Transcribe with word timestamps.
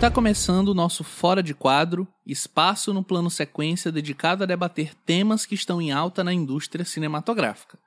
Está 0.00 0.10
começando 0.10 0.68
o 0.68 0.74
nosso 0.74 1.04
Fora 1.04 1.42
de 1.42 1.52
Quadro, 1.52 2.08
espaço 2.26 2.94
no 2.94 3.04
plano 3.04 3.28
sequência 3.28 3.92
dedicado 3.92 4.42
a 4.42 4.46
debater 4.46 4.94
temas 4.94 5.44
que 5.44 5.54
estão 5.54 5.78
em 5.78 5.92
alta 5.92 6.24
na 6.24 6.32
indústria 6.32 6.86
cinematográfica. 6.86 7.78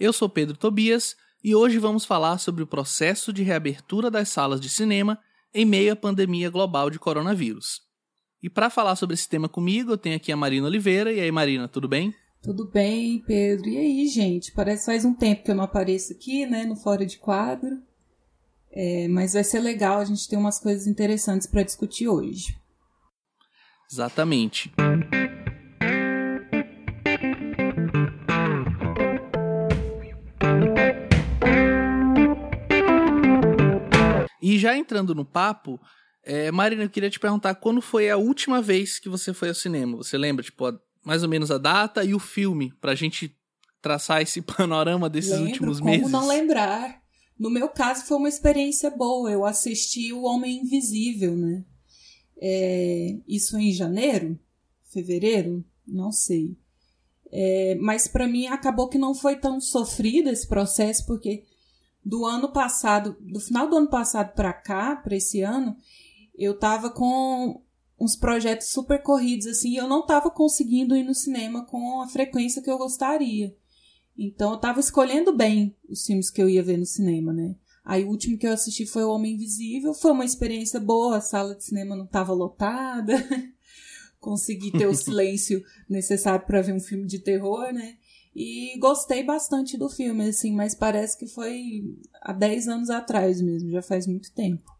Eu 0.00 0.12
sou 0.12 0.28
Pedro 0.28 0.56
Tobias 0.56 1.14
e 1.44 1.54
hoje 1.54 1.78
vamos 1.78 2.04
falar 2.04 2.38
sobre 2.38 2.64
o 2.64 2.66
processo 2.66 3.32
de 3.32 3.44
reabertura 3.44 4.10
das 4.10 4.30
salas 4.30 4.60
de 4.60 4.68
cinema 4.68 5.16
em 5.54 5.64
meio 5.64 5.92
à 5.92 5.96
pandemia 5.96 6.50
global 6.50 6.90
de 6.90 6.98
coronavírus. 6.98 7.82
E 8.42 8.50
para 8.50 8.68
falar 8.68 8.96
sobre 8.96 9.14
esse 9.14 9.28
tema 9.28 9.48
comigo, 9.48 9.92
eu 9.92 9.96
tenho 9.96 10.16
aqui 10.16 10.32
a 10.32 10.36
Marina 10.36 10.66
Oliveira. 10.66 11.12
E 11.12 11.20
aí, 11.20 11.30
Marina, 11.30 11.68
tudo 11.68 11.86
bem? 11.86 12.12
Tudo 12.42 12.68
bem, 12.68 13.22
Pedro. 13.24 13.68
E 13.68 13.78
aí, 13.78 14.08
gente? 14.08 14.50
Parece 14.50 14.86
faz 14.86 15.04
um 15.04 15.14
tempo 15.14 15.44
que 15.44 15.52
eu 15.52 15.54
não 15.54 15.62
apareço 15.62 16.14
aqui, 16.14 16.46
né, 16.46 16.64
no 16.64 16.74
Fora 16.74 17.06
de 17.06 17.16
Quadro. 17.16 17.80
É, 18.76 19.06
mas 19.06 19.34
vai 19.34 19.44
ser 19.44 19.60
legal, 19.60 20.00
a 20.00 20.04
gente 20.04 20.28
tem 20.28 20.36
umas 20.36 20.58
coisas 20.58 20.88
interessantes 20.88 21.46
para 21.46 21.62
discutir 21.62 22.08
hoje. 22.08 22.56
Exatamente. 23.90 24.72
E 34.42 34.58
já 34.58 34.76
entrando 34.76 35.14
no 35.14 35.24
papo, 35.24 35.80
é, 36.24 36.50
Marina, 36.50 36.82
eu 36.82 36.90
queria 36.90 37.08
te 37.08 37.20
perguntar 37.20 37.54
quando 37.54 37.80
foi 37.80 38.10
a 38.10 38.16
última 38.16 38.60
vez 38.60 38.98
que 38.98 39.08
você 39.08 39.32
foi 39.32 39.48
ao 39.50 39.54
cinema? 39.54 39.96
Você 39.98 40.18
lembra, 40.18 40.42
tipo, 40.42 40.66
a, 40.66 40.76
mais 41.04 41.22
ou 41.22 41.28
menos 41.28 41.50
a 41.52 41.58
data 41.58 42.02
e 42.02 42.12
o 42.12 42.18
filme, 42.18 42.72
pra 42.80 42.94
gente 42.96 43.36
traçar 43.80 44.20
esse 44.20 44.42
panorama 44.42 45.08
desses 45.08 45.30
Lembro, 45.30 45.46
últimos 45.46 45.78
como 45.78 45.92
meses? 45.92 46.10
não 46.10 46.26
lembrar? 46.26 47.03
No 47.38 47.50
meu 47.50 47.68
caso, 47.68 48.04
foi 48.04 48.16
uma 48.16 48.28
experiência 48.28 48.90
boa. 48.90 49.30
Eu 49.30 49.44
assisti 49.44 50.12
O 50.12 50.22
Homem 50.22 50.60
Invisível, 50.60 51.36
né? 51.36 51.64
É, 52.36 53.16
isso 53.26 53.58
em 53.58 53.72
janeiro? 53.72 54.38
Fevereiro? 54.84 55.64
Não 55.86 56.12
sei. 56.12 56.56
É, 57.30 57.76
mas 57.80 58.06
para 58.06 58.28
mim 58.28 58.46
acabou 58.46 58.88
que 58.88 58.98
não 58.98 59.14
foi 59.14 59.36
tão 59.36 59.60
sofrido 59.60 60.28
esse 60.30 60.46
processo, 60.46 61.04
porque 61.04 61.44
do 62.04 62.24
ano 62.24 62.52
passado, 62.52 63.16
do 63.20 63.40
final 63.40 63.68
do 63.68 63.76
ano 63.76 63.88
passado 63.88 64.34
para 64.34 64.52
cá, 64.52 64.94
para 64.94 65.16
esse 65.16 65.40
ano, 65.40 65.76
eu 66.36 66.56
tava 66.56 66.90
com 66.90 67.60
uns 67.98 68.14
projetos 68.14 68.68
super 68.68 69.02
corridos 69.02 69.46
assim, 69.46 69.70
e 69.70 69.76
eu 69.76 69.88
não 69.88 70.04
tava 70.04 70.30
conseguindo 70.30 70.96
ir 70.96 71.02
no 71.02 71.14
cinema 71.14 71.64
com 71.64 72.02
a 72.02 72.08
frequência 72.08 72.62
que 72.62 72.70
eu 72.70 72.78
gostaria. 72.78 73.56
Então 74.16 74.52
eu 74.52 74.58
tava 74.58 74.80
escolhendo 74.80 75.36
bem 75.36 75.76
os 75.88 76.04
filmes 76.04 76.30
que 76.30 76.40
eu 76.40 76.48
ia 76.48 76.62
ver 76.62 76.78
no 76.78 76.86
cinema, 76.86 77.32
né? 77.32 77.56
Aí 77.84 78.04
o 78.04 78.08
último 78.08 78.38
que 78.38 78.46
eu 78.46 78.52
assisti 78.52 78.86
foi 78.86 79.04
O 79.04 79.10
Homem 79.10 79.34
Invisível, 79.34 79.92
foi 79.92 80.12
uma 80.12 80.24
experiência 80.24 80.80
boa, 80.80 81.18
a 81.18 81.20
sala 81.20 81.54
de 81.54 81.64
cinema 81.64 81.94
não 81.94 82.06
tava 82.06 82.32
lotada. 82.32 83.14
Consegui 84.18 84.70
ter 84.72 84.86
o 84.86 84.94
silêncio 84.96 85.62
necessário 85.88 86.46
para 86.46 86.62
ver 86.62 86.72
um 86.72 86.80
filme 86.80 87.06
de 87.06 87.18
terror, 87.18 87.72
né? 87.72 87.98
E 88.34 88.76
gostei 88.78 89.22
bastante 89.22 89.76
do 89.76 89.88
filme, 89.88 90.28
assim, 90.28 90.52
mas 90.52 90.74
parece 90.74 91.16
que 91.18 91.26
foi 91.26 91.82
há 92.20 92.32
10 92.32 92.66
anos 92.68 92.90
atrás 92.90 93.40
mesmo, 93.40 93.70
já 93.70 93.82
faz 93.82 94.06
muito 94.06 94.32
tempo. 94.32 94.72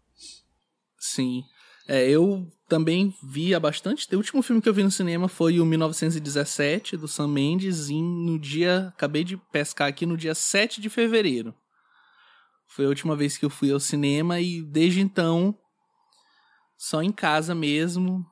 Sim. 0.99 1.45
É, 1.87 2.09
eu 2.09 2.51
também 2.69 3.15
vi 3.23 3.55
há 3.55 3.61
bastante. 3.61 4.07
O 4.15 4.19
último 4.19 4.43
filme 4.43 4.61
que 4.61 4.69
eu 4.69 4.75
vi 4.75 4.83
no 4.83 4.91
cinema 4.91 5.29
foi 5.29 5.61
o 5.61 5.67
1917, 5.67 6.97
do 6.97 7.07
Sam 7.07 7.29
Mendes, 7.29 7.91
em, 7.91 8.03
no 8.03 8.39
dia. 8.39 8.89
Acabei 8.89 9.23
de 9.23 9.37
pescar 9.37 9.89
aqui 9.89 10.07
no 10.07 10.17
dia 10.17 10.35
7 10.35 10.81
de 10.81 10.89
fevereiro. 10.89 11.55
Foi 12.67 12.87
a 12.87 12.89
última 12.89 13.15
vez 13.15 13.37
que 13.37 13.45
eu 13.45 13.51
fui 13.51 13.71
ao 13.71 13.79
cinema 13.79 14.41
e 14.41 14.63
desde 14.63 15.01
então. 15.01 15.57
Só 16.77 17.03
em 17.03 17.13
casa 17.13 17.55
mesmo. 17.55 18.25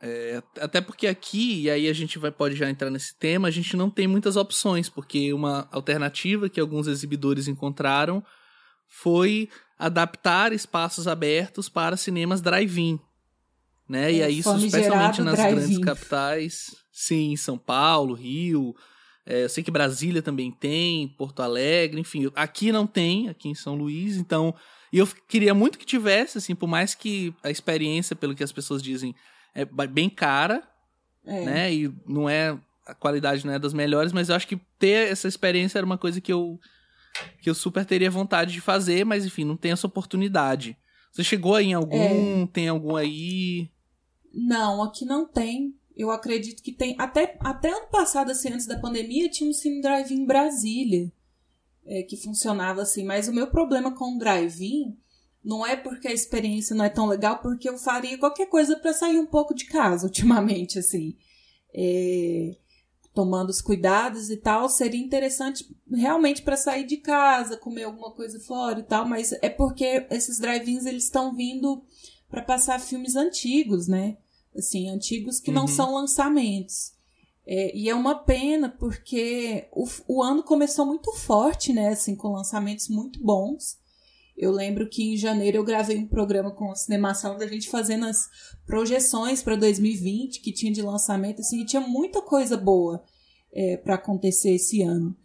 É, 0.00 0.42
até 0.60 0.80
porque 0.80 1.06
aqui, 1.06 1.62
e 1.62 1.70
aí 1.70 1.88
a 1.88 1.92
gente 1.92 2.18
vai, 2.18 2.30
pode 2.30 2.54
já 2.54 2.70
entrar 2.70 2.88
nesse 2.88 3.16
tema, 3.18 3.48
a 3.48 3.50
gente 3.50 3.76
não 3.76 3.90
tem 3.90 4.06
muitas 4.06 4.36
opções, 4.36 4.88
porque 4.88 5.32
uma 5.32 5.68
alternativa 5.72 6.48
que 6.48 6.60
alguns 6.60 6.86
exibidores 6.86 7.48
encontraram 7.48 8.24
foi 8.88 9.48
adaptar 9.78 10.52
espaços 10.52 11.06
abertos 11.06 11.68
para 11.68 11.96
cinemas 11.96 12.40
drive-in. 12.40 12.98
Né? 13.88 14.10
É, 14.10 14.14
e 14.14 14.22
aí 14.22 14.38
isso 14.40 14.54
especialmente 14.56 15.22
nas 15.22 15.36
grandes 15.38 15.78
capitais. 15.78 16.76
Sim, 16.92 17.36
São 17.36 17.56
Paulo, 17.56 18.14
Rio. 18.14 18.74
É, 19.24 19.44
eu 19.44 19.48
sei 19.48 19.62
que 19.62 19.70
Brasília 19.70 20.20
também 20.22 20.50
tem, 20.50 21.08
Porto 21.08 21.40
Alegre, 21.42 22.00
enfim. 22.00 22.30
Aqui 22.34 22.72
não 22.72 22.86
tem, 22.86 23.28
aqui 23.28 23.48
em 23.48 23.54
São 23.54 23.74
Luís, 23.74 24.16
então. 24.16 24.54
E 24.92 24.98
eu 24.98 25.06
queria 25.28 25.54
muito 25.54 25.78
que 25.78 25.86
tivesse, 25.86 26.38
assim, 26.38 26.54
por 26.54 26.66
mais 26.66 26.94
que 26.94 27.34
a 27.42 27.50
experiência, 27.50 28.16
pelo 28.16 28.34
que 28.34 28.42
as 28.42 28.52
pessoas 28.52 28.82
dizem, 28.82 29.14
é 29.54 29.64
bem 29.86 30.08
cara, 30.08 30.62
É. 31.24 31.44
né? 31.44 31.74
E 31.74 31.92
não 32.06 32.28
é. 32.28 32.58
A 32.86 32.94
qualidade 32.94 33.46
não 33.46 33.52
é 33.52 33.58
das 33.58 33.74
melhores, 33.74 34.12
mas 34.14 34.30
eu 34.30 34.34
acho 34.34 34.48
que 34.48 34.56
ter 34.78 35.10
essa 35.12 35.28
experiência 35.28 35.78
era 35.78 35.84
uma 35.86 35.98
coisa 35.98 36.20
que 36.20 36.32
eu. 36.32 36.58
Que 37.40 37.48
eu 37.50 37.54
super 37.54 37.84
teria 37.84 38.10
vontade 38.10 38.52
de 38.52 38.60
fazer, 38.60 39.04
mas 39.04 39.24
enfim, 39.24 39.44
não 39.44 39.56
tem 39.56 39.72
essa 39.72 39.86
oportunidade. 39.86 40.76
Você 41.12 41.24
chegou 41.24 41.54
aí 41.54 41.66
em 41.66 41.74
algum? 41.74 42.46
Tem 42.46 42.68
algum 42.68 42.94
aí? 42.96 43.70
Não, 44.32 44.82
aqui 44.82 45.04
não 45.04 45.26
tem. 45.26 45.74
Eu 45.96 46.10
acredito 46.10 46.62
que 46.62 46.72
tem. 46.72 46.94
Até, 46.98 47.36
até 47.40 47.70
ano 47.70 47.88
passado, 47.90 48.30
assim, 48.30 48.52
antes 48.52 48.66
da 48.66 48.78
pandemia, 48.78 49.28
tinha 49.28 49.50
um 49.50 49.52
Cine 49.52 49.80
Drive-In 49.80 50.20
em 50.22 50.26
Brasília. 50.26 51.12
é, 51.88 52.02
que 52.02 52.16
funcionava 52.16 52.82
assim. 52.82 53.04
Mas 53.04 53.26
o 53.26 53.32
meu 53.32 53.48
problema 53.48 53.94
com 53.94 54.14
o 54.14 54.18
drive-in 54.18 54.96
não 55.42 55.66
é 55.66 55.74
porque 55.74 56.06
a 56.06 56.12
experiência 56.12 56.76
não 56.76 56.84
é 56.84 56.90
tão 56.90 57.06
legal, 57.06 57.38
porque 57.38 57.68
eu 57.68 57.78
faria 57.78 58.18
qualquer 58.18 58.46
coisa 58.46 58.76
para 58.76 58.92
sair 58.92 59.18
um 59.18 59.26
pouco 59.26 59.54
de 59.54 59.64
casa 59.64 60.06
ultimamente, 60.06 60.78
assim. 60.78 61.16
É, 61.74 62.56
tomando 63.18 63.50
os 63.50 63.60
cuidados 63.60 64.30
e 64.30 64.36
tal, 64.36 64.68
seria 64.68 65.00
interessante 65.04 65.68
realmente 65.92 66.40
para 66.40 66.56
sair 66.56 66.86
de 66.86 66.98
casa, 66.98 67.56
comer 67.56 67.82
alguma 67.82 68.12
coisa 68.12 68.38
fora 68.38 68.78
e 68.78 68.84
tal, 68.84 69.08
mas 69.08 69.32
é 69.42 69.48
porque 69.48 70.06
esses 70.08 70.38
drive-ins 70.38 70.86
eles 70.86 71.02
estão 71.02 71.34
vindo 71.34 71.82
para 72.30 72.42
passar 72.42 72.78
filmes 72.78 73.16
antigos, 73.16 73.88
né? 73.88 74.18
Assim, 74.56 74.88
antigos 74.88 75.40
que 75.40 75.50
não 75.50 75.62
Uhum. 75.62 75.66
são 75.68 75.94
lançamentos. 75.94 76.92
É, 77.44 77.76
e 77.76 77.88
é 77.88 77.94
uma 77.96 78.14
pena 78.14 78.68
porque 78.68 79.66
o, 79.72 79.84
o 80.06 80.22
ano 80.22 80.44
começou 80.44 80.86
muito 80.86 81.10
forte, 81.12 81.72
né? 81.72 81.88
Assim, 81.88 82.14
com 82.14 82.28
lançamentos 82.28 82.88
muito 82.88 83.18
bons. 83.20 83.78
Eu 84.38 84.52
lembro 84.52 84.88
que 84.88 85.02
em 85.02 85.16
janeiro 85.16 85.56
eu 85.58 85.64
gravei 85.64 85.98
um 85.98 86.06
programa 86.06 86.50
com 86.52 86.70
a 86.70 86.74
Cinemação 86.76 87.36
da 87.36 87.46
gente 87.46 87.68
fazendo 87.68 88.06
as 88.06 88.28
projeções 88.64 89.42
para 89.42 89.56
2020 89.56 90.40
que 90.40 90.52
tinha 90.52 90.72
de 90.72 90.80
lançamento, 90.80 91.40
assim, 91.40 91.60
e 91.62 91.66
tinha 91.66 91.80
muita 91.80 92.22
coisa 92.22 92.56
boa 92.56 93.02
para 93.82 93.96
acontecer 93.96 94.50
esse 94.54 94.82
ano. 94.82 95.16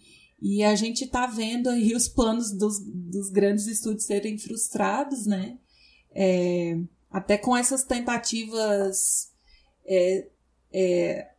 E 0.41 0.63
a 0.63 0.75
gente 0.75 1.05
tá 1.07 1.27
vendo 1.27 1.69
aí 1.69 1.93
os 1.95 2.07
planos 2.07 2.51
dos, 2.51 2.79
dos 2.83 3.29
grandes 3.29 3.67
estúdios 3.67 4.05
serem 4.05 4.37
frustrados, 4.37 5.25
né? 5.27 5.57
É, 6.11 6.77
até 7.11 7.37
com 7.37 7.55
essas 7.55 7.83
tentativas 7.83 9.31
é, 9.85 10.27
é, 10.73 11.29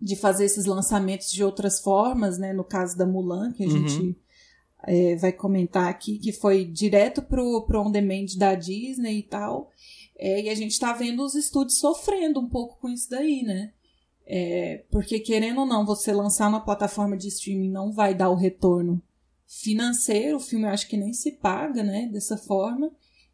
de 0.00 0.14
fazer 0.16 0.44
esses 0.44 0.64
lançamentos 0.66 1.30
de 1.32 1.42
outras 1.42 1.80
formas, 1.80 2.38
né? 2.38 2.52
No 2.52 2.64
caso 2.64 2.96
da 2.96 3.04
Mulan, 3.04 3.52
que 3.52 3.64
a 3.64 3.66
Uhum. 3.66 3.88
gente 3.88 4.16
é, 4.86 5.16
vai 5.16 5.32
comentar 5.32 5.88
aqui, 5.88 6.18
que 6.18 6.32
foi 6.32 6.64
direto 6.64 7.20
pro, 7.20 7.62
pro 7.66 7.82
on-demand 7.82 8.26
da 8.38 8.54
Disney 8.54 9.18
e 9.18 9.22
tal. 9.22 9.70
É, 10.18 10.42
e 10.42 10.48
a 10.48 10.54
gente 10.54 10.78
tá 10.78 10.92
vendo 10.92 11.22
os 11.22 11.34
estúdios 11.34 11.78
sofrendo 11.78 12.40
um 12.40 12.48
pouco 12.48 12.78
com 12.80 12.88
isso 12.88 13.10
daí, 13.10 13.42
né? 13.42 13.72
É, 14.24 14.84
porque, 14.90 15.20
querendo 15.20 15.60
ou 15.60 15.66
não, 15.66 15.84
você 15.84 16.12
lançar 16.12 16.50
na 16.50 16.60
plataforma 16.60 17.16
de 17.16 17.28
streaming 17.28 17.70
não 17.70 17.92
vai 17.92 18.14
dar 18.14 18.30
o 18.30 18.34
retorno 18.34 19.02
financeiro, 19.46 20.36
o 20.36 20.40
filme 20.40 20.64
eu 20.66 20.70
acho 20.70 20.88
que 20.88 20.96
nem 20.96 21.12
se 21.12 21.32
paga, 21.32 21.82
né? 21.82 22.08
Dessa 22.12 22.36
forma. 22.36 22.90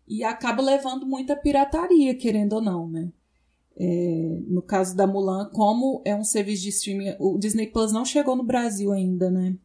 E 0.09 0.25
acaba 0.25 0.62
levando 0.62 1.06
muita 1.06 1.37
pirataria, 1.37 2.15
querendo 2.15 2.55
ou 2.55 2.61
não, 2.61 2.88
né? 2.88 3.12
É, 3.77 4.38
no 4.49 4.61
caso 4.61 4.94
da 4.97 5.06
Mulan, 5.06 5.49
como 5.50 6.03
é 6.05 6.15
um 6.15 6.25
serviço 6.25 6.62
de 6.62 6.69
streaming, 6.69 7.17
o 7.19 7.38
Disney 7.38 7.67
Plus 7.67 7.91
não 7.91 8.05
chegou 8.05 8.37
no 8.37 8.43
Brasil 8.43 8.93
ainda, 8.93 9.31
né? 9.31 9.56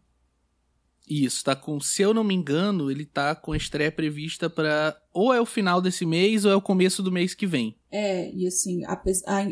Isso, 1.09 1.44
tá 1.44 1.56
com, 1.56 1.80
se 1.80 2.01
eu 2.01 2.13
não 2.13 2.24
me 2.24 2.33
engano, 2.36 2.92
ele 2.92 3.06
tá 3.06 3.33
com 3.33 3.54
a 3.54 3.57
estreia 3.57 3.92
prevista 3.92 4.50
para 4.50 5.00
ou 5.13 5.33
é 5.33 5.39
o 5.39 5.45
final 5.45 5.81
desse 5.81 6.06
mês 6.06 6.44
ou 6.44 6.51
é 6.51 6.56
o 6.56 6.62
começo 6.62 7.01
do 7.01 7.12
mês 7.12 7.33
que 7.33 7.48
vem. 7.48 7.77
É, 7.89 8.30
e 8.33 8.45
assim, 8.45 8.83
apes- 8.86 9.24
a- 9.25 9.48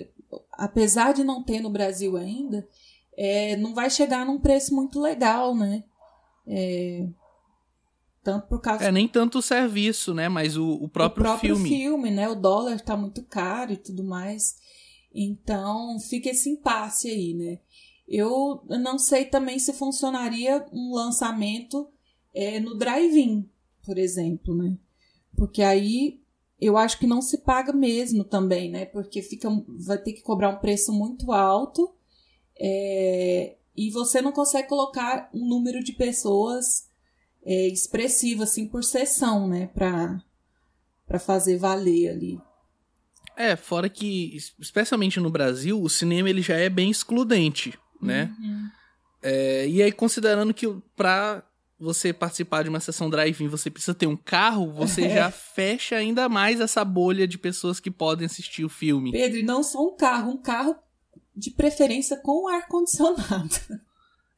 apesar 0.52 1.13
de 1.13 1.24
não 1.24 1.42
ter 1.44 1.62
no 1.62 1.69
Brasil 1.69 2.18
ainda, 2.18 2.68
é, 3.18 3.56
não 3.56 3.74
vai 3.74 3.90
chegar 3.90 4.25
num 4.25 4.38
preço 4.40 4.75
muito 4.75 5.00
legal, 5.00 5.56
né? 5.56 5.84
É, 6.46 7.07
tanto 8.22 8.48
por 8.48 8.60
causa 8.60 8.86
É, 8.86 8.92
nem 8.92 9.08
tanto 9.08 9.38
o 9.38 9.42
serviço, 9.42 10.13
né, 10.13 10.28
mas 10.28 10.58
o, 10.58 10.68
o 10.74 10.90
próprio, 10.90 11.22
o 11.22 11.25
próprio 11.25 11.56
filme. 11.56 11.69
filme, 11.69 12.12
né? 12.12 12.28
O 12.28 12.36
dólar 12.36 12.81
tá 12.81 12.98
muito 12.98 13.24
caro 13.24 13.72
e 13.72 13.78
tudo 13.78 14.04
mais. 14.04 14.56
Então, 15.13 15.98
fica 16.00 16.30
esse 16.30 16.50
impasse 16.50 17.08
aí, 17.10 17.34
né? 17.34 17.60
Eu 18.07 18.63
não 18.68 19.00
sei 19.00 19.25
também 19.25 19.57
se 19.57 19.74
funcionaria 19.74 20.66
um 20.72 20.94
lançamento 20.94 21.88
é, 22.34 22.60
no 22.60 22.75
drive-in, 22.75 23.50
por 23.84 23.98
exemplo, 23.98 24.56
né? 24.56 24.78
Porque 25.36 25.63
aí 25.63 26.22
eu 26.60 26.78
acho 26.78 27.00
que 27.00 27.07
não 27.07 27.22
se 27.22 27.40
paga 27.40 27.74
mesmo 27.74 28.24
também, 28.24 28.69
né? 28.69 28.86
Porque 28.86 29.22
fica, 29.22 29.50
vai 29.68 29.98
ter 29.98 30.13
que 30.13 30.22
cobrar 30.22 30.50
um 30.50 30.60
preço 30.60 30.94
muito 30.94 31.31
alto 31.31 31.94
é, 32.60 33.56
e 33.75 33.90
você 33.90 34.22
não 34.22 34.31
consegue 34.31 34.69
colocar 34.69 35.30
um 35.34 35.48
número 35.48 35.84
de 35.84 35.94
pessoas 35.94 36.90
é, 37.44 37.68
expressivo 37.68 38.44
assim 38.44 38.68
por 38.68 38.84
sessão, 38.84 39.48
né? 39.48 39.68
Para 39.68 40.24
para 41.08 41.19
fazer 41.19 41.58
valer 41.58 42.10
ali. 42.10 42.42
É, 43.38 43.56
fora 43.56 43.90
que, 43.90 44.36
especialmente 44.60 45.19
no 45.19 45.30
Brasil, 45.30 45.81
o 45.81 45.90
cinema 45.90 46.30
ele 46.30 46.42
já 46.42 46.56
é 46.56 46.69
bem 46.69 46.90
excludente, 46.90 47.78
né? 48.01 48.33
Uhum. 48.39 48.69
É, 49.21 49.68
e 49.68 49.81
aí, 49.81 49.92
considerando 49.92 50.53
que 50.53 50.68
para 50.95 51.44
você 51.80 52.13
participar 52.13 52.63
de 52.63 52.69
uma 52.69 52.80
sessão 52.80 53.09
drive-in 53.09 53.47
você 53.47 53.69
precisa 53.69 53.94
ter 53.94 54.07
um 54.07 54.15
carro, 54.15 54.71
você 54.71 55.09
já 55.09 55.30
fecha 55.30 55.95
ainda 55.95 56.30
mais 56.30 56.62
essa 56.62 56.86
bolha 56.86 57.27
de 57.27 57.38
pessoas 57.38 57.80
que 57.80 57.92
podem 57.92 58.25
assistir 58.25 58.63
o 58.63 58.69
filme. 58.69 59.12
Pedro, 59.12 59.39
e 59.39 59.44
não 59.44 59.62
só 59.62 59.86
um 59.86 59.95
carro, 59.95 60.31
um 60.31 60.38
carro 60.38 60.75
de 61.36 61.51
preferência 61.51 62.18
com 62.18 62.47
ar-condicionado. 62.47 63.56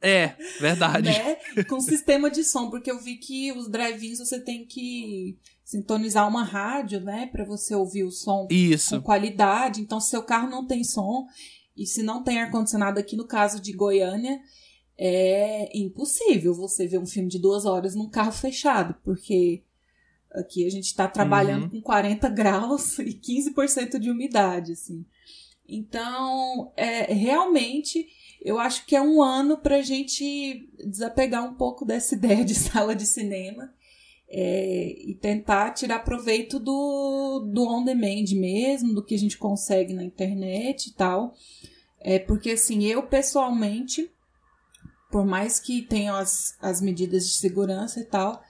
É, 0.00 0.36
verdade. 0.60 1.08
né? 1.08 1.36
Com 1.64 1.80
sistema 1.80 2.30
de 2.30 2.44
som, 2.44 2.70
porque 2.70 2.90
eu 2.90 3.00
vi 3.00 3.16
que 3.16 3.52
os 3.52 3.68
drive-ins 3.68 4.18
você 4.18 4.38
tem 4.40 4.64
que 4.64 5.36
sintonizar 5.64 6.26
uma 6.26 6.44
rádio, 6.44 7.00
né, 7.00 7.28
para 7.30 7.44
você 7.44 7.74
ouvir 7.74 8.04
o 8.04 8.10
som 8.10 8.46
Isso. 8.50 8.96
com 8.96 9.02
qualidade. 9.02 9.80
Então, 9.80 10.00
se 10.00 10.10
seu 10.10 10.22
carro 10.22 10.48
não 10.48 10.66
tem 10.66 10.82
som 10.82 11.26
e 11.78 11.86
se 11.86 12.02
não 12.02 12.22
tem 12.22 12.40
ar 12.40 12.50
condicionado 12.50 12.98
aqui 12.98 13.16
no 13.16 13.26
caso 13.26 13.60
de 13.60 13.72
Goiânia, 13.72 14.40
é 14.98 15.70
impossível 15.78 16.52
você 16.52 16.86
ver 16.86 16.98
um 16.98 17.06
filme 17.06 17.28
de 17.28 17.38
duas 17.38 17.64
horas 17.64 17.94
num 17.94 18.10
carro 18.10 18.32
fechado, 18.32 18.96
porque 19.04 19.62
aqui 20.32 20.66
a 20.66 20.70
gente 20.70 20.86
está 20.86 21.06
trabalhando 21.06 21.64
Uhum. 21.64 21.70
com 21.70 21.80
40 21.82 22.28
graus 22.28 22.98
e 23.00 23.14
15% 23.14 23.98
de 23.98 24.10
umidade, 24.10 24.72
assim. 24.72 25.04
Então, 25.68 26.72
é, 26.76 27.12
realmente, 27.12 28.08
eu 28.42 28.58
acho 28.58 28.86
que 28.86 28.96
é 28.96 29.02
um 29.02 29.22
ano 29.22 29.58
para 29.58 29.76
a 29.76 29.82
gente 29.82 30.68
desapegar 30.84 31.44
um 31.44 31.54
pouco 31.54 31.84
dessa 31.84 32.14
ideia 32.16 32.44
de 32.44 32.54
sala 32.54 32.96
de 32.96 33.06
cinema 33.06 33.72
é, 34.30 34.94
e 34.98 35.14
tentar 35.14 35.72
tirar 35.72 36.00
proveito 36.00 36.58
do, 36.58 37.48
do 37.52 37.62
on-demand 37.62 38.24
mesmo, 38.34 38.94
do 38.94 39.04
que 39.04 39.14
a 39.14 39.18
gente 39.18 39.38
consegue 39.38 39.92
na 39.94 40.04
internet 40.04 40.88
e 40.88 40.92
tal. 40.92 41.34
É, 42.00 42.18
porque, 42.18 42.50
assim, 42.50 42.84
eu 42.84 43.02
pessoalmente, 43.02 44.10
por 45.10 45.24
mais 45.24 45.58
que 45.58 45.82
tenham 45.82 46.16
as, 46.16 46.56
as 46.60 46.80
medidas 46.80 47.26
de 47.26 47.34
segurança 47.34 48.00
e 48.00 48.04
tal, 48.04 48.42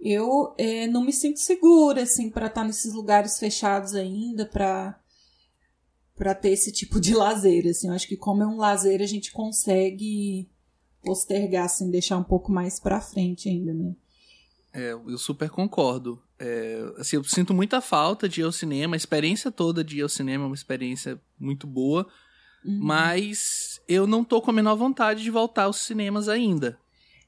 eu 0.00 0.54
é, 0.58 0.86
não 0.86 1.04
me 1.04 1.12
sinto 1.12 1.38
segura, 1.38 2.02
assim, 2.02 2.30
para 2.30 2.46
estar 2.46 2.64
nesses 2.64 2.92
lugares 2.92 3.38
fechados 3.38 3.94
ainda, 3.94 4.46
para 4.46 4.98
para 6.14 6.34
ter 6.34 6.50
esse 6.50 6.70
tipo 6.70 7.00
de 7.00 7.14
lazer, 7.14 7.66
assim. 7.66 7.88
Eu 7.88 7.94
acho 7.94 8.06
que 8.06 8.16
como 8.16 8.42
é 8.42 8.46
um 8.46 8.56
lazer, 8.56 9.00
a 9.00 9.06
gente 9.06 9.32
consegue 9.32 10.48
postergar, 11.02 11.64
assim, 11.64 11.90
deixar 11.90 12.16
um 12.16 12.22
pouco 12.22 12.52
mais 12.52 12.78
para 12.78 13.00
frente 13.00 13.48
ainda, 13.48 13.72
né? 13.72 13.96
É, 14.72 14.92
eu 14.92 15.18
super 15.18 15.50
concordo. 15.50 16.22
É, 16.38 16.80
assim, 16.96 17.16
eu 17.16 17.24
sinto 17.24 17.52
muita 17.52 17.80
falta 17.80 18.28
de 18.28 18.40
ir 18.40 18.44
ao 18.44 18.52
cinema. 18.52 18.94
A 18.94 18.96
experiência 18.96 19.50
toda 19.50 19.84
de 19.84 19.98
ir 19.98 20.02
ao 20.02 20.08
cinema 20.08 20.44
é 20.44 20.46
uma 20.46 20.54
experiência 20.54 21.20
muito 21.38 21.66
boa. 21.66 22.06
Uhum. 22.64 22.78
Mas 22.80 23.80
eu 23.88 24.06
não 24.06 24.22
tô 24.24 24.40
com 24.40 24.50
a 24.50 24.54
menor 24.54 24.76
vontade 24.76 25.22
de 25.22 25.30
voltar 25.30 25.64
aos 25.64 25.78
cinemas 25.78 26.28
ainda. 26.28 26.78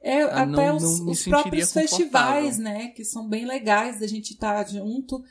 É, 0.00 0.22
Ah, 0.22 0.42
até 0.42 0.46
não- 0.46 0.76
os, 0.76 1.00
não 1.00 1.12
os 1.12 1.22
próprios 1.24 1.72
festivais, 1.72 2.58
né? 2.58 2.88
Que 2.88 3.04
são 3.04 3.26
bem 3.28 3.46
legais 3.46 4.00
da 4.00 4.06
gente 4.06 4.32
estar 4.34 4.62
junto, 4.68 5.22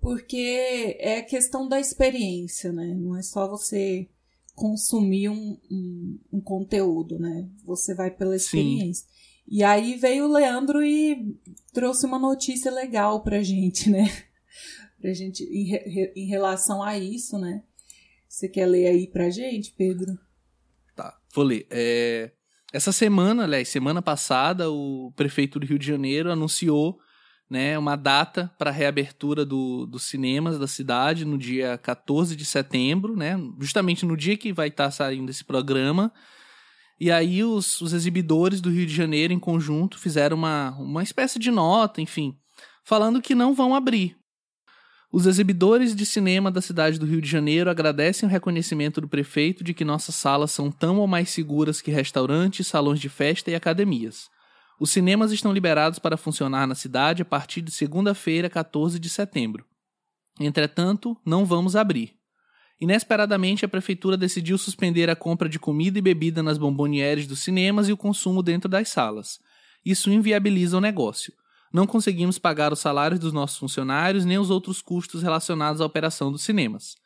porque 0.00 0.96
é 1.00 1.22
questão 1.22 1.68
da 1.68 1.78
experiência, 1.80 2.72
né? 2.72 2.94
Não 2.96 3.16
é 3.16 3.22
só 3.22 3.48
você 3.48 4.08
consumir 4.54 5.28
um, 5.28 5.56
um, 5.70 6.18
um 6.34 6.40
conteúdo, 6.40 7.18
né? 7.18 7.48
Você 7.64 7.94
vai 7.94 8.10
pela 8.10 8.30
Sim. 8.38 8.44
experiência. 8.44 9.06
E 9.48 9.62
aí 9.64 9.96
veio 9.96 10.26
o 10.26 10.32
Leandro 10.32 10.84
e 10.84 11.36
trouxe 11.72 12.06
uma 12.06 12.18
notícia 12.18 12.70
legal 12.70 13.22
pra 13.22 13.42
gente, 13.42 13.90
né? 13.90 14.04
Pra 15.00 15.12
gente, 15.12 15.42
em, 15.42 15.64
re- 15.64 16.12
em 16.14 16.26
relação 16.26 16.80
a 16.80 16.96
isso, 16.96 17.36
né? 17.36 17.64
Você 18.32 18.48
quer 18.48 18.64
ler 18.64 18.86
aí 18.86 19.06
pra 19.06 19.28
gente, 19.28 19.74
Pedro? 19.76 20.18
Tá, 20.96 21.14
vou 21.34 21.44
ler. 21.44 21.66
É, 21.70 22.32
essa 22.72 22.90
semana, 22.90 23.44
aliás, 23.44 23.68
semana 23.68 24.00
passada, 24.00 24.70
o 24.70 25.12
prefeito 25.14 25.60
do 25.60 25.66
Rio 25.66 25.78
de 25.78 25.86
Janeiro 25.86 26.32
anunciou 26.32 26.98
né, 27.50 27.78
uma 27.78 27.94
data 27.94 28.50
para 28.58 28.70
a 28.70 28.72
reabertura 28.72 29.44
do, 29.44 29.84
dos 29.84 30.04
cinemas 30.04 30.58
da 30.58 30.66
cidade 30.66 31.26
no 31.26 31.36
dia 31.36 31.76
14 31.76 32.34
de 32.34 32.46
setembro, 32.46 33.14
né, 33.14 33.36
justamente 33.60 34.06
no 34.06 34.16
dia 34.16 34.38
que 34.38 34.50
vai 34.50 34.68
estar 34.68 34.90
saindo 34.90 35.28
esse 35.30 35.44
programa. 35.44 36.10
E 36.98 37.10
aí 37.10 37.44
os, 37.44 37.82
os 37.82 37.92
exibidores 37.92 38.62
do 38.62 38.70
Rio 38.70 38.86
de 38.86 38.94
Janeiro, 38.94 39.34
em 39.34 39.38
conjunto, 39.38 39.98
fizeram 39.98 40.38
uma, 40.38 40.70
uma 40.78 41.02
espécie 41.02 41.38
de 41.38 41.50
nota, 41.50 42.00
enfim, 42.00 42.34
falando 42.82 43.20
que 43.20 43.34
não 43.34 43.52
vão 43.52 43.74
abrir. 43.74 44.16
Os 45.14 45.26
exibidores 45.26 45.94
de 45.94 46.06
cinema 46.06 46.50
da 46.50 46.62
cidade 46.62 46.98
do 46.98 47.04
Rio 47.04 47.20
de 47.20 47.28
Janeiro 47.28 47.68
agradecem 47.68 48.26
o 48.26 48.32
reconhecimento 48.32 48.98
do 48.98 49.06
prefeito 49.06 49.62
de 49.62 49.74
que 49.74 49.84
nossas 49.84 50.14
salas 50.14 50.50
são 50.52 50.70
tão 50.70 50.98
ou 50.98 51.06
mais 51.06 51.28
seguras 51.28 51.82
que 51.82 51.90
restaurantes, 51.90 52.66
salões 52.66 52.98
de 52.98 53.10
festa 53.10 53.50
e 53.50 53.54
academias. 53.54 54.30
Os 54.80 54.90
cinemas 54.90 55.30
estão 55.30 55.52
liberados 55.52 55.98
para 55.98 56.16
funcionar 56.16 56.66
na 56.66 56.74
cidade 56.74 57.20
a 57.20 57.26
partir 57.26 57.60
de 57.60 57.70
segunda-feira, 57.70 58.48
14 58.48 58.98
de 58.98 59.10
setembro. 59.10 59.66
Entretanto, 60.40 61.14
não 61.26 61.44
vamos 61.44 61.76
abrir. 61.76 62.14
Inesperadamente, 62.80 63.66
a 63.66 63.68
prefeitura 63.68 64.16
decidiu 64.16 64.56
suspender 64.56 65.10
a 65.10 65.14
compra 65.14 65.46
de 65.46 65.58
comida 65.58 65.98
e 65.98 66.02
bebida 66.02 66.42
nas 66.42 66.56
bombonieres 66.56 67.26
dos 67.26 67.40
cinemas 67.40 67.86
e 67.86 67.92
o 67.92 67.98
consumo 67.98 68.42
dentro 68.42 68.66
das 68.66 68.88
salas. 68.88 69.38
Isso 69.84 70.10
inviabiliza 70.10 70.78
o 70.78 70.80
negócio. 70.80 71.34
Não 71.72 71.86
conseguimos 71.86 72.38
pagar 72.38 72.72
os 72.72 72.80
salários 72.80 73.18
dos 73.18 73.32
nossos 73.32 73.56
funcionários 73.56 74.24
nem 74.24 74.38
os 74.38 74.50
outros 74.50 74.82
custos 74.82 75.22
relacionados 75.22 75.80
à 75.80 75.86
operação 75.86 76.30
dos 76.30 76.42
cinemas. 76.42 76.96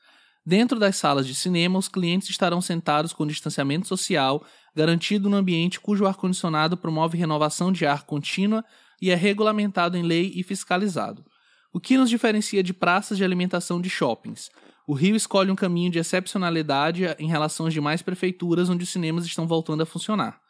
Dentro 0.45 0.79
das 0.79 0.97
salas 0.97 1.27
de 1.27 1.35
cinema, 1.35 1.79
os 1.79 1.89
clientes 1.89 2.31
estarão 2.31 2.61
sentados 2.61 3.13
com 3.13 3.27
distanciamento 3.27 3.87
social, 3.87 4.45
garantido 4.75 5.29
no 5.29 5.37
ambiente 5.37 5.81
cujo 5.81 6.07
ar-condicionado 6.07 6.77
promove 6.77 7.19
renovação 7.19 7.73
de 7.73 7.85
ar 7.87 8.05
contínua 8.05 8.65
e 9.01 9.11
é 9.11 9.15
regulamentado 9.15 9.97
em 9.97 10.03
lei 10.03 10.33
e 10.35 10.43
fiscalizado. 10.43 11.25
O 11.73 11.81
que 11.81 11.97
nos 11.99 12.09
diferencia 12.09 12.63
de 12.63 12.73
praças 12.73 13.19
de 13.19 13.25
alimentação 13.25 13.81
de 13.81 13.91
shoppings? 13.91 14.51
O 14.87 14.95
Rio 14.95 15.17
escolhe 15.17 15.51
um 15.51 15.57
caminho 15.57 15.91
de 15.91 15.99
excepcionalidade 15.99 17.05
em 17.19 17.29
relação 17.29 17.67
às 17.67 17.75
demais 17.75 18.01
prefeituras 18.01 18.69
onde 18.69 18.85
os 18.85 18.91
cinemas 18.91 19.27
estão 19.27 19.47
voltando 19.47 19.83
a 19.83 19.87
funcionar. 19.87 20.41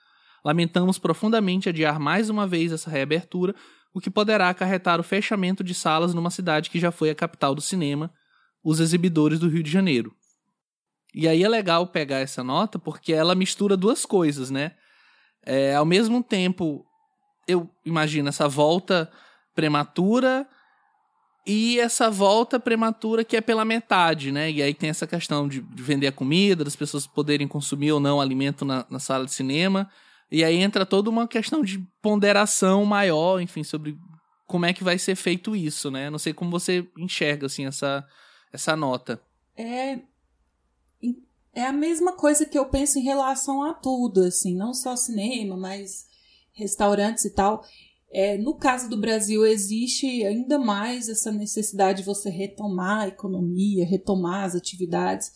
Lamentamos 0.44 0.98
profundamente 0.98 1.68
adiar 1.68 1.98
mais 1.98 2.28
uma 2.28 2.46
vez 2.46 2.70
essa 2.70 2.90
reabertura, 2.90 3.54
o 3.96 4.00
que 4.00 4.10
poderá 4.10 4.50
acarretar 4.50 5.00
o 5.00 5.02
fechamento 5.02 5.64
de 5.64 5.72
salas 5.72 6.12
numa 6.12 6.30
cidade 6.30 6.68
que 6.68 6.78
já 6.78 6.92
foi 6.92 7.08
a 7.08 7.14
capital 7.14 7.54
do 7.54 7.62
cinema, 7.62 8.12
os 8.62 8.78
exibidores 8.78 9.38
do 9.38 9.48
Rio 9.48 9.62
de 9.62 9.70
Janeiro. 9.70 10.14
E 11.14 11.26
aí 11.26 11.42
é 11.42 11.48
legal 11.48 11.86
pegar 11.86 12.18
essa 12.18 12.44
nota 12.44 12.78
porque 12.78 13.14
ela 13.14 13.34
mistura 13.34 13.74
duas 13.74 14.04
coisas, 14.04 14.50
né? 14.50 14.72
É, 15.42 15.74
ao 15.74 15.86
mesmo 15.86 16.22
tempo, 16.22 16.84
eu 17.48 17.70
imagino 17.86 18.28
essa 18.28 18.46
volta 18.46 19.10
prematura 19.54 20.46
e 21.46 21.80
essa 21.80 22.10
volta 22.10 22.60
prematura 22.60 23.24
que 23.24 23.34
é 23.34 23.40
pela 23.40 23.64
metade, 23.64 24.30
né? 24.30 24.50
E 24.50 24.62
aí 24.62 24.74
tem 24.74 24.90
essa 24.90 25.06
questão 25.06 25.48
de, 25.48 25.62
de 25.62 25.82
vender 25.82 26.08
a 26.08 26.12
comida, 26.12 26.62
das 26.62 26.76
pessoas 26.76 27.06
poderem 27.06 27.48
consumir 27.48 27.92
ou 27.92 28.00
não 28.00 28.20
alimento 28.20 28.62
na, 28.62 28.84
na 28.90 28.98
sala 28.98 29.24
de 29.24 29.32
cinema. 29.32 29.88
E 30.30 30.44
aí 30.44 30.56
entra 30.56 30.84
toda 30.84 31.08
uma 31.08 31.28
questão 31.28 31.62
de 31.62 31.78
ponderação 32.02 32.84
maior, 32.84 33.40
enfim, 33.40 33.62
sobre 33.62 33.96
como 34.46 34.66
é 34.66 34.72
que 34.72 34.84
vai 34.84 34.98
ser 34.98 35.14
feito 35.14 35.54
isso, 35.54 35.90
né? 35.90 36.10
Não 36.10 36.18
sei 36.18 36.32
como 36.32 36.50
você 36.50 36.88
enxerga, 36.96 37.46
assim, 37.46 37.66
essa, 37.66 38.04
essa 38.52 38.76
nota. 38.76 39.20
É, 39.56 40.00
é 41.52 41.64
a 41.64 41.72
mesma 41.72 42.12
coisa 42.12 42.44
que 42.44 42.58
eu 42.58 42.66
penso 42.66 42.98
em 42.98 43.02
relação 43.02 43.62
a 43.62 43.74
tudo, 43.74 44.22
assim, 44.24 44.54
não 44.54 44.74
só 44.74 44.96
cinema, 44.96 45.56
mas 45.56 46.06
restaurantes 46.52 47.24
e 47.24 47.30
tal. 47.30 47.64
É, 48.10 48.38
no 48.38 48.54
caso 48.54 48.88
do 48.88 48.96
Brasil, 48.96 49.44
existe 49.44 50.24
ainda 50.24 50.58
mais 50.58 51.08
essa 51.08 51.32
necessidade 51.32 51.98
de 51.98 52.06
você 52.06 52.30
retomar 52.30 53.02
a 53.02 53.08
economia, 53.08 53.84
retomar 53.84 54.44
as 54.44 54.54
atividades, 54.54 55.32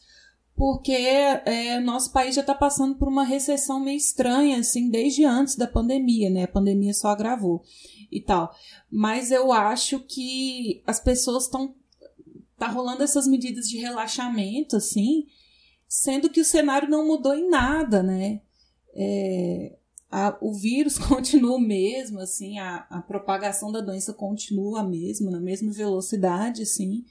porque 0.60 0.92
é, 0.92 1.80
nosso 1.80 2.12
país 2.12 2.34
já 2.34 2.42
está 2.42 2.54
passando 2.54 2.94
por 2.96 3.08
uma 3.08 3.24
recessão 3.24 3.80
meio 3.80 3.96
estranha, 3.96 4.58
assim, 4.58 4.90
desde 4.90 5.24
antes 5.24 5.56
da 5.56 5.66
pandemia, 5.66 6.28
né? 6.28 6.42
A 6.42 6.48
pandemia 6.48 6.92
só 6.92 7.08
agravou 7.08 7.62
e 8.12 8.20
tal. 8.20 8.54
Mas 8.90 9.30
eu 9.30 9.52
acho 9.52 10.00
que 10.00 10.82
as 10.86 11.00
pessoas 11.00 11.44
estão. 11.44 11.74
Tá 12.58 12.68
rolando 12.68 13.02
essas 13.02 13.26
medidas 13.26 13.70
de 13.70 13.78
relaxamento, 13.78 14.76
assim, 14.76 15.24
sendo 15.88 16.28
que 16.28 16.42
o 16.42 16.44
cenário 16.44 16.90
não 16.90 17.06
mudou 17.06 17.34
em 17.34 17.48
nada, 17.48 18.02
né? 18.02 18.42
É, 18.94 19.78
a, 20.10 20.36
o 20.42 20.52
vírus 20.52 20.98
continua 21.08 21.56
o 21.56 21.58
mesmo, 21.58 22.20
assim, 22.20 22.58
a, 22.58 22.86
a 22.90 23.00
propagação 23.00 23.72
da 23.72 23.80
doença 23.80 24.12
continua 24.12 24.80
a 24.80 24.84
mesma, 24.84 25.30
na 25.30 25.40
mesma 25.40 25.72
velocidade, 25.72 26.64
assim. 26.64 27.02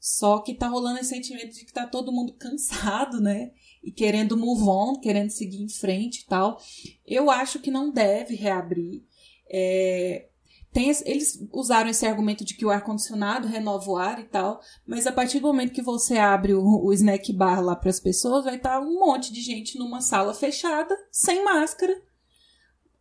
Só 0.00 0.38
que 0.38 0.54
tá 0.54 0.68
rolando 0.68 1.00
esse 1.00 1.10
sentimento 1.10 1.54
de 1.54 1.64
que 1.64 1.72
tá 1.72 1.86
todo 1.86 2.12
mundo 2.12 2.34
cansado, 2.34 3.20
né? 3.20 3.50
E 3.82 3.90
querendo 3.90 4.36
move 4.36 4.62
on, 4.62 5.00
querendo 5.00 5.30
seguir 5.30 5.62
em 5.62 5.68
frente 5.68 6.20
e 6.20 6.26
tal. 6.26 6.60
Eu 7.06 7.30
acho 7.30 7.58
que 7.58 7.70
não 7.70 7.90
deve 7.90 8.34
reabrir. 8.34 9.04
É, 9.50 10.28
tem, 10.72 10.90
eles 11.06 11.44
usaram 11.52 11.88
esse 11.88 12.06
argumento 12.06 12.44
de 12.44 12.54
que 12.54 12.64
o 12.64 12.70
ar-condicionado 12.70 13.48
renova 13.48 13.90
o 13.90 13.96
ar 13.96 14.20
e 14.20 14.24
tal, 14.24 14.60
mas 14.86 15.06
a 15.06 15.12
partir 15.12 15.40
do 15.40 15.46
momento 15.46 15.72
que 15.72 15.82
você 15.82 16.18
abre 16.18 16.54
o, 16.54 16.62
o 16.62 16.92
snack 16.92 17.32
bar 17.32 17.60
lá 17.64 17.74
para 17.74 17.88
as 17.88 17.98
pessoas, 17.98 18.44
vai 18.44 18.56
estar 18.56 18.78
tá 18.78 18.80
um 18.80 19.00
monte 19.00 19.32
de 19.32 19.40
gente 19.40 19.78
numa 19.78 20.00
sala 20.00 20.34
fechada, 20.34 20.94
sem 21.10 21.42
máscara, 21.42 22.00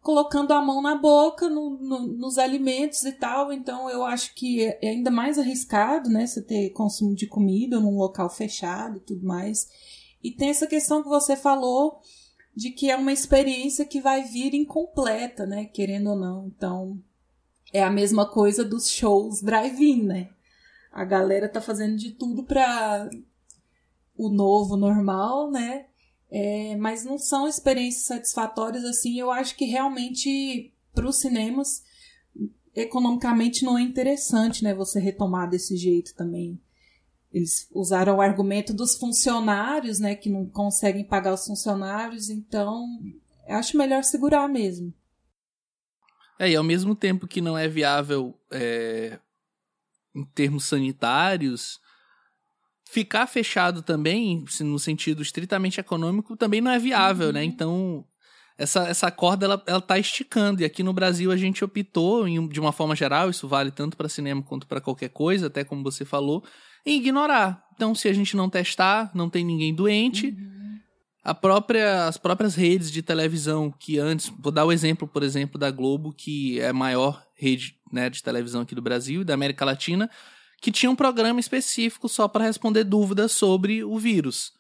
colocando 0.07 0.53
a 0.53 0.61
mão 0.61 0.81
na 0.81 0.95
boca, 0.95 1.49
no, 1.49 1.71
no, 1.81 2.07
nos 2.07 2.37
alimentos 2.37 3.03
e 3.03 3.11
tal. 3.11 3.51
Então 3.51 3.89
eu 3.89 4.05
acho 4.05 4.33
que 4.33 4.63
é, 4.63 4.79
é 4.81 4.89
ainda 4.91 5.11
mais 5.11 5.37
arriscado, 5.37 6.09
né? 6.09 6.25
Você 6.25 6.41
ter 6.41 6.69
consumo 6.69 7.13
de 7.13 7.27
comida 7.27 7.77
num 7.77 7.97
local 7.97 8.29
fechado 8.29 8.99
e 8.99 9.01
tudo 9.01 9.27
mais. 9.27 9.67
E 10.23 10.31
tem 10.31 10.49
essa 10.49 10.65
questão 10.65 11.03
que 11.03 11.09
você 11.09 11.35
falou 11.35 11.99
de 12.55 12.71
que 12.71 12.89
é 12.89 12.95
uma 12.95 13.11
experiência 13.11 13.83
que 13.83 13.99
vai 13.99 14.23
vir 14.23 14.53
incompleta, 14.53 15.45
né? 15.45 15.65
Querendo 15.65 16.11
ou 16.11 16.15
não. 16.15 16.47
Então 16.47 16.97
é 17.73 17.83
a 17.83 17.91
mesma 17.91 18.25
coisa 18.25 18.63
dos 18.63 18.89
shows 18.89 19.41
drive-in, 19.41 20.03
né? 20.03 20.29
A 20.89 21.03
galera 21.03 21.49
tá 21.49 21.59
fazendo 21.59 21.97
de 21.97 22.11
tudo 22.11 22.45
para 22.45 23.09
o 24.15 24.29
novo 24.29 24.77
normal, 24.77 25.51
né? 25.51 25.87
É, 26.29 26.75
mas 26.75 27.05
não 27.05 27.17
são 27.17 27.47
experiências 27.47 28.05
satisfatórias 28.05 28.83
assim. 28.83 29.19
Eu 29.19 29.31
acho 29.31 29.55
que 29.55 29.65
realmente 29.65 30.73
para 30.93 31.07
os 31.07 31.19
cinemas 31.19 31.83
economicamente 32.75 33.63
não 33.63 33.77
é 33.77 33.81
interessante, 33.81 34.63
né? 34.63 34.73
Você 34.73 34.99
retomar 34.99 35.49
desse 35.49 35.75
jeito 35.75 36.13
também. 36.15 36.61
Eles 37.31 37.67
usaram 37.73 38.17
o 38.17 38.21
argumento 38.21 38.73
dos 38.73 38.95
funcionários, 38.95 39.99
né? 39.99 40.15
Que 40.15 40.29
não 40.29 40.45
conseguem 40.45 41.03
pagar 41.03 41.33
os 41.33 41.45
funcionários, 41.45 42.29
então 42.29 42.85
acho 43.47 43.77
melhor 43.77 44.03
segurar 44.03 44.47
mesmo. 44.47 44.93
É, 46.39 46.51
e 46.51 46.55
ao 46.55 46.63
mesmo 46.63 46.95
tempo 46.95 47.27
que 47.27 47.41
não 47.41 47.57
é 47.57 47.67
viável 47.67 48.37
é, 48.51 49.19
em 50.13 50.23
termos 50.23 50.65
sanitários, 50.65 51.79
ficar 52.89 53.27
fechado 53.27 53.81
também, 53.81 54.43
no 54.61 54.79
sentido 54.79 55.21
estritamente 55.21 55.79
econômico, 55.79 56.35
também 56.35 56.61
não 56.61 56.71
é 56.71 56.79
viável, 56.79 57.31
né? 57.31 57.41
uhum. 57.41 57.45
né? 57.47 57.53
Então, 57.53 58.05
essa, 58.57 58.87
essa 58.87 59.11
corda, 59.11 59.45
ela, 59.45 59.63
ela 59.67 59.81
tá 59.81 59.99
esticando. 59.99 60.61
E 60.61 60.65
aqui 60.65 60.81
no 60.83 60.93
Brasil 60.93 61.31
a 61.31 61.37
gente 61.37 61.63
optou, 61.63 62.27
em, 62.27 62.47
de 62.47 62.59
uma 62.59 62.71
forma 62.71 62.95
geral, 62.95 63.29
isso 63.29 63.47
vale 63.47 63.71
tanto 63.71 63.95
para 63.95 64.09
cinema 64.09 64.41
quanto 64.41 64.67
para 64.67 64.81
qualquer 64.81 65.09
coisa, 65.09 65.47
até 65.47 65.63
como 65.63 65.83
você 65.83 66.05
falou, 66.05 66.43
em 66.85 66.97
ignorar. 66.97 67.63
Então, 67.75 67.93
se 67.93 68.07
a 68.07 68.13
gente 68.13 68.35
não 68.35 68.49
testar, 68.49 69.11
não 69.13 69.29
tem 69.29 69.45
ninguém 69.45 69.73
doente... 69.73 70.27
Uhum. 70.27 70.57
A 71.23 71.33
própria, 71.33 72.07
as 72.07 72.17
próprias 72.17 72.55
redes 72.55 72.89
de 72.89 73.01
televisão 73.01 73.69
que 73.69 73.99
antes, 73.99 74.31
vou 74.39 74.49
dar 74.49 74.63
o 74.63 74.71
exemplo, 74.71 75.05
por 75.05 75.23
exemplo, 75.23 75.59
da 75.59 75.69
Globo, 75.69 76.13
que 76.13 76.57
é 76.61 76.69
a 76.69 76.73
maior 76.73 77.21
rede 77.35 77.75
né, 77.91 78.09
de 78.09 78.23
televisão 78.23 78.61
aqui 78.61 78.73
do 78.73 78.81
Brasil 78.81 79.21
e 79.21 79.25
da 79.25 79.33
América 79.33 79.65
Latina, 79.65 80.09
que 80.61 80.71
tinha 80.71 80.89
um 80.89 80.95
programa 80.95 81.39
específico 81.39 82.09
só 82.09 82.27
para 82.27 82.43
responder 82.43 82.83
dúvidas 82.83 83.31
sobre 83.31 83.83
o 83.83 83.97
vírus. 83.97 84.57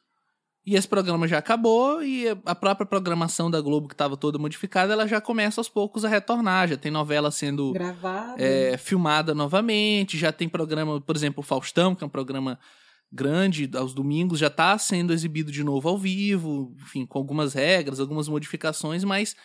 E 0.65 0.75
esse 0.75 0.87
programa 0.87 1.25
já 1.29 1.37
acabou 1.37 2.03
e 2.03 2.25
a 2.45 2.53
própria 2.53 2.85
programação 2.85 3.49
da 3.49 3.61
Globo, 3.61 3.87
que 3.87 3.93
estava 3.93 4.17
toda 4.17 4.37
modificada, 4.37 4.91
ela 4.91 5.07
já 5.07 5.21
começa 5.21 5.61
aos 5.61 5.69
poucos 5.69 6.03
a 6.03 6.09
retornar. 6.09 6.67
Já 6.67 6.75
tem 6.75 6.91
novela 6.91 7.31
sendo 7.31 7.73
é, 8.37 8.77
filmada 8.77 9.33
novamente, 9.33 10.17
já 10.17 10.29
tem 10.29 10.49
programa, 10.49 10.99
por 10.99 11.15
exemplo, 11.15 11.39
o 11.39 11.45
Faustão, 11.45 11.95
que 11.95 12.03
é 12.03 12.07
um 12.07 12.09
programa 12.09 12.59
grande 13.09 13.69
aos 13.75 13.93
domingos, 13.93 14.39
já 14.39 14.47
está 14.47 14.77
sendo 14.77 15.13
exibido 15.13 15.53
de 15.53 15.63
novo 15.63 15.87
ao 15.87 15.97
vivo, 15.97 16.75
enfim, 16.81 17.05
com 17.05 17.17
algumas 17.17 17.53
regras, 17.53 18.01
algumas 18.01 18.27
modificações, 18.27 19.05
mas 19.05 19.37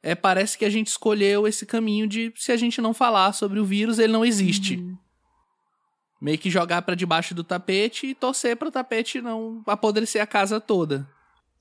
é, 0.00 0.14
parece 0.14 0.56
que 0.56 0.64
a 0.64 0.70
gente 0.70 0.86
escolheu 0.86 1.44
esse 1.48 1.66
caminho 1.66 2.06
de 2.06 2.32
se 2.36 2.52
a 2.52 2.56
gente 2.56 2.80
não 2.80 2.94
falar 2.94 3.32
sobre 3.32 3.58
o 3.58 3.64
vírus, 3.64 3.98
ele 3.98 4.12
não 4.12 4.24
existe. 4.24 4.76
Uhum 4.76 4.96
meio 6.20 6.38
que 6.38 6.50
jogar 6.50 6.82
para 6.82 6.94
debaixo 6.94 7.34
do 7.34 7.44
tapete 7.44 8.08
e 8.08 8.14
torcer 8.14 8.56
para 8.56 8.68
o 8.68 8.72
tapete 8.72 9.20
não 9.20 9.62
apodrecer 9.66 10.20
a 10.20 10.26
casa 10.26 10.60
toda. 10.60 11.08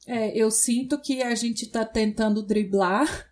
É, 0.05 0.35
eu 0.35 0.49
sinto 0.49 0.99
que 0.99 1.21
a 1.21 1.35
gente 1.35 1.63
está 1.63 1.85
tentando 1.85 2.41
driblar 2.41 3.29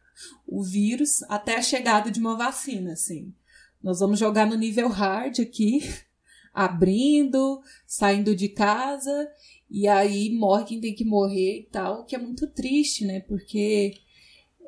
o 0.48 0.63
vírus 0.63 1.24
até 1.24 1.58
a 1.58 1.62
chegada 1.62 2.12
de 2.12 2.20
uma 2.20 2.36
vacina, 2.36 2.94
assim. 2.94 3.34
Nós 3.82 4.00
vamos 4.00 4.20
jogar 4.20 4.46
no 4.46 4.55
nível 4.55 4.88
hard 4.89 5.39
aqui, 5.39 5.82
abrindo, 6.53 7.62
saindo 7.88 8.36
de 8.36 8.50
casa, 8.50 9.29
e 9.70 9.88
aí 9.88 10.34
morre 10.34 10.65
quem 10.65 10.82
tem 10.82 10.94
que 10.94 11.05
morrer 11.05 11.60
e 11.60 11.63
tal, 11.72 12.05
que 12.05 12.15
é 12.15 12.20
muito 12.20 12.48
triste, 12.48 13.05
né? 13.05 13.22
Porque 13.22 13.96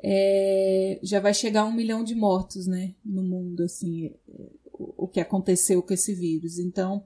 é, 0.02 0.98
já 1.02 1.20
vai 1.20 1.34
chegar 1.34 1.64
um 1.64 1.72
milhão 1.72 2.02
de 2.02 2.14
mortos, 2.14 2.66
né? 2.66 2.94
No 3.04 3.22
mundo, 3.22 3.64
assim 3.64 4.12
o 4.78 5.08
que 5.08 5.20
aconteceu 5.20 5.82
com 5.82 5.92
esse 5.92 6.14
vírus. 6.14 6.58
Então, 6.58 7.04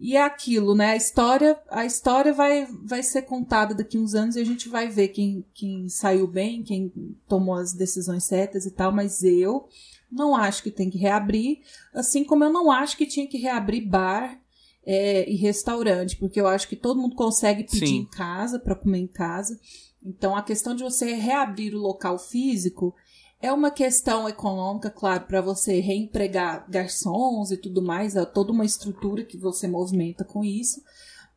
e 0.00 0.16
é 0.16 0.22
aquilo, 0.22 0.74
né? 0.74 0.92
A 0.92 0.96
história, 0.96 1.60
a 1.68 1.84
história 1.84 2.32
vai, 2.32 2.66
vai 2.82 3.02
ser 3.02 3.22
contada 3.22 3.74
daqui 3.74 3.98
uns 3.98 4.14
anos 4.14 4.34
e 4.34 4.40
a 4.40 4.44
gente 4.44 4.68
vai 4.68 4.88
ver 4.88 5.08
quem, 5.08 5.44
quem 5.52 5.90
saiu 5.90 6.26
bem, 6.26 6.62
quem 6.62 6.90
tomou 7.28 7.54
as 7.54 7.74
decisões 7.74 8.24
certas 8.24 8.64
e 8.64 8.70
tal, 8.70 8.90
mas 8.90 9.22
eu 9.22 9.68
não 10.10 10.34
acho 10.34 10.62
que 10.62 10.70
tem 10.70 10.88
que 10.88 10.96
reabrir, 10.96 11.58
assim 11.92 12.24
como 12.24 12.42
eu 12.42 12.52
não 12.52 12.70
acho 12.70 12.96
que 12.96 13.06
tinha 13.06 13.26
que 13.26 13.36
reabrir 13.36 13.86
bar 13.86 14.40
é, 14.84 15.30
e 15.30 15.36
restaurante, 15.36 16.16
porque 16.16 16.40
eu 16.40 16.48
acho 16.48 16.66
que 16.66 16.76
todo 16.76 17.00
mundo 17.00 17.14
consegue 17.14 17.64
pedir 17.64 17.86
Sim. 17.86 17.96
em 17.98 18.06
casa 18.06 18.58
para 18.58 18.74
comer 18.74 19.00
em 19.00 19.06
casa. 19.06 19.60
Então 20.02 20.34
a 20.34 20.42
questão 20.42 20.74
de 20.74 20.82
você 20.82 21.12
reabrir 21.12 21.74
o 21.74 21.78
local 21.78 22.18
físico 22.18 22.94
é 23.42 23.52
uma 23.52 23.70
questão 23.70 24.28
econômica, 24.28 24.90
claro, 24.90 25.24
para 25.24 25.40
você 25.40 25.80
reempregar 25.80 26.68
garçons 26.68 27.50
e 27.50 27.56
tudo 27.56 27.80
mais, 27.80 28.14
é 28.14 28.24
toda 28.24 28.52
uma 28.52 28.64
estrutura 28.64 29.24
que 29.24 29.38
você 29.38 29.66
movimenta 29.66 30.24
com 30.24 30.44
isso, 30.44 30.82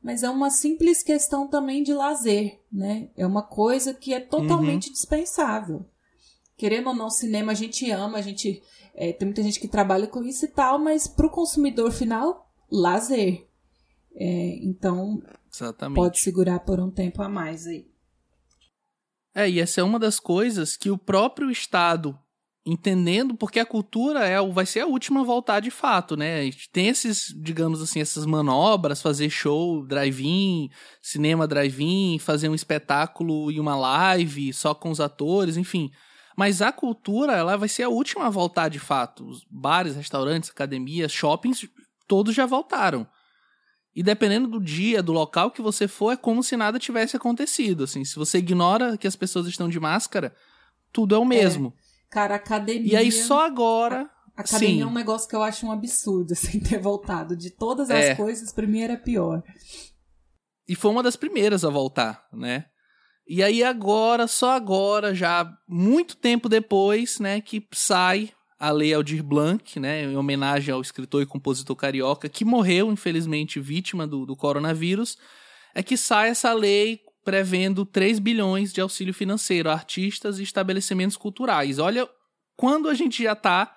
mas 0.01 0.21
é 0.21 0.29
uma 0.29 0.49
simples 0.49 1.01
questão 1.01 1.47
também 1.47 1.81
de 1.81 1.93
lazer, 1.93 2.59
né? 2.69 3.09
É 3.15 3.25
uma 3.25 3.41
coisa 3.41 3.93
que 3.93 4.13
é 4.13 4.19
totalmente 4.19 4.87
uhum. 4.87 4.93
dispensável. 4.93 5.85
Querendo 6.57 6.89
ou 6.89 6.95
não, 6.95 7.09
cinema 7.09 7.53
a 7.53 7.55
gente 7.55 7.89
ama, 7.89 8.17
a 8.17 8.21
gente 8.21 8.61
é, 8.93 9.13
tem 9.13 9.25
muita 9.25 9.41
gente 9.41 9.59
que 9.59 9.67
trabalha 9.67 10.05
com 10.05 10.23
isso 10.23 10.43
e 10.43 10.49
tal, 10.49 10.77
mas 10.77 11.07
para 11.07 11.25
o 11.25 11.31
consumidor 11.31 11.91
final, 11.93 12.51
lazer. 12.69 13.47
É, 14.13 14.57
então, 14.61 15.23
Exatamente. 15.51 15.95
pode 15.95 16.19
segurar 16.19 16.59
por 16.59 16.81
um 16.81 16.91
tempo 16.91 17.21
a 17.23 17.29
mais 17.29 17.65
aí. 17.65 17.92
É, 19.35 19.49
e 19.49 19.59
essa 19.59 19.81
é 19.81 19.83
uma 19.83 19.97
das 19.97 20.19
coisas 20.19 20.77
que 20.77 20.91
o 20.91 20.97
próprio 20.97 21.49
Estado, 21.49 22.17
entendendo, 22.65 23.35
porque 23.35 23.59
a 23.59 23.65
cultura 23.65 24.25
é, 24.25 24.39
vai 24.51 24.65
ser 24.65 24.81
a 24.81 24.85
última 24.85 25.21
a 25.21 25.23
voltar 25.23 25.59
de 25.59 25.71
fato, 25.71 26.15
né? 26.15 26.49
Tem 26.71 26.87
esses, 26.87 27.33
digamos 27.35 27.81
assim, 27.81 27.99
essas 27.99 28.25
manobras, 28.25 29.01
fazer 29.01 29.29
show, 29.29 29.85
drive-in, 29.85 30.69
cinema 31.01 31.47
drive-in, 31.47 32.19
fazer 32.19 32.47
um 32.47 32.55
espetáculo 32.55 33.51
e 33.51 33.59
uma 33.59 33.75
live 33.75 34.53
só 34.53 34.73
com 34.75 34.91
os 34.91 34.99
atores, 34.99 35.57
enfim. 35.57 35.91
Mas 36.37 36.61
a 36.61 36.71
cultura, 36.71 37.33
ela 37.33 37.57
vai 37.57 37.69
ser 37.69 37.83
a 37.83 37.89
última 37.89 38.27
a 38.27 38.29
voltar 38.29 38.69
de 38.69 38.79
fato. 38.79 39.27
Os 39.27 39.45
bares, 39.49 39.95
restaurantes, 39.95 40.49
academias, 40.49 41.11
shoppings, 41.11 41.67
todos 42.07 42.33
já 42.33 42.45
voltaram. 42.45 43.07
E 43.95 44.01
dependendo 44.01 44.47
do 44.47 44.59
dia, 44.59 45.03
do 45.03 45.11
local 45.11 45.51
que 45.51 45.61
você 45.61 45.87
for, 45.87 46.11
é 46.11 46.17
como 46.17 46.41
se 46.41 46.57
nada 46.57 46.79
tivesse 46.79 47.15
acontecido. 47.15 47.83
Assim, 47.83 48.03
se 48.03 48.15
você 48.15 48.39
ignora 48.39 48.97
que 48.97 49.07
as 49.07 49.15
pessoas 49.15 49.45
estão 49.45 49.69
de 49.69 49.79
máscara, 49.79 50.35
tudo 50.91 51.13
é 51.13 51.17
o 51.17 51.25
mesmo. 51.25 51.73
É. 51.77 51.83
Cara, 52.09 52.35
academia. 52.35 52.93
E 52.93 52.95
aí 52.95 53.11
só 53.11 53.45
agora. 53.45 54.09
A 54.35 54.41
academia 54.41 54.75
sim. 54.77 54.81
é 54.81 54.85
um 54.85 54.93
negócio 54.93 55.29
que 55.29 55.35
eu 55.35 55.43
acho 55.43 55.65
um 55.67 55.71
absurdo, 55.71 56.33
assim, 56.33 56.59
ter 56.59 56.79
voltado. 56.79 57.35
De 57.35 57.51
todas 57.51 57.91
as 57.91 58.05
é. 58.05 58.15
coisas, 58.15 58.51
primeiro 58.51 58.93
é 58.93 58.97
pior. 58.97 59.43
E 60.67 60.75
foi 60.75 60.89
uma 60.89 61.03
das 61.03 61.15
primeiras 61.15 61.63
a 61.63 61.69
voltar, 61.69 62.25
né? 62.33 62.65
E 63.27 63.41
aí 63.41 63.63
agora, 63.63 64.27
só 64.27 64.51
agora, 64.51 65.13
já 65.13 65.49
muito 65.67 66.17
tempo 66.17 66.49
depois, 66.49 67.19
né, 67.19 67.39
que 67.39 67.65
sai 67.73 68.31
a 68.63 68.71
Lei 68.71 68.93
Aldir 68.93 69.21
Blanc, 69.21 69.77
né, 69.77 70.05
em 70.05 70.15
homenagem 70.15 70.73
ao 70.73 70.79
escritor 70.79 71.21
e 71.21 71.25
compositor 71.25 71.75
carioca, 71.75 72.29
que 72.29 72.45
morreu, 72.45 72.89
infelizmente, 72.89 73.59
vítima 73.59 74.07
do, 74.07 74.25
do 74.25 74.37
coronavírus, 74.37 75.17
é 75.75 75.83
que 75.83 75.97
sai 75.97 76.29
essa 76.29 76.53
lei 76.53 77.01
prevendo 77.25 77.85
3 77.85 78.19
bilhões 78.19 78.71
de 78.71 78.79
auxílio 78.79 79.13
financeiro 79.13 79.69
a 79.69 79.73
artistas 79.73 80.39
e 80.39 80.43
estabelecimentos 80.43 81.17
culturais. 81.17 81.77
Olha, 81.77 82.07
quando 82.55 82.87
a 82.87 82.93
gente 82.93 83.21
já 83.21 83.33
está, 83.33 83.69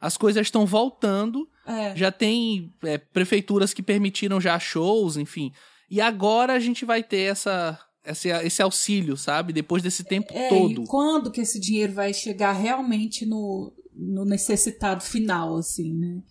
as 0.00 0.16
coisas 0.16 0.46
estão 0.46 0.64
voltando, 0.64 1.48
é. 1.66 1.96
já 1.96 2.12
tem 2.12 2.72
é, 2.84 2.98
prefeituras 2.98 3.74
que 3.74 3.82
permitiram 3.82 4.40
já 4.40 4.56
shows, 4.60 5.16
enfim. 5.16 5.52
E 5.90 6.00
agora 6.00 6.52
a 6.52 6.60
gente 6.60 6.84
vai 6.84 7.02
ter 7.02 7.32
essa 7.32 7.76
esse, 8.04 8.28
esse 8.28 8.62
auxílio, 8.62 9.16
sabe? 9.16 9.52
Depois 9.52 9.82
desse 9.82 10.04
tempo 10.04 10.32
é, 10.32 10.48
todo. 10.48 10.84
E 10.84 10.86
quando 10.86 11.30
que 11.32 11.40
esse 11.40 11.58
dinheiro 11.58 11.92
vai 11.92 12.14
chegar 12.14 12.52
realmente 12.52 13.26
no, 13.26 13.72
no 14.00 14.24
necessitado 14.24 15.02
final, 15.02 15.56
assim, 15.56 15.92
né? 15.94 16.22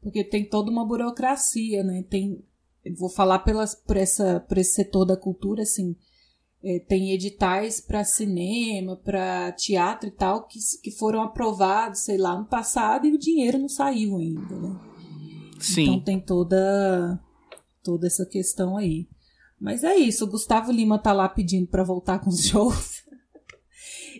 Porque 0.00 0.22
tem 0.22 0.48
toda 0.48 0.70
uma 0.70 0.86
burocracia, 0.86 1.82
né? 1.82 2.04
Tem, 2.08 2.42
vou 2.96 3.08
falar 3.08 3.40
pelas, 3.40 3.74
por, 3.74 3.96
essa, 3.96 4.40
por 4.40 4.56
esse 4.56 4.74
setor 4.74 5.04
da 5.04 5.16
cultura, 5.16 5.62
assim, 5.62 5.96
é, 6.62 6.78
tem 6.78 7.12
editais 7.12 7.80
para 7.80 8.04
cinema, 8.04 8.96
para 8.96 9.52
teatro 9.52 10.08
e 10.08 10.12
tal, 10.12 10.46
que, 10.46 10.58
que 10.82 10.90
foram 10.90 11.22
aprovados, 11.22 12.00
sei 12.00 12.16
lá, 12.16 12.38
no 12.38 12.46
passado 12.46 13.06
e 13.06 13.14
o 13.14 13.18
dinheiro 13.18 13.58
não 13.58 13.68
saiu 13.68 14.16
ainda, 14.16 14.54
né? 14.56 14.80
Sim. 15.58 15.82
Então 15.82 16.00
tem 16.00 16.20
toda, 16.20 17.20
toda 17.82 18.06
essa 18.06 18.26
questão 18.26 18.76
aí. 18.76 19.08
Mas 19.60 19.84
é 19.84 19.96
isso, 19.96 20.24
o 20.24 20.28
Gustavo 20.28 20.70
Lima 20.70 20.98
tá 20.98 21.12
lá 21.12 21.28
pedindo 21.28 21.66
para 21.66 21.82
voltar 21.82 22.18
com 22.18 22.30
os 22.30 22.44
shows. 22.46 22.95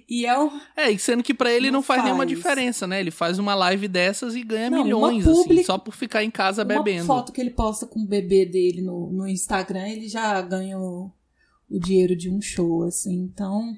E 0.08 0.24
é 0.24 0.38
um... 0.38 0.50
É, 0.76 0.90
e 0.90 0.98
sendo 0.98 1.22
que 1.22 1.34
para 1.34 1.52
ele 1.52 1.66
não, 1.66 1.78
não 1.78 1.82
faz, 1.82 1.98
faz, 1.98 2.04
nenhuma 2.04 2.24
diferença, 2.24 2.86
né? 2.86 3.00
Ele 3.00 3.10
faz 3.10 3.38
uma 3.38 3.54
live 3.54 3.88
dessas 3.88 4.36
e 4.36 4.42
ganha 4.42 4.70
não, 4.70 4.84
milhões, 4.84 5.26
assim, 5.26 5.64
só 5.64 5.76
por 5.78 5.94
ficar 5.94 6.22
em 6.22 6.30
casa 6.30 6.62
uma 6.62 6.68
bebendo. 6.68 7.04
Uma 7.04 7.16
foto 7.16 7.32
que 7.32 7.40
ele 7.40 7.50
posta 7.50 7.86
com 7.86 8.00
o 8.00 8.06
bebê 8.06 8.46
dele 8.46 8.82
no, 8.82 9.10
no 9.10 9.26
Instagram, 9.26 9.88
ele 9.88 10.08
já 10.08 10.40
ganha 10.42 10.78
o, 10.78 11.10
o 11.68 11.80
dinheiro 11.80 12.14
de 12.14 12.30
um 12.30 12.40
show, 12.40 12.84
assim. 12.84 13.14
Então, 13.14 13.76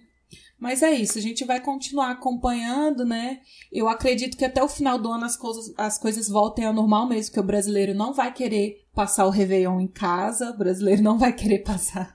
mas 0.59 0.83
é 0.83 0.91
isso, 0.91 1.17
a 1.17 1.23
gente 1.23 1.45
vai 1.45 1.61
continuar 1.61 2.11
acompanhando, 2.11 3.05
né? 3.05 3.41
Eu 3.71 3.89
acredito 3.89 4.37
que 4.37 4.45
até 4.45 4.63
o 4.63 4.69
final 4.69 4.99
do 4.99 5.11
ano 5.11 5.25
as 5.25 5.37
coisas, 5.37 5.73
as 5.79 5.97
coisas 5.97 6.29
voltem 6.29 6.65
ao 6.65 6.73
normal 6.75 7.09
mesmo, 7.09 7.33
que 7.33 7.41
o 7.41 7.45
brasileiro 7.45 7.95
não 7.95 8.13
vai 8.13 8.35
querer 8.35 8.85
passar 8.93 9.25
o 9.25 9.31
Réveillon 9.31 9.81
em 9.81 9.87
casa, 9.87 10.51
o 10.51 10.59
brasileiro 10.59 11.01
não 11.01 11.17
vai 11.17 11.33
querer 11.33 11.61
passar 11.65 12.13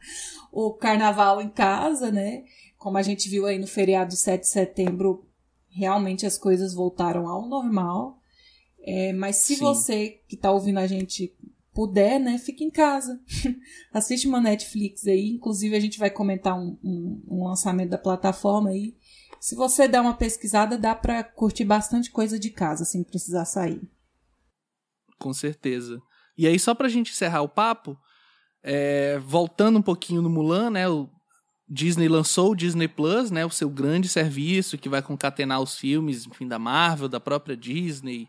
o 0.52 0.74
carnaval 0.74 1.42
em 1.42 1.50
casa, 1.50 2.12
né? 2.12 2.44
Como 2.84 2.98
a 2.98 3.02
gente 3.02 3.30
viu 3.30 3.46
aí 3.46 3.58
no 3.58 3.66
feriado 3.66 4.14
7 4.14 4.42
de 4.42 4.50
setembro, 4.50 5.26
realmente 5.70 6.26
as 6.26 6.38
coisas 6.38 6.74
voltaram 6.74 7.30
ao 7.30 7.48
normal. 7.48 8.20
É, 8.82 9.14
mas 9.14 9.38
se 9.38 9.56
Sim. 9.56 9.62
você 9.62 10.20
que 10.28 10.36
está 10.36 10.52
ouvindo 10.52 10.80
a 10.80 10.86
gente 10.86 11.34
puder, 11.74 12.20
né, 12.20 12.38
fique 12.38 12.62
em 12.62 12.70
casa. 12.70 13.18
Assiste 13.94 14.28
uma 14.28 14.42
Netflix 14.42 15.08
aí. 15.08 15.30
Inclusive, 15.30 15.78
a 15.78 15.80
gente 15.80 15.98
vai 15.98 16.10
comentar 16.10 16.60
um, 16.60 16.78
um, 16.84 17.24
um, 17.30 17.48
lançamento 17.48 17.92
da 17.92 17.98
plataforma 17.98 18.72
aí. 18.72 18.98
Se 19.40 19.56
você 19.56 19.88
der 19.88 20.02
uma 20.02 20.18
pesquisada, 20.18 20.78
dá 20.78 20.94
para 20.94 21.24
curtir 21.24 21.64
bastante 21.64 22.12
coisa 22.12 22.38
de 22.38 22.50
casa, 22.50 22.84
sem 22.84 23.02
precisar 23.02 23.46
sair. 23.46 23.82
Com 25.18 25.32
certeza. 25.32 26.02
E 26.38 26.46
aí, 26.46 26.60
só 26.60 26.76
pra 26.76 26.90
gente 26.90 27.14
encerrar 27.14 27.44
o 27.44 27.50
papo, 27.50 27.98
é, 28.62 29.20
voltando 29.20 29.80
um 29.80 29.82
pouquinho 29.82 30.22
no 30.22 30.30
Mulan, 30.30 30.70
né, 30.70 30.90
o 30.90 31.10
Disney 31.70 32.08
lançou 32.08 32.52
o 32.52 32.56
Disney 32.56 32.88
Plus, 32.88 33.32
né, 33.32 33.46
o 33.46 33.50
seu 33.50 33.70
grande 33.70 34.08
serviço 34.08 34.78
que 34.78 34.90
vai 34.90 35.02
concatenar 35.02 35.62
os 35.62 35.78
filmes, 35.78 36.28
enfim, 36.28 36.48
da 36.48 36.60
Marvel, 36.60 37.08
da 37.08 37.20
própria 37.20 37.56
Disney, 37.56 38.28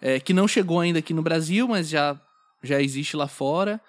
é, 0.00 0.20
que 0.20 0.32
não 0.32 0.48
chegou 0.48 0.80
ainda 0.80 1.00
aqui 1.00 1.12
no 1.12 1.22
Brasil, 1.22 1.66
mas 1.68 1.88
já 1.88 2.20
já 2.62 2.80
existe 2.80 3.16
lá 3.16 3.26
fora. 3.26 3.80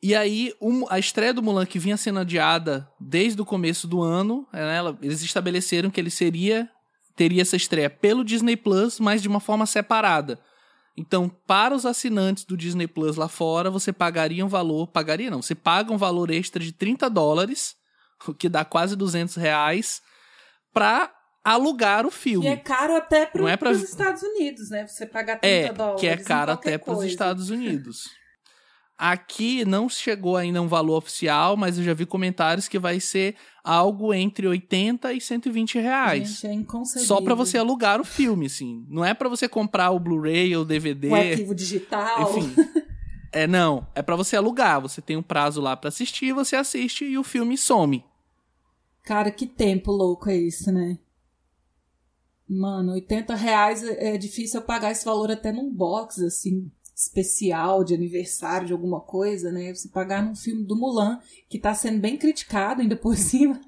E 0.00 0.14
aí, 0.14 0.54
um, 0.60 0.84
a 0.88 0.98
estreia 0.98 1.34
do 1.34 1.42
Mulan, 1.42 1.66
que 1.66 1.78
vinha 1.78 1.96
sendo 1.96 2.20
adiada 2.20 2.88
desde 3.00 3.40
o 3.42 3.44
começo 3.44 3.88
do 3.88 4.00
ano, 4.00 4.46
né, 4.52 4.78
eles 5.02 5.22
estabeleceram 5.22 5.90
que 5.90 6.00
ele 6.00 6.10
seria 6.10 6.70
teria 7.16 7.40
essa 7.40 7.56
estreia 7.56 7.88
pelo 7.88 8.22
Disney 8.22 8.56
Plus, 8.56 9.00
mas 9.00 9.22
de 9.22 9.28
uma 9.28 9.40
forma 9.40 9.64
separada. 9.64 10.38
Então, 10.94 11.30
para 11.46 11.74
os 11.74 11.86
assinantes 11.86 12.44
do 12.44 12.56
Disney 12.56 12.86
Plus 12.86 13.16
lá 13.16 13.26
fora, 13.26 13.70
você 13.70 13.92
pagaria 13.92 14.44
um 14.44 14.48
valor, 14.48 14.86
pagaria 14.86 15.30
não, 15.30 15.40
você 15.40 15.54
paga 15.54 15.92
um 15.92 15.96
valor 15.96 16.30
extra 16.30 16.62
de 16.62 16.72
30 16.72 17.08
dólares, 17.08 17.74
o 18.26 18.34
que 18.34 18.48
dá 18.48 18.64
quase 18.64 18.96
200 18.96 19.36
reais, 19.36 20.02
para 20.72 21.12
alugar 21.44 22.04
o 22.04 22.10
filme. 22.10 22.46
E 22.46 22.48
é 22.50 22.56
caro 22.56 22.96
até 22.96 23.24
para 23.24 23.42
os 23.42 23.50
é 23.50 23.56
pra... 23.56 23.72
Estados 23.72 24.22
Unidos, 24.22 24.70
né? 24.70 24.86
Você 24.86 25.06
pagar 25.06 25.38
30 25.38 25.46
é, 25.46 25.72
dólares. 25.72 26.00
Que 26.00 26.08
é 26.08 26.16
caro 26.16 26.52
até 26.52 26.76
para 26.76 26.92
os 26.92 27.04
Estados 27.04 27.50
Unidos. 27.50 28.10
Aqui 28.98 29.62
não 29.64 29.90
chegou 29.90 30.38
ainda 30.38 30.60
um 30.60 30.66
valor 30.66 30.96
oficial, 30.96 31.54
mas 31.54 31.76
eu 31.76 31.84
já 31.84 31.92
vi 31.92 32.06
comentários 32.06 32.66
que 32.66 32.78
vai 32.78 32.98
ser 32.98 33.36
algo 33.62 34.12
entre 34.12 34.46
80 34.46 35.12
e 35.12 35.20
120 35.20 35.78
reais. 35.78 36.40
Gente, 36.40 36.66
é. 36.96 37.00
Só 37.00 37.20
para 37.20 37.34
você 37.34 37.58
alugar 37.58 38.00
o 38.00 38.04
filme, 38.04 38.46
assim. 38.46 38.86
Não 38.88 39.04
é 39.04 39.12
para 39.12 39.28
você 39.28 39.46
comprar 39.48 39.90
o 39.90 40.00
Blu-ray 40.00 40.56
ou 40.56 40.62
o 40.62 40.64
DVD. 40.64 41.08
O 41.08 41.14
arquivo 41.14 41.54
digital. 41.54 42.38
Enfim. 42.38 42.54
é, 43.32 43.46
não. 43.46 43.86
É 43.94 44.02
para 44.02 44.16
você 44.16 44.36
alugar. 44.36 44.80
Você 44.80 45.00
tem 45.00 45.16
um 45.16 45.22
prazo 45.22 45.60
lá 45.60 45.76
para 45.76 45.88
assistir, 45.88 46.32
você 46.32 46.56
assiste 46.56 47.04
e 47.04 47.18
o 47.18 47.24
filme 47.24 47.56
some. 47.56 48.04
Cara, 49.02 49.30
que 49.30 49.46
tempo 49.46 49.92
louco 49.92 50.28
é 50.28 50.36
isso, 50.36 50.72
né? 50.72 50.98
Mano, 52.48 52.92
80 52.92 53.34
reais 53.34 53.82
é, 53.82 54.14
é 54.14 54.18
difícil 54.18 54.60
eu 54.60 54.66
pagar 54.66 54.92
esse 54.92 55.04
valor 55.04 55.30
até 55.30 55.52
num 55.52 55.72
box, 55.72 56.24
assim, 56.24 56.70
especial 56.94 57.84
de 57.84 57.94
aniversário 57.94 58.68
de 58.68 58.72
alguma 58.72 59.00
coisa, 59.00 59.52
né? 59.52 59.74
Você 59.74 59.88
pagar 59.88 60.24
num 60.24 60.34
filme 60.34 60.64
do 60.64 60.76
Mulan, 60.76 61.20
que 61.48 61.58
tá 61.58 61.74
sendo 61.74 62.00
bem 62.00 62.16
criticado 62.16 62.80
ainda 62.80 62.96
por 62.96 63.14
cima. 63.18 63.60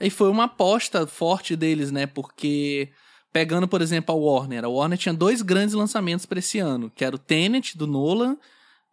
E 0.00 0.10
foi 0.10 0.28
uma 0.30 0.44
aposta 0.44 1.06
forte 1.06 1.54
deles, 1.54 1.90
né? 1.90 2.06
Porque, 2.06 2.90
pegando, 3.34 3.66
por 3.66 3.82
exemplo, 3.82 4.14
a 4.14 4.16
Warner, 4.16 4.64
a 4.64 4.68
Warner 4.68 4.96
tinha 4.96 5.12
dois 5.12 5.42
grandes 5.42 5.74
lançamentos 5.74 6.24
para 6.24 6.38
esse 6.38 6.60
ano, 6.60 6.88
que 6.94 7.04
era 7.04 7.16
o 7.16 7.18
Tenet, 7.18 7.76
do 7.76 7.84
Nolan, 7.84 8.36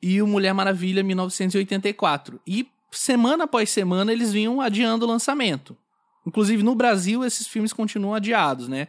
e 0.01 0.19
o 0.19 0.25
Mulher 0.25 0.51
Maravilha 0.51 1.03
1984. 1.03 2.41
E 2.47 2.67
semana 2.91 3.43
após 3.43 3.69
semana 3.69 4.11
eles 4.11 4.33
vinham 4.33 4.59
adiando 4.59 5.05
o 5.05 5.07
lançamento. 5.07 5.77
Inclusive, 6.25 6.63
no 6.63 6.73
Brasil, 6.73 7.23
esses 7.23 7.45
filmes 7.45 7.71
continuam 7.71 8.15
adiados, 8.15 8.67
né? 8.67 8.87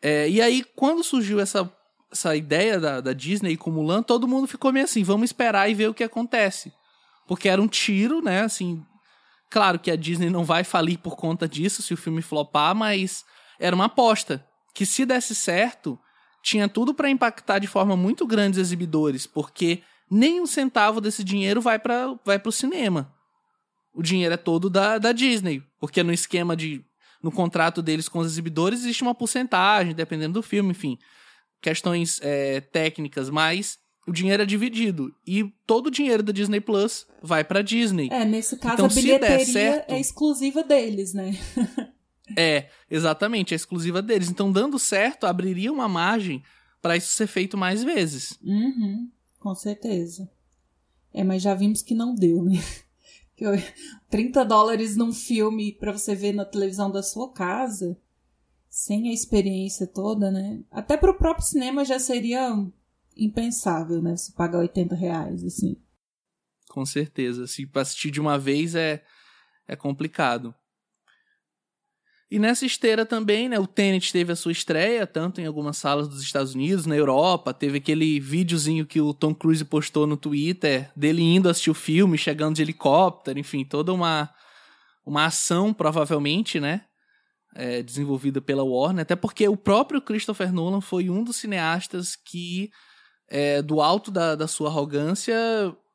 É, 0.00 0.30
e 0.30 0.40
aí, 0.40 0.64
quando 0.76 1.02
surgiu 1.02 1.40
essa, 1.40 1.68
essa 2.08 2.36
ideia 2.36 2.78
da, 2.78 3.00
da 3.00 3.12
Disney 3.12 3.56
com 3.56 3.72
Mulan, 3.72 4.04
todo 4.04 4.28
mundo 4.28 4.46
ficou 4.46 4.72
meio 4.72 4.84
assim, 4.84 5.02
vamos 5.02 5.30
esperar 5.30 5.68
e 5.68 5.74
ver 5.74 5.88
o 5.88 5.94
que 5.94 6.04
acontece. 6.04 6.72
Porque 7.26 7.48
era 7.48 7.60
um 7.60 7.66
tiro, 7.66 8.22
né? 8.22 8.42
Assim, 8.42 8.80
claro 9.50 9.80
que 9.80 9.90
a 9.90 9.96
Disney 9.96 10.30
não 10.30 10.44
vai 10.44 10.62
falir 10.62 10.98
por 10.98 11.16
conta 11.16 11.48
disso 11.48 11.82
se 11.82 11.92
o 11.92 11.96
filme 11.96 12.22
flopar, 12.22 12.72
mas 12.72 13.24
era 13.58 13.74
uma 13.74 13.86
aposta. 13.86 14.48
Que 14.74 14.86
se 14.86 15.04
desse 15.04 15.34
certo, 15.34 15.98
tinha 16.42 16.68
tudo 16.68 16.94
para 16.94 17.10
impactar 17.10 17.58
de 17.58 17.66
forma 17.66 17.96
muito 17.96 18.26
grande 18.26 18.60
os 18.60 18.66
exibidores, 18.66 19.26
porque 19.26 19.82
nem 20.10 20.40
um 20.40 20.46
centavo 20.46 21.00
desse 21.00 21.22
dinheiro 21.22 21.60
vai 21.60 21.78
para 21.78 22.14
vai 22.24 22.40
o 22.44 22.52
cinema 22.52 23.14
o 23.94 24.02
dinheiro 24.02 24.34
é 24.34 24.36
todo 24.36 24.70
da, 24.70 24.98
da 24.98 25.12
Disney. 25.12 25.62
Porque 25.78 26.02
no 26.02 26.12
esquema 26.12 26.56
de. 26.56 26.84
No 27.22 27.30
contrato 27.30 27.82
deles 27.82 28.08
com 28.08 28.18
os 28.20 28.26
exibidores 28.26 28.80
existe 28.80 29.02
uma 29.02 29.14
porcentagem, 29.14 29.94
dependendo 29.94 30.34
do 30.34 30.42
filme, 30.42 30.70
enfim. 30.70 30.96
Questões 31.60 32.18
é, 32.22 32.62
técnicas, 32.62 33.28
mas 33.28 33.78
o 34.08 34.12
dinheiro 34.12 34.42
é 34.42 34.46
dividido. 34.46 35.14
E 35.26 35.44
todo 35.66 35.88
o 35.88 35.90
dinheiro 35.90 36.22
da 36.22 36.32
Disney 36.32 36.60
Plus 36.60 37.06
vai 37.22 37.44
pra 37.44 37.60
Disney. 37.60 38.08
É, 38.10 38.24
nesse 38.24 38.56
caso 38.56 38.74
então, 38.74 38.86
a 38.86 38.88
bilheteria 38.88 39.44
certo, 39.44 39.92
é 39.92 40.00
exclusiva 40.00 40.62
deles, 40.62 41.12
né? 41.12 41.32
é, 42.36 42.68
exatamente, 42.90 43.54
é 43.54 43.56
exclusiva 43.56 44.00
deles. 44.02 44.30
Então, 44.30 44.50
dando 44.52 44.78
certo, 44.78 45.26
abriria 45.26 45.72
uma 45.72 45.88
margem 45.88 46.42
para 46.80 46.96
isso 46.96 47.12
ser 47.12 47.26
feito 47.26 47.56
mais 47.56 47.82
vezes. 47.82 48.38
Uhum, 48.42 49.10
com 49.38 49.54
certeza. 49.54 50.30
É, 51.12 51.24
mas 51.24 51.42
já 51.42 51.54
vimos 51.54 51.82
que 51.82 51.94
não 51.94 52.14
deu, 52.14 52.42
né? 52.44 52.58
30 54.10 54.44
dólares 54.44 54.96
num 54.96 55.12
filme 55.12 55.72
para 55.72 55.92
você 55.92 56.14
ver 56.14 56.32
na 56.32 56.44
televisão 56.44 56.90
da 56.90 57.02
sua 57.02 57.32
casa, 57.32 57.96
sem 58.68 59.08
a 59.08 59.12
experiência 59.12 59.86
toda, 59.86 60.30
né? 60.30 60.62
Até 60.70 60.96
pro 60.96 61.16
próprio 61.16 61.46
cinema 61.46 61.84
já 61.84 61.98
seria 61.98 62.54
impensável, 63.16 64.00
né? 64.00 64.16
Você 64.16 64.32
pagar 64.32 64.58
80 64.58 64.94
reais, 64.94 65.44
assim. 65.44 65.76
Com 66.68 66.86
certeza. 66.86 67.46
Se 67.46 67.62
assim, 67.62 67.70
assistir 67.74 68.10
de 68.10 68.20
uma 68.20 68.38
vez 68.38 68.74
é, 68.74 69.02
é 69.66 69.74
complicado. 69.74 70.54
E 72.30 72.38
nessa 72.38 72.64
esteira 72.64 73.04
também, 73.04 73.48
né, 73.48 73.58
o 73.58 73.66
Tenet 73.66 74.12
teve 74.12 74.32
a 74.32 74.36
sua 74.36 74.52
estreia, 74.52 75.04
tanto 75.04 75.40
em 75.40 75.46
algumas 75.46 75.76
salas 75.76 76.06
dos 76.06 76.22
Estados 76.22 76.54
Unidos, 76.54 76.86
na 76.86 76.94
Europa, 76.94 77.52
teve 77.52 77.78
aquele 77.78 78.20
videozinho 78.20 78.86
que 78.86 79.00
o 79.00 79.12
Tom 79.12 79.34
Cruise 79.34 79.64
postou 79.64 80.06
no 80.06 80.16
Twitter, 80.16 80.88
dele 80.94 81.22
indo 81.22 81.48
assistir 81.48 81.72
o 81.72 81.74
filme, 81.74 82.16
chegando 82.16 82.54
de 82.54 82.62
helicóptero, 82.62 83.36
enfim, 83.36 83.64
toda 83.64 83.92
uma, 83.92 84.30
uma 85.04 85.24
ação, 85.24 85.74
provavelmente, 85.74 86.60
né, 86.60 86.82
é, 87.52 87.82
desenvolvida 87.82 88.40
pela 88.40 88.62
Warner, 88.62 89.02
até 89.02 89.16
porque 89.16 89.48
o 89.48 89.56
próprio 89.56 90.00
Christopher 90.00 90.52
Nolan 90.52 90.80
foi 90.80 91.10
um 91.10 91.24
dos 91.24 91.34
cineastas 91.34 92.14
que, 92.14 92.70
é, 93.28 93.60
do 93.60 93.80
alto 93.80 94.08
da, 94.08 94.36
da 94.36 94.46
sua 94.46 94.68
arrogância, 94.68 95.34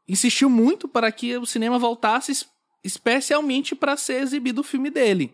insistiu 0.05 0.49
muito 0.49 0.85
para 0.85 1.09
que 1.13 1.37
o 1.37 1.45
cinema 1.45 1.79
voltasse 1.79 2.45
especialmente 2.83 3.73
para 3.73 3.95
ser 3.95 4.21
exibido 4.21 4.59
o 4.59 4.65
filme 4.65 4.89
dele 4.89 5.33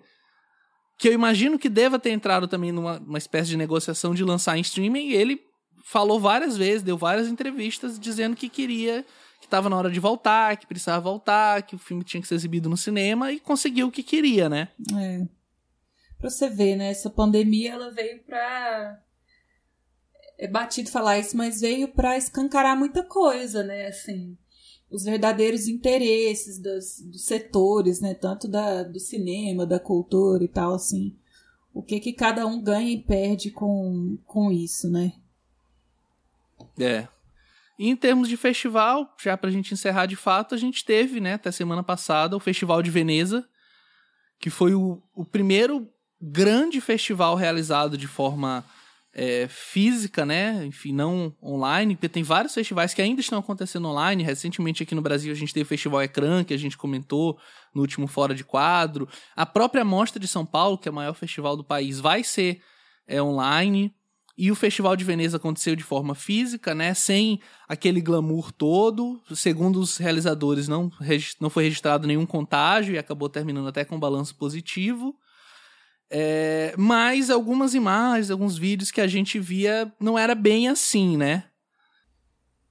que 1.01 1.07
eu 1.07 1.13
imagino 1.13 1.57
que 1.57 1.67
deva 1.67 1.97
ter 1.97 2.11
entrado 2.11 2.47
também 2.47 2.71
numa 2.71 3.17
espécie 3.17 3.49
de 3.49 3.57
negociação 3.57 4.13
de 4.13 4.23
lançar 4.23 4.55
em 4.55 4.61
streaming, 4.61 5.07
e 5.07 5.15
ele 5.15 5.41
falou 5.83 6.19
várias 6.19 6.55
vezes, 6.55 6.83
deu 6.83 6.95
várias 6.95 7.27
entrevistas 7.27 7.99
dizendo 7.99 8.35
que 8.35 8.47
queria, 8.47 9.03
que 9.39 9.47
estava 9.47 9.67
na 9.67 9.75
hora 9.75 9.89
de 9.89 9.99
voltar, 9.99 10.55
que 10.57 10.67
precisava 10.67 11.01
voltar, 11.01 11.63
que 11.63 11.75
o 11.75 11.79
filme 11.79 12.03
tinha 12.03 12.21
que 12.21 12.27
ser 12.27 12.35
exibido 12.35 12.69
no 12.69 12.77
cinema 12.77 13.31
e 13.31 13.39
conseguiu 13.39 13.87
o 13.87 13.91
que 13.91 14.03
queria, 14.03 14.47
né? 14.47 14.67
É. 14.95 15.25
Pra 16.19 16.29
você 16.29 16.47
ver, 16.47 16.75
né? 16.75 16.91
Essa 16.91 17.09
pandemia 17.09 17.71
ela 17.71 17.89
veio 17.89 18.19
pra. 18.23 18.99
É 20.37 20.47
batido 20.47 20.91
falar 20.91 21.17
isso, 21.17 21.35
mas 21.35 21.61
veio 21.61 21.87
pra 21.87 22.15
escancarar 22.15 22.77
muita 22.77 23.01
coisa, 23.01 23.63
né? 23.63 23.87
Assim, 23.87 24.37
os 24.91 25.03
verdadeiros 25.03 25.67
interesses 25.67 26.59
dos, 26.59 26.99
dos 27.01 27.23
setores, 27.23 28.01
né? 28.01 28.13
Tanto 28.13 28.47
da, 28.47 28.83
do 28.83 28.99
cinema, 28.99 29.65
da 29.65 29.79
cultura 29.79 30.43
e 30.43 30.47
tal, 30.47 30.73
assim. 30.73 31.15
O 31.73 31.81
que 31.81 31.99
que 31.99 32.11
cada 32.11 32.45
um 32.45 32.61
ganha 32.61 32.91
e 32.91 33.01
perde 33.01 33.49
com, 33.49 34.17
com 34.25 34.51
isso, 34.51 34.89
né? 34.89 35.13
É. 36.77 37.07
E 37.79 37.89
em 37.89 37.95
termos 37.95 38.27
de 38.27 38.35
festival, 38.35 39.15
já 39.17 39.37
pra 39.37 39.49
gente 39.49 39.73
encerrar 39.73 40.05
de 40.05 40.15
fato, 40.15 40.53
a 40.53 40.57
gente 40.57 40.83
teve, 40.83 41.19
né, 41.19 41.33
até 41.33 41.51
semana 41.51 41.81
passada, 41.81 42.35
o 42.35 42.39
Festival 42.39 42.83
de 42.83 42.91
Veneza, 42.91 43.47
que 44.37 44.49
foi 44.49 44.75
o, 44.75 45.01
o 45.15 45.25
primeiro 45.25 45.89
grande 46.21 46.79
festival 46.79 47.35
realizado 47.35 47.97
de 47.97 48.07
forma 48.07 48.63
é, 49.13 49.47
física, 49.49 50.25
né? 50.25 50.65
Enfim, 50.65 50.93
não 50.93 51.35
online, 51.43 51.95
porque 51.95 52.07
tem 52.07 52.23
vários 52.23 52.53
festivais 52.53 52.93
que 52.93 53.01
ainda 53.01 53.21
estão 53.21 53.39
acontecendo 53.39 53.87
online. 53.87 54.23
Recentemente 54.23 54.83
aqui 54.83 54.95
no 54.95 55.01
Brasil 55.01 55.31
a 55.31 55.35
gente 55.35 55.53
teve 55.53 55.63
o 55.63 55.67
Festival 55.67 56.01
Ecrã, 56.01 56.43
que 56.43 56.53
a 56.53 56.57
gente 56.57 56.77
comentou 56.77 57.37
no 57.73 57.81
último 57.81 58.07
Fora 58.07 58.33
de 58.33 58.43
Quadro. 58.43 59.07
A 59.35 59.45
própria 59.45 59.83
Mostra 59.83 60.19
de 60.19 60.27
São 60.27 60.45
Paulo, 60.45 60.77
que 60.77 60.87
é 60.87 60.91
o 60.91 60.95
maior 60.95 61.13
festival 61.13 61.57
do 61.57 61.63
país, 61.63 61.99
vai 61.99 62.23
ser 62.23 62.61
é, 63.07 63.21
online. 63.21 63.93
E 64.37 64.49
o 64.49 64.55
Festival 64.55 64.95
de 64.95 65.03
Veneza 65.03 65.37
aconteceu 65.37 65.75
de 65.75 65.83
forma 65.83 66.15
física, 66.15 66.73
né? 66.73 66.93
Sem 66.93 67.39
aquele 67.67 68.01
glamour 68.01 68.51
todo. 68.51 69.21
Segundo 69.35 69.79
os 69.79 69.97
realizadores, 69.97 70.67
não, 70.69 70.89
não 71.39 71.49
foi 71.49 71.65
registrado 71.65 72.07
nenhum 72.07 72.25
contágio 72.25 72.95
e 72.95 72.97
acabou 72.97 73.29
terminando 73.29 73.67
até 73.67 73.83
com 73.83 73.97
um 73.97 73.99
balanço 73.99 74.35
positivo. 74.35 75.15
É, 76.13 76.75
mas 76.77 77.29
algumas 77.29 77.73
imagens, 77.73 78.29
alguns 78.29 78.57
vídeos 78.57 78.91
que 78.91 78.99
a 78.99 79.07
gente 79.07 79.39
via 79.39 79.89
não 79.97 80.19
era 80.19 80.35
bem 80.35 80.67
assim, 80.67 81.15
né? 81.15 81.45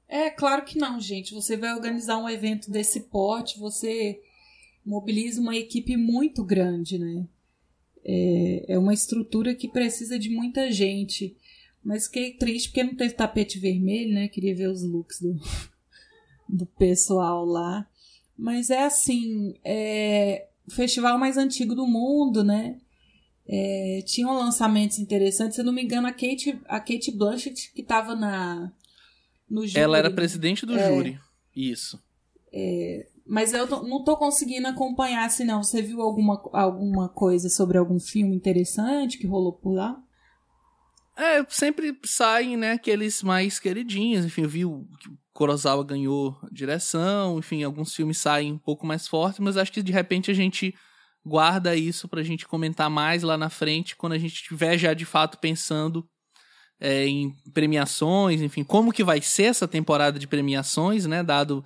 É, 0.07 0.29
claro 0.29 0.62
que 0.62 0.79
não, 0.79 1.00
gente. 1.00 1.33
Você 1.33 1.57
vai 1.57 1.72
organizar 1.72 2.18
um 2.18 2.29
evento 2.29 2.70
desse 2.70 3.00
porte, 3.09 3.59
você 3.59 4.20
mobiliza 4.85 5.40
uma 5.40 5.57
equipe 5.57 5.96
muito 5.96 6.44
grande, 6.44 6.98
né? 6.98 7.26
É, 8.05 8.74
é 8.74 8.79
uma 8.79 8.92
estrutura 8.92 9.55
que 9.55 9.68
precisa 9.68 10.18
de 10.18 10.29
muita 10.29 10.70
gente. 10.70 11.35
Mas 11.83 12.09
fiquei 12.09 12.35
triste 12.35 12.68
porque 12.68 12.85
não 12.85 12.94
teve 12.94 13.14
tapete 13.14 13.59
vermelho, 13.59 14.12
né? 14.12 14.29
Queria 14.29 14.55
ver 14.55 14.68
os 14.68 14.83
looks 14.83 15.18
do, 15.18 15.40
do 16.46 16.66
pessoal 16.66 17.46
lá. 17.46 17.88
Mas 18.37 18.68
é 18.68 18.83
assim, 18.83 19.55
é 19.64 20.46
o 20.66 20.70
festival 20.70 21.16
mais 21.18 21.38
antigo 21.38 21.74
do 21.74 21.87
mundo, 21.87 22.44
né? 22.44 22.76
É, 23.48 24.03
tinham 24.07 24.33
lançamentos 24.33 24.98
interessantes. 24.98 25.57
Se 25.57 25.61
eu 25.61 25.64
não 25.64 25.72
me 25.72 25.83
engano, 25.83 26.07
a 26.07 26.12
Kate, 26.12 26.61
a 26.66 26.79
Kate 26.79 27.11
Blanchett, 27.11 27.72
que 27.74 27.81
estava 27.81 28.14
na, 28.14 28.72
no 29.48 29.66
júri. 29.66 29.81
Ela 29.81 29.98
era 29.98 30.11
presidente 30.11 30.64
do 30.64 30.79
é, 30.79 30.88
júri. 30.88 31.20
Isso. 31.55 32.00
É, 32.53 33.07
mas 33.26 33.53
eu 33.53 33.66
não 33.66 33.98
estou 33.98 34.16
conseguindo 34.16 34.66
acompanhar, 34.68 35.29
se 35.31 35.44
não. 35.44 35.62
Você 35.62 35.83
viu 35.83 36.00
alguma, 36.00 36.40
alguma 36.53 37.09
coisa 37.09 37.48
sobre 37.48 37.79
algum 37.79 37.98
filme 37.98 38.35
interessante 38.35 39.18
que 39.18 39.26
rolou 39.26 39.53
por 39.53 39.72
lá? 39.72 40.00
É, 41.16 41.44
sempre 41.48 41.98
saem, 42.05 42.57
né, 42.57 42.72
aqueles 42.72 43.22
mais 43.22 43.59
queridinhos. 43.59 44.24
Enfim, 44.24 44.42
eu 44.42 44.48
vi 44.48 44.64
o 44.64 44.87
Kurosawa 45.33 45.85
ganhou 45.85 46.37
direção. 46.50 47.38
Enfim, 47.38 47.62
alguns 47.62 47.94
filmes 47.94 48.18
saem 48.18 48.53
um 48.53 48.59
pouco 48.59 48.87
mais 48.87 49.07
fortes, 49.07 49.40
mas 49.40 49.57
acho 49.57 49.72
que 49.72 49.83
de 49.83 49.92
repente 49.92 50.31
a 50.31 50.35
gente 50.35 50.74
guarda 51.24 51.76
isso 51.76 52.09
pra 52.09 52.22
gente 52.22 52.46
comentar 52.46 52.88
mais 52.88 53.22
lá 53.22 53.37
na 53.37 53.50
frente, 53.50 53.96
quando 53.96 54.14
a 54.14 54.18
gente 54.18 54.35
estiver 54.35 54.78
já 54.78 54.94
de 54.94 55.04
fato 55.04 55.38
pensando 55.38 56.09
é, 56.80 57.06
em 57.06 57.35
premiações, 57.52 58.40
enfim, 58.40 58.64
como 58.64 58.92
que 58.92 59.04
vai 59.04 59.20
ser 59.20 59.44
essa 59.44 59.68
temporada 59.68 60.18
de 60.18 60.26
premiações, 60.26 61.06
né, 61.06 61.22
dado 61.22 61.64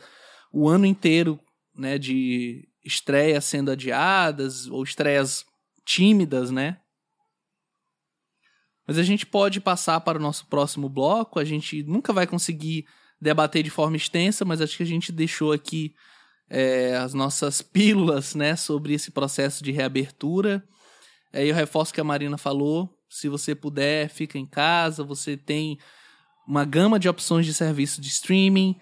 o 0.53 0.69
ano 0.69 0.85
inteiro, 0.85 1.39
né, 1.77 1.99
de 1.99 2.69
estreias 2.85 3.45
sendo 3.45 3.71
adiadas 3.71 4.67
ou 4.67 4.83
estreias 4.83 5.45
tímidas, 5.85 6.51
né? 6.51 6.79
Mas 8.87 8.99
a 8.99 9.03
gente 9.03 9.25
pode 9.25 9.61
passar 9.61 10.01
para 10.01 10.19
o 10.19 10.23
nosso 10.23 10.47
próximo 10.47 10.89
bloco, 10.89 11.39
a 11.39 11.45
gente 11.45 11.83
nunca 11.85 12.13
vai 12.13 12.27
conseguir 12.27 12.85
debater 13.21 13.63
de 13.63 13.71
forma 13.71 13.97
extensa, 13.97 14.45
mas 14.45 14.61
acho 14.61 14.77
que 14.77 14.83
a 14.83 14.87
gente 14.87 15.11
deixou 15.11 15.53
aqui 15.53 15.95
é, 16.49 16.97
as 16.97 17.15
nossas 17.15 17.63
pílulas 17.63 18.35
né, 18.35 18.57
sobre 18.57 18.95
esse 18.95 19.11
processo 19.11 19.63
de 19.63 19.73
reabertura. 19.73 20.63
É, 21.33 21.45
eu 21.45 21.55
reforço 21.55 21.91
o 21.91 21.95
que 21.95 22.01
a 22.01 22.05
Marina 22.05 22.39
falou. 22.39 22.89
Se 23.09 23.29
você 23.29 23.55
puder, 23.55 24.09
fica 24.09 24.39
em 24.39 24.47
casa. 24.47 25.03
Você 25.05 25.37
tem 25.37 25.79
uma 26.47 26.65
gama 26.65 26.99
de 26.99 27.09
opções 27.09 27.47
de 27.47 27.55
serviço 27.55 28.01
de 28.01 28.09
streaming. 28.09 28.77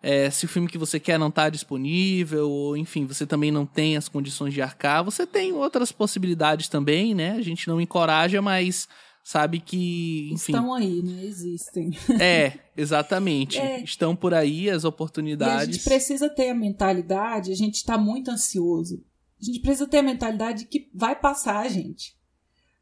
É, 0.00 0.30
se 0.30 0.44
o 0.44 0.48
filme 0.48 0.68
que 0.68 0.78
você 0.78 1.00
quer 1.00 1.18
não 1.18 1.28
está 1.28 1.50
disponível, 1.50 2.48
ou 2.48 2.76
enfim, 2.76 3.04
você 3.04 3.26
também 3.26 3.50
não 3.50 3.66
tem 3.66 3.96
as 3.96 4.08
condições 4.08 4.54
de 4.54 4.62
arcar, 4.62 5.02
você 5.02 5.26
tem 5.26 5.52
outras 5.52 5.90
possibilidades 5.90 6.68
também, 6.68 7.14
né? 7.14 7.32
A 7.32 7.42
gente 7.42 7.66
não 7.66 7.80
encoraja, 7.80 8.40
mas 8.40 8.88
sabe 9.28 9.60
que, 9.60 10.30
enfim... 10.32 10.52
Estão 10.52 10.72
aí, 10.72 11.02
né? 11.02 11.22
Existem. 11.22 11.90
É, 12.18 12.58
exatamente. 12.74 13.58
É. 13.58 13.82
Estão 13.82 14.16
por 14.16 14.32
aí 14.32 14.70
as 14.70 14.84
oportunidades. 14.84 15.66
E 15.66 15.70
a 15.70 15.72
gente 15.72 15.84
precisa 15.84 16.30
ter 16.30 16.48
a 16.48 16.54
mentalidade, 16.54 17.52
a 17.52 17.54
gente 17.54 17.74
está 17.74 17.98
muito 17.98 18.30
ansioso. 18.30 19.04
A 19.38 19.44
gente 19.44 19.60
precisa 19.60 19.86
ter 19.86 19.98
a 19.98 20.02
mentalidade 20.02 20.64
que 20.64 20.88
vai 20.94 21.14
passar, 21.14 21.68
gente. 21.68 22.16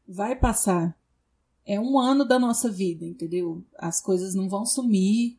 Vai 0.07 0.37
passar. 0.37 0.97
É 1.65 1.77
um 1.81 1.99
ano 1.99 2.23
da 2.23 2.39
nossa 2.39 2.71
vida, 2.71 3.05
entendeu? 3.05 3.61
As 3.77 4.01
coisas 4.01 4.33
não 4.33 4.47
vão 4.47 4.65
sumir, 4.65 5.37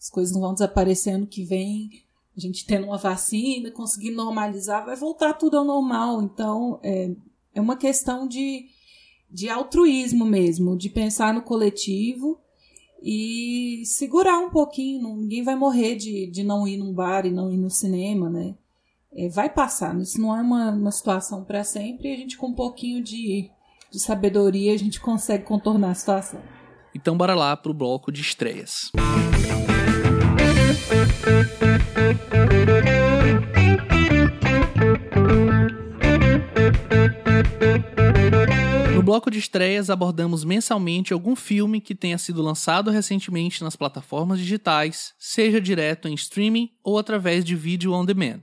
as 0.00 0.08
coisas 0.08 0.32
não 0.32 0.40
vão 0.40 0.54
desaparecer 0.54 1.12
ano 1.14 1.26
que 1.26 1.44
vem. 1.44 1.90
A 2.34 2.40
gente 2.40 2.64
tendo 2.64 2.86
uma 2.86 2.96
vacina, 2.96 3.70
conseguir 3.70 4.12
normalizar, 4.12 4.86
vai 4.86 4.96
voltar 4.96 5.34
tudo 5.34 5.58
ao 5.58 5.64
normal. 5.64 6.22
Então, 6.22 6.80
é, 6.82 7.14
é 7.54 7.60
uma 7.60 7.76
questão 7.76 8.26
de 8.26 8.77
de 9.30 9.48
altruísmo 9.48 10.24
mesmo, 10.24 10.76
de 10.76 10.88
pensar 10.88 11.34
no 11.34 11.42
coletivo 11.42 12.40
e 13.02 13.82
segurar 13.84 14.38
um 14.38 14.50
pouquinho. 14.50 15.16
Ninguém 15.16 15.42
vai 15.42 15.54
morrer 15.54 15.96
de, 15.96 16.26
de 16.30 16.42
não 16.42 16.66
ir 16.66 16.78
num 16.78 16.92
bar 16.92 17.26
e 17.26 17.30
não 17.30 17.50
ir 17.50 17.56
no 17.56 17.70
cinema, 17.70 18.28
né? 18.30 18.54
É, 19.12 19.28
vai 19.28 19.48
passar, 19.48 19.98
isso 19.98 20.20
não 20.20 20.36
é 20.36 20.40
uma, 20.42 20.70
uma 20.70 20.92
situação 20.92 21.42
para 21.42 21.64
sempre 21.64 22.10
e 22.10 22.12
a 22.12 22.16
gente 22.16 22.36
com 22.36 22.48
um 22.48 22.54
pouquinho 22.54 23.02
de, 23.02 23.50
de 23.90 23.98
sabedoria 23.98 24.74
a 24.74 24.76
gente 24.76 25.00
consegue 25.00 25.44
contornar 25.44 25.90
a 25.90 25.94
situação. 25.94 26.40
Então 26.94 27.16
bora 27.16 27.34
lá 27.34 27.56
pro 27.56 27.72
bloco 27.72 28.12
de 28.12 28.20
estreias. 28.20 28.90
Bloco 39.08 39.30
de 39.30 39.38
estreias 39.38 39.88
abordamos 39.88 40.44
mensalmente 40.44 41.14
algum 41.14 41.34
filme 41.34 41.80
que 41.80 41.94
tenha 41.94 42.18
sido 42.18 42.42
lançado 42.42 42.90
recentemente 42.90 43.64
nas 43.64 43.74
plataformas 43.74 44.38
digitais, 44.38 45.14
seja 45.18 45.58
direto 45.62 46.08
em 46.08 46.12
streaming 46.12 46.72
ou 46.84 46.98
através 46.98 47.42
de 47.42 47.56
vídeo 47.56 47.94
on 47.94 48.04
demand. 48.04 48.42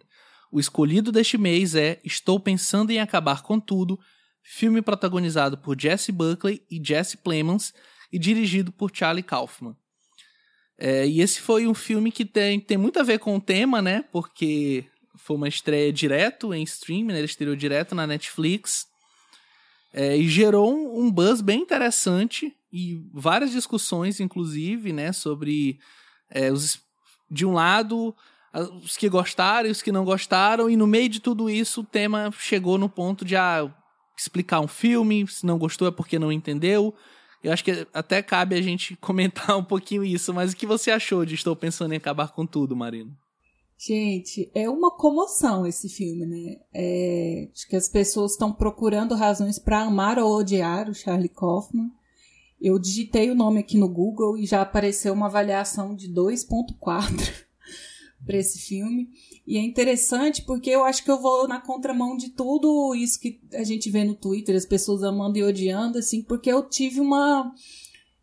O 0.52 0.60
escolhido 0.60 1.12
deste 1.12 1.38
mês 1.38 1.76
é 1.76 2.02
Estou 2.04 2.40
Pensando 2.40 2.90
em 2.90 3.00
Acabar 3.00 3.44
com 3.44 3.60
Tudo, 3.60 4.00
filme 4.42 4.82
protagonizado 4.82 5.56
por 5.56 5.80
Jesse 5.80 6.12
Buckley 6.12 6.64
e 6.68 6.82
Jesse 6.84 7.18
Plemons 7.18 7.72
e 8.12 8.18
dirigido 8.18 8.72
por 8.72 8.90
Charlie 8.92 9.22
Kaufman. 9.22 9.76
É, 10.80 11.06
e 11.06 11.22
esse 11.22 11.42
foi 11.42 11.68
um 11.68 11.76
filme 11.76 12.12
que 12.12 12.26
tem, 12.26 12.60
tem 12.60 12.76
muito 12.76 13.00
a 13.00 13.04
ver 13.04 13.20
com 13.20 13.36
o 13.36 13.40
tema, 13.40 13.84
né? 13.84 14.04
Porque 14.12 14.84
foi 15.16 15.36
uma 15.36 15.48
estreia 15.48 15.94
direto 15.94 16.56
em 16.56 16.64
streaming, 16.64 17.14
né? 17.14 17.20
ele 17.20 17.26
estreou 17.26 17.56
direto 17.56 17.94
na 17.94 18.08
Netflix. 18.08 18.95
É, 19.98 20.18
e 20.18 20.28
gerou 20.28 20.76
um, 20.76 21.06
um, 21.06 21.12
buzz 21.12 21.40
bem 21.40 21.62
interessante 21.62 22.54
e 22.70 23.02
várias 23.14 23.52
discussões, 23.52 24.20
inclusive, 24.20 24.92
né, 24.92 25.14
sobre 25.14 25.80
é, 26.30 26.52
os, 26.52 26.82
de 27.32 27.46
um 27.46 27.54
lado 27.54 28.14
os 28.84 28.98
que 28.98 29.08
gostaram 29.08 29.70
e 29.70 29.72
os 29.72 29.82
que 29.82 29.94
não 29.94 30.04
gostaram, 30.04 30.70
e 30.70 30.76
no 30.76 30.86
meio 30.86 31.08
de 31.08 31.22
tudo 31.22 31.50
isso 31.50 31.82
o 31.82 31.86
tema 31.86 32.30
chegou 32.38 32.78
no 32.78 32.90
ponto 32.90 33.24
de 33.24 33.38
ah, 33.38 33.74
explicar 34.18 34.60
um 34.60 34.68
filme, 34.68 35.26
se 35.28 35.46
não 35.46 35.58
gostou 35.58 35.88
é 35.88 35.92
porque 35.92 36.20
não 36.20 36.32
entendeu. 36.32 36.94
Eu 37.42 37.54
acho 37.54 37.64
que 37.64 37.88
até 37.94 38.22
cabe 38.22 38.56
a 38.56 38.62
gente 38.62 38.96
comentar 39.00 39.58
um 39.58 39.64
pouquinho 39.64 40.04
isso, 40.04 40.34
mas 40.34 40.52
o 40.52 40.56
que 40.56 40.66
você 40.66 40.92
achou 40.92 41.26
de 41.26 41.36
Estou 41.36 41.56
Pensando 41.56 41.94
em 41.94 41.98
Acabar 41.98 42.34
com 42.34 42.46
Tudo, 42.46 42.76
Marino? 42.76 43.16
Gente, 43.78 44.50
é 44.56 44.70
uma 44.70 44.90
comoção 44.90 45.68
esse 45.68 45.90
filme, 45.90 46.26
né? 46.26 46.60
É, 46.74 47.50
acho 47.54 47.68
que 47.68 47.76
as 47.76 47.90
pessoas 47.90 48.32
estão 48.32 48.52
procurando 48.54 49.16
razões 49.16 49.60
para 49.60 49.82
amar 49.82 50.18
ou 50.18 50.38
odiar 50.38 50.90
o 50.90 50.94
Charlie 50.94 51.30
Kaufman. 51.30 51.92
Eu 52.60 52.80
digitei 52.80 53.30
o 53.30 53.36
nome 53.36 53.60
aqui 53.60 53.78
no 53.78 53.90
Google 53.90 54.38
e 54.38 54.46
já 54.46 54.62
apareceu 54.62 55.14
uma 55.14 55.26
avaliação 55.26 55.94
de 55.94 56.12
2.4 56.12 57.46
para 58.26 58.38
esse 58.40 58.60
filme. 58.60 59.10
E 59.46 59.58
é 59.58 59.62
interessante 59.62 60.42
porque 60.42 60.70
eu 60.70 60.84
acho 60.84 61.04
que 61.04 61.12
eu 61.12 61.22
vou 61.22 61.46
na 61.48 61.60
contramão 61.60 62.16
de 62.16 62.30
tudo 62.30 62.96
isso 62.96 63.20
que 63.20 63.42
a 63.54 63.64
gente 63.64 63.90
vê 63.92 64.06
no 64.06 64.16
Twitter, 64.16 64.56
as 64.56 64.66
pessoas 64.66 65.04
amando 65.04 65.38
e 65.38 65.44
odiando, 65.44 66.00
assim, 66.00 66.24
porque 66.24 66.52
eu 66.52 66.68
tive 66.68 67.02
uma. 67.02 67.54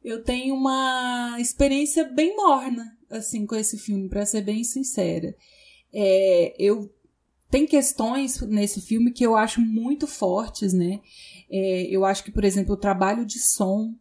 Eu 0.03 0.25
tenho 0.25 0.57
uma 0.57 1.37
experiência 1.39 2.03
bem 2.05 2.35
morna, 2.35 2.99
assim, 3.13 3.47
com 3.47 3.55
esse 3.55 3.79
filme, 3.79 4.09
para 4.09 4.27
ser 4.27 4.43
bem 4.43 4.65
sincera. 4.65 5.35
É, 5.93 6.55
eu 6.59 6.91
tem 7.51 7.67
questões 7.67 8.41
nesse 8.41 8.81
filme 8.81 9.13
que 9.13 9.25
eu 9.25 9.37
acho 9.37 9.61
muito 9.61 10.07
fortes, 10.07 10.73
né? 10.73 11.03
É, 11.51 11.83
eu 11.83 12.03
acho 12.03 12.25
que, 12.25 12.33
por 12.33 12.45
exemplo, 12.45 12.73
o 12.73 12.79
trabalho 12.79 13.27
de 13.27 13.39
som, 13.39 13.95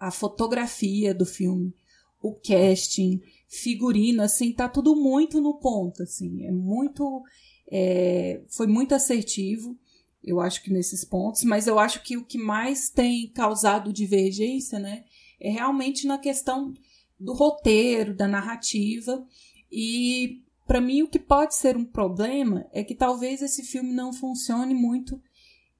a 0.00 0.10
fotografia 0.10 1.14
do 1.14 1.26
filme, 1.26 1.74
o 2.22 2.32
casting, 2.32 3.20
figurino, 3.48 4.22
assim, 4.22 4.50
tá 4.50 4.66
tudo 4.66 4.96
muito 4.96 5.42
no 5.42 5.58
ponto, 5.58 6.02
assim, 6.02 6.46
é 6.46 6.50
muito, 6.50 7.22
é, 7.70 8.40
foi 8.48 8.66
muito 8.66 8.94
assertivo, 8.94 9.78
eu 10.22 10.40
acho 10.40 10.62
que 10.62 10.72
nesses 10.72 11.04
pontos, 11.04 11.44
mas 11.44 11.66
eu 11.66 11.78
acho 11.78 12.02
que 12.02 12.16
o 12.16 12.24
que 12.24 12.38
mais 12.38 12.88
tem 12.88 13.28
causado 13.28 13.92
divergência, 13.92 14.78
né, 14.78 15.04
é 15.38 15.50
realmente 15.50 16.06
na 16.06 16.16
questão 16.16 16.72
do 17.18 17.32
roteiro, 17.32 18.14
da 18.14 18.26
narrativa, 18.26 19.24
e 19.70 20.42
para 20.66 20.80
mim 20.80 21.02
o 21.02 21.08
que 21.08 21.18
pode 21.18 21.54
ser 21.54 21.76
um 21.76 21.84
problema 21.84 22.66
é 22.72 22.82
que 22.82 22.94
talvez 22.94 23.42
esse 23.42 23.62
filme 23.62 23.92
não 23.92 24.12
funcione 24.12 24.74
muito 24.74 25.20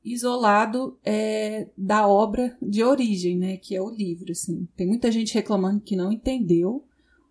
isolado 0.05 0.99
é, 1.03 1.69
da 1.77 2.07
obra 2.07 2.57
de 2.61 2.83
origem, 2.83 3.39
né, 3.39 3.57
que 3.57 3.75
é 3.75 3.81
o 3.81 3.89
livro, 3.89 4.33
assim. 4.33 4.69
Tem 4.77 4.87
muita 4.87 5.11
gente 5.11 5.35
reclamando 5.35 5.81
que 5.81 5.97
não 5.97 6.13
entendeu, 6.13 6.85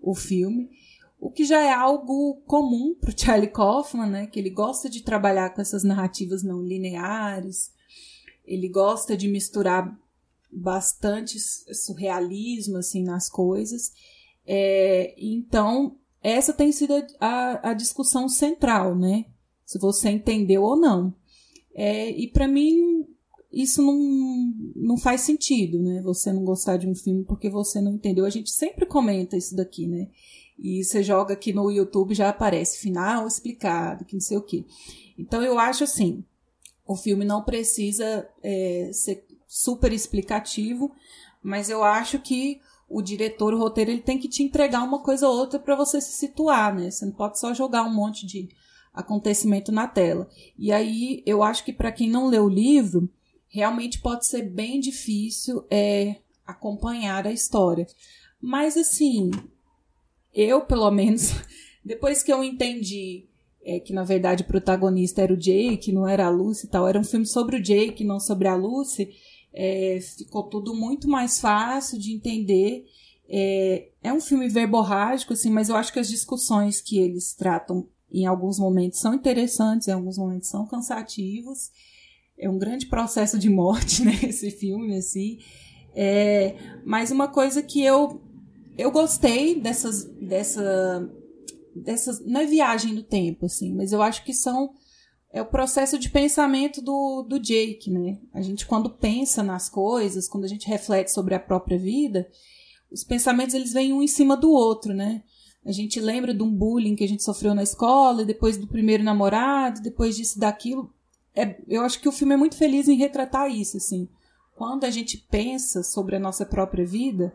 o 0.03 0.13
filme, 0.13 0.69
o 1.17 1.31
que 1.31 1.45
já 1.45 1.61
é 1.61 1.71
algo 1.71 2.41
comum 2.45 2.93
para 2.99 3.09
o 3.09 3.13
Charlie 3.17 3.49
Kaufman, 3.49 4.09
né? 4.09 4.27
Que 4.27 4.37
ele 4.37 4.49
gosta 4.49 4.89
de 4.89 5.01
trabalhar 5.01 5.51
com 5.51 5.61
essas 5.61 5.83
narrativas 5.83 6.43
não 6.43 6.61
lineares, 6.61 7.71
ele 8.45 8.67
gosta 8.67 9.15
de 9.15 9.29
misturar 9.29 9.97
bastante 10.55 11.39
surrealismo 11.39 12.77
assim 12.77 13.03
nas 13.03 13.29
coisas. 13.29 13.91
É, 14.45 15.15
então 15.17 15.97
essa 16.21 16.53
tem 16.53 16.71
sido 16.71 16.93
a, 17.19 17.71
a, 17.71 17.73
discussão 17.73 18.29
central, 18.29 18.95
né? 18.95 19.25
Se 19.65 19.77
você 19.77 20.09
entendeu 20.09 20.63
ou 20.63 20.75
não. 20.75 21.13
É, 21.73 22.09
e 22.11 22.27
para 22.27 22.47
mim 22.47 23.05
isso 23.51 23.81
não, 23.81 24.53
não 24.75 24.97
faz 24.97 25.21
sentido, 25.21 25.81
né? 25.81 26.01
Você 26.01 26.31
não 26.31 26.43
gostar 26.43 26.77
de 26.77 26.87
um 26.87 26.95
filme 26.95 27.23
porque 27.23 27.49
você 27.49 27.81
não 27.81 27.93
entendeu. 27.93 28.25
A 28.25 28.29
gente 28.29 28.51
sempre 28.51 28.85
comenta 28.85 29.37
isso 29.37 29.55
daqui, 29.55 29.87
né? 29.87 30.09
E 30.57 30.83
você 30.83 31.03
joga 31.03 31.33
aqui 31.33 31.51
no 31.51 31.69
YouTube 31.71 32.13
já 32.13 32.29
aparece 32.29 32.79
final 32.79 33.27
explicado, 33.27 34.05
que 34.05 34.13
não 34.13 34.21
sei 34.21 34.37
o 34.37 34.41
quê. 34.41 34.65
Então 35.17 35.41
eu 35.43 35.59
acho 35.59 35.83
assim, 35.83 36.23
o 36.85 36.95
filme 36.95 37.25
não 37.25 37.43
precisa 37.43 38.27
é, 38.41 38.89
ser 38.93 39.25
super 39.53 39.93
explicativo, 39.93 40.91
mas 41.43 41.69
eu 41.69 41.83
acho 41.83 42.17
que 42.17 42.59
o 42.89 43.03
diretor, 43.03 43.53
o 43.53 43.59
roteiro, 43.59 43.91
ele 43.91 44.01
tem 44.01 44.17
que 44.17 44.27
te 44.27 44.41
entregar 44.41 44.81
uma 44.81 45.03
coisa 45.03 45.27
ou 45.27 45.37
outra 45.37 45.59
para 45.59 45.75
você 45.75 46.01
se 46.01 46.13
situar, 46.13 46.73
né? 46.73 46.89
Você 46.89 47.05
não 47.05 47.13
pode 47.13 47.39
só 47.39 47.53
jogar 47.53 47.83
um 47.83 47.93
monte 47.93 48.25
de 48.25 48.49
acontecimento 48.91 49.71
na 49.71 49.87
tela. 49.87 50.27
E 50.57 50.71
aí 50.71 51.21
eu 51.23 51.43
acho 51.43 51.63
que 51.63 51.71
para 51.71 51.91
quem 51.91 52.09
não 52.09 52.27
lê 52.27 52.39
o 52.39 52.49
livro, 52.49 53.07
realmente 53.47 54.01
pode 54.01 54.25
ser 54.25 54.41
bem 54.41 54.79
difícil 54.79 55.63
é, 55.69 56.15
acompanhar 56.45 57.27
a 57.27 57.31
história. 57.31 57.85
Mas 58.41 58.75
assim, 58.75 59.29
eu 60.33 60.61
pelo 60.61 60.89
menos, 60.89 61.31
depois 61.85 62.23
que 62.23 62.33
eu 62.33 62.43
entendi 62.43 63.27
é, 63.63 63.79
que 63.79 63.93
na 63.93 64.03
verdade 64.03 64.43
o 64.43 64.47
protagonista 64.47 65.21
era 65.21 65.33
o 65.33 65.37
Jake, 65.37 65.91
não 65.91 66.07
era 66.07 66.25
a 66.25 66.29
Lucy 66.29 66.65
e 66.65 66.69
tal, 66.69 66.87
era 66.87 66.99
um 66.99 67.03
filme 67.03 67.25
sobre 67.25 67.57
o 67.57 67.61
Jake, 67.61 68.03
não 68.03 68.19
sobre 68.19 68.47
a 68.47 68.55
Lucy, 68.55 69.13
é, 69.53 69.99
ficou 70.17 70.43
tudo 70.43 70.73
muito 70.73 71.07
mais 71.07 71.39
fácil 71.39 71.99
de 71.99 72.13
entender. 72.13 72.85
É, 73.29 73.89
é 74.03 74.13
um 74.13 74.19
filme 74.19 74.47
verborrágico, 74.49 75.33
assim, 75.33 75.49
mas 75.49 75.69
eu 75.69 75.75
acho 75.75 75.93
que 75.93 75.99
as 75.99 76.09
discussões 76.09 76.81
que 76.81 76.97
eles 76.99 77.33
tratam 77.33 77.87
em 78.11 78.25
alguns 78.25 78.59
momentos 78.59 78.99
são 78.99 79.13
interessantes, 79.13 79.87
em 79.87 79.91
alguns 79.91 80.17
momentos 80.17 80.49
são 80.49 80.67
cansativos 80.67 81.71
é 82.37 82.49
um 82.49 82.57
grande 82.57 82.87
processo 82.87 83.37
de 83.37 83.49
morte, 83.49 84.03
né? 84.05 84.13
Esse 84.23 84.51
filme, 84.51 84.97
assim. 84.97 85.39
É, 85.95 86.55
mas 86.85 87.11
uma 87.11 87.27
coisa 87.27 87.61
que 87.61 87.83
eu 87.83 88.21
eu 88.75 88.89
gostei 88.89 89.59
dessas 89.59 90.03
dessa 90.03 91.07
dessas 91.75 92.19
não 92.25 92.41
é 92.41 92.45
viagem 92.47 92.93
no 92.93 93.03
tempo 93.03 93.45
assim, 93.45 93.71
mas 93.71 93.91
eu 93.91 94.01
acho 94.01 94.23
que 94.25 94.33
são 94.33 94.73
é 95.33 95.41
o 95.41 95.45
processo 95.45 95.99
de 95.99 96.09
pensamento 96.09 96.81
do, 96.81 97.23
do 97.23 97.39
Jake, 97.39 97.91
né? 97.91 98.19
A 98.33 98.41
gente 98.41 98.65
quando 98.65 98.89
pensa 98.89 99.43
nas 99.43 99.67
coisas, 99.67 100.29
quando 100.29 100.45
a 100.45 100.47
gente 100.47 100.67
reflete 100.67 101.11
sobre 101.11 101.35
a 101.35 101.39
própria 101.39 101.77
vida, 101.77 102.29
os 102.89 103.03
pensamentos 103.03 103.53
eles 103.53 103.73
vêm 103.73 103.91
um 103.91 104.01
em 104.01 104.07
cima 104.07 104.37
do 104.37 104.51
outro, 104.51 104.93
né? 104.93 105.23
A 105.65 105.71
gente 105.71 105.99
lembra 105.99 106.33
de 106.33 106.43
um 106.43 106.53
bullying 106.53 106.95
que 106.95 107.03
a 107.03 107.07
gente 107.07 107.23
sofreu 107.23 107.55
na 107.55 107.63
escola, 107.63 108.23
depois 108.23 108.57
do 108.57 108.67
primeiro 108.67 109.03
namorado, 109.03 109.81
depois 109.81 110.15
disso 110.15 110.39
daquilo 110.39 110.93
é, 111.35 111.59
eu 111.67 111.81
acho 111.81 111.99
que 111.99 112.07
o 112.07 112.11
filme 112.11 112.33
é 112.33 112.37
muito 112.37 112.55
feliz 112.55 112.87
em 112.87 112.95
retratar 112.95 113.49
isso, 113.49 113.77
assim. 113.77 114.07
Quando 114.55 114.83
a 114.83 114.91
gente 114.91 115.17
pensa 115.17 115.81
sobre 115.81 116.15
a 116.15 116.19
nossa 116.19 116.45
própria 116.45 116.85
vida, 116.85 117.33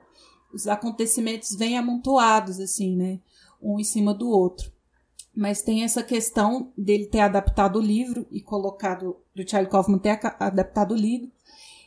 os 0.52 0.68
acontecimentos 0.68 1.54
vêm 1.56 1.76
amontoados, 1.76 2.60
assim, 2.60 2.96
né? 2.96 3.20
Um 3.60 3.80
em 3.80 3.84
cima 3.84 4.14
do 4.14 4.28
outro. 4.28 4.72
Mas 5.38 5.62
tem 5.62 5.84
essa 5.84 6.02
questão 6.02 6.72
dele 6.76 7.06
ter 7.06 7.20
adaptado 7.20 7.78
o 7.78 7.80
livro 7.80 8.26
e 8.28 8.40
colocado, 8.40 9.18
do 9.32 9.48
Charlie 9.48 9.70
Kaufman 9.70 10.00
ter 10.00 10.18
adaptado 10.40 10.90
o 10.90 10.96
livro 10.96 11.30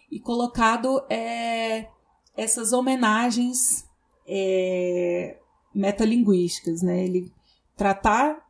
e 0.09 0.21
colocado 0.21 1.03
é, 1.09 1.89
essas 2.37 2.71
homenagens 2.71 3.85
é, 4.25 5.37
metalinguísticas, 5.75 6.81
né? 6.81 7.03
Ele 7.03 7.29
tratar 7.75 8.41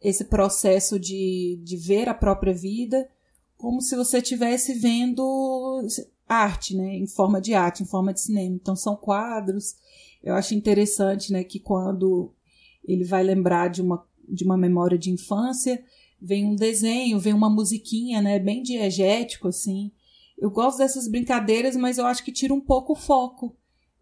esse 0.00 0.24
processo 0.26 0.96
de, 0.96 1.60
de 1.64 1.76
ver 1.76 2.08
a 2.08 2.14
própria 2.14 2.54
vida 2.54 3.10
como 3.58 3.80
se 3.80 3.96
você 3.96 4.18
estivesse 4.18 4.74
vendo 4.74 5.84
arte, 6.28 6.76
né, 6.76 6.94
em 6.94 7.06
forma 7.08 7.40
de 7.40 7.52
arte, 7.52 7.82
em 7.82 7.86
forma 7.86 8.14
de 8.14 8.20
cinema. 8.20 8.54
Então 8.54 8.76
são 8.76 8.94
quadros. 8.94 9.74
Eu 10.22 10.36
acho 10.36 10.54
interessante, 10.54 11.32
né, 11.32 11.42
que 11.42 11.58
quando 11.58 12.32
ele 12.86 13.02
vai 13.02 13.24
lembrar 13.24 13.66
de 13.68 13.82
uma 13.82 14.06
de 14.28 14.44
uma 14.44 14.56
memória 14.56 14.98
de 14.98 15.10
infância, 15.10 15.82
vem 16.20 16.46
um 16.46 16.56
desenho, 16.56 17.18
vem 17.18 17.32
uma 17.32 17.50
musiquinha, 17.50 18.20
né, 18.22 18.38
bem 18.38 18.62
diegético 18.62 19.48
assim. 19.48 19.92
Eu 20.38 20.50
gosto 20.50 20.78
dessas 20.78 21.08
brincadeiras, 21.08 21.76
mas 21.76 21.98
eu 21.98 22.06
acho 22.06 22.24
que 22.24 22.32
tira 22.32 22.52
um 22.52 22.60
pouco 22.60 22.92
o 22.92 22.96
foco 22.96 23.56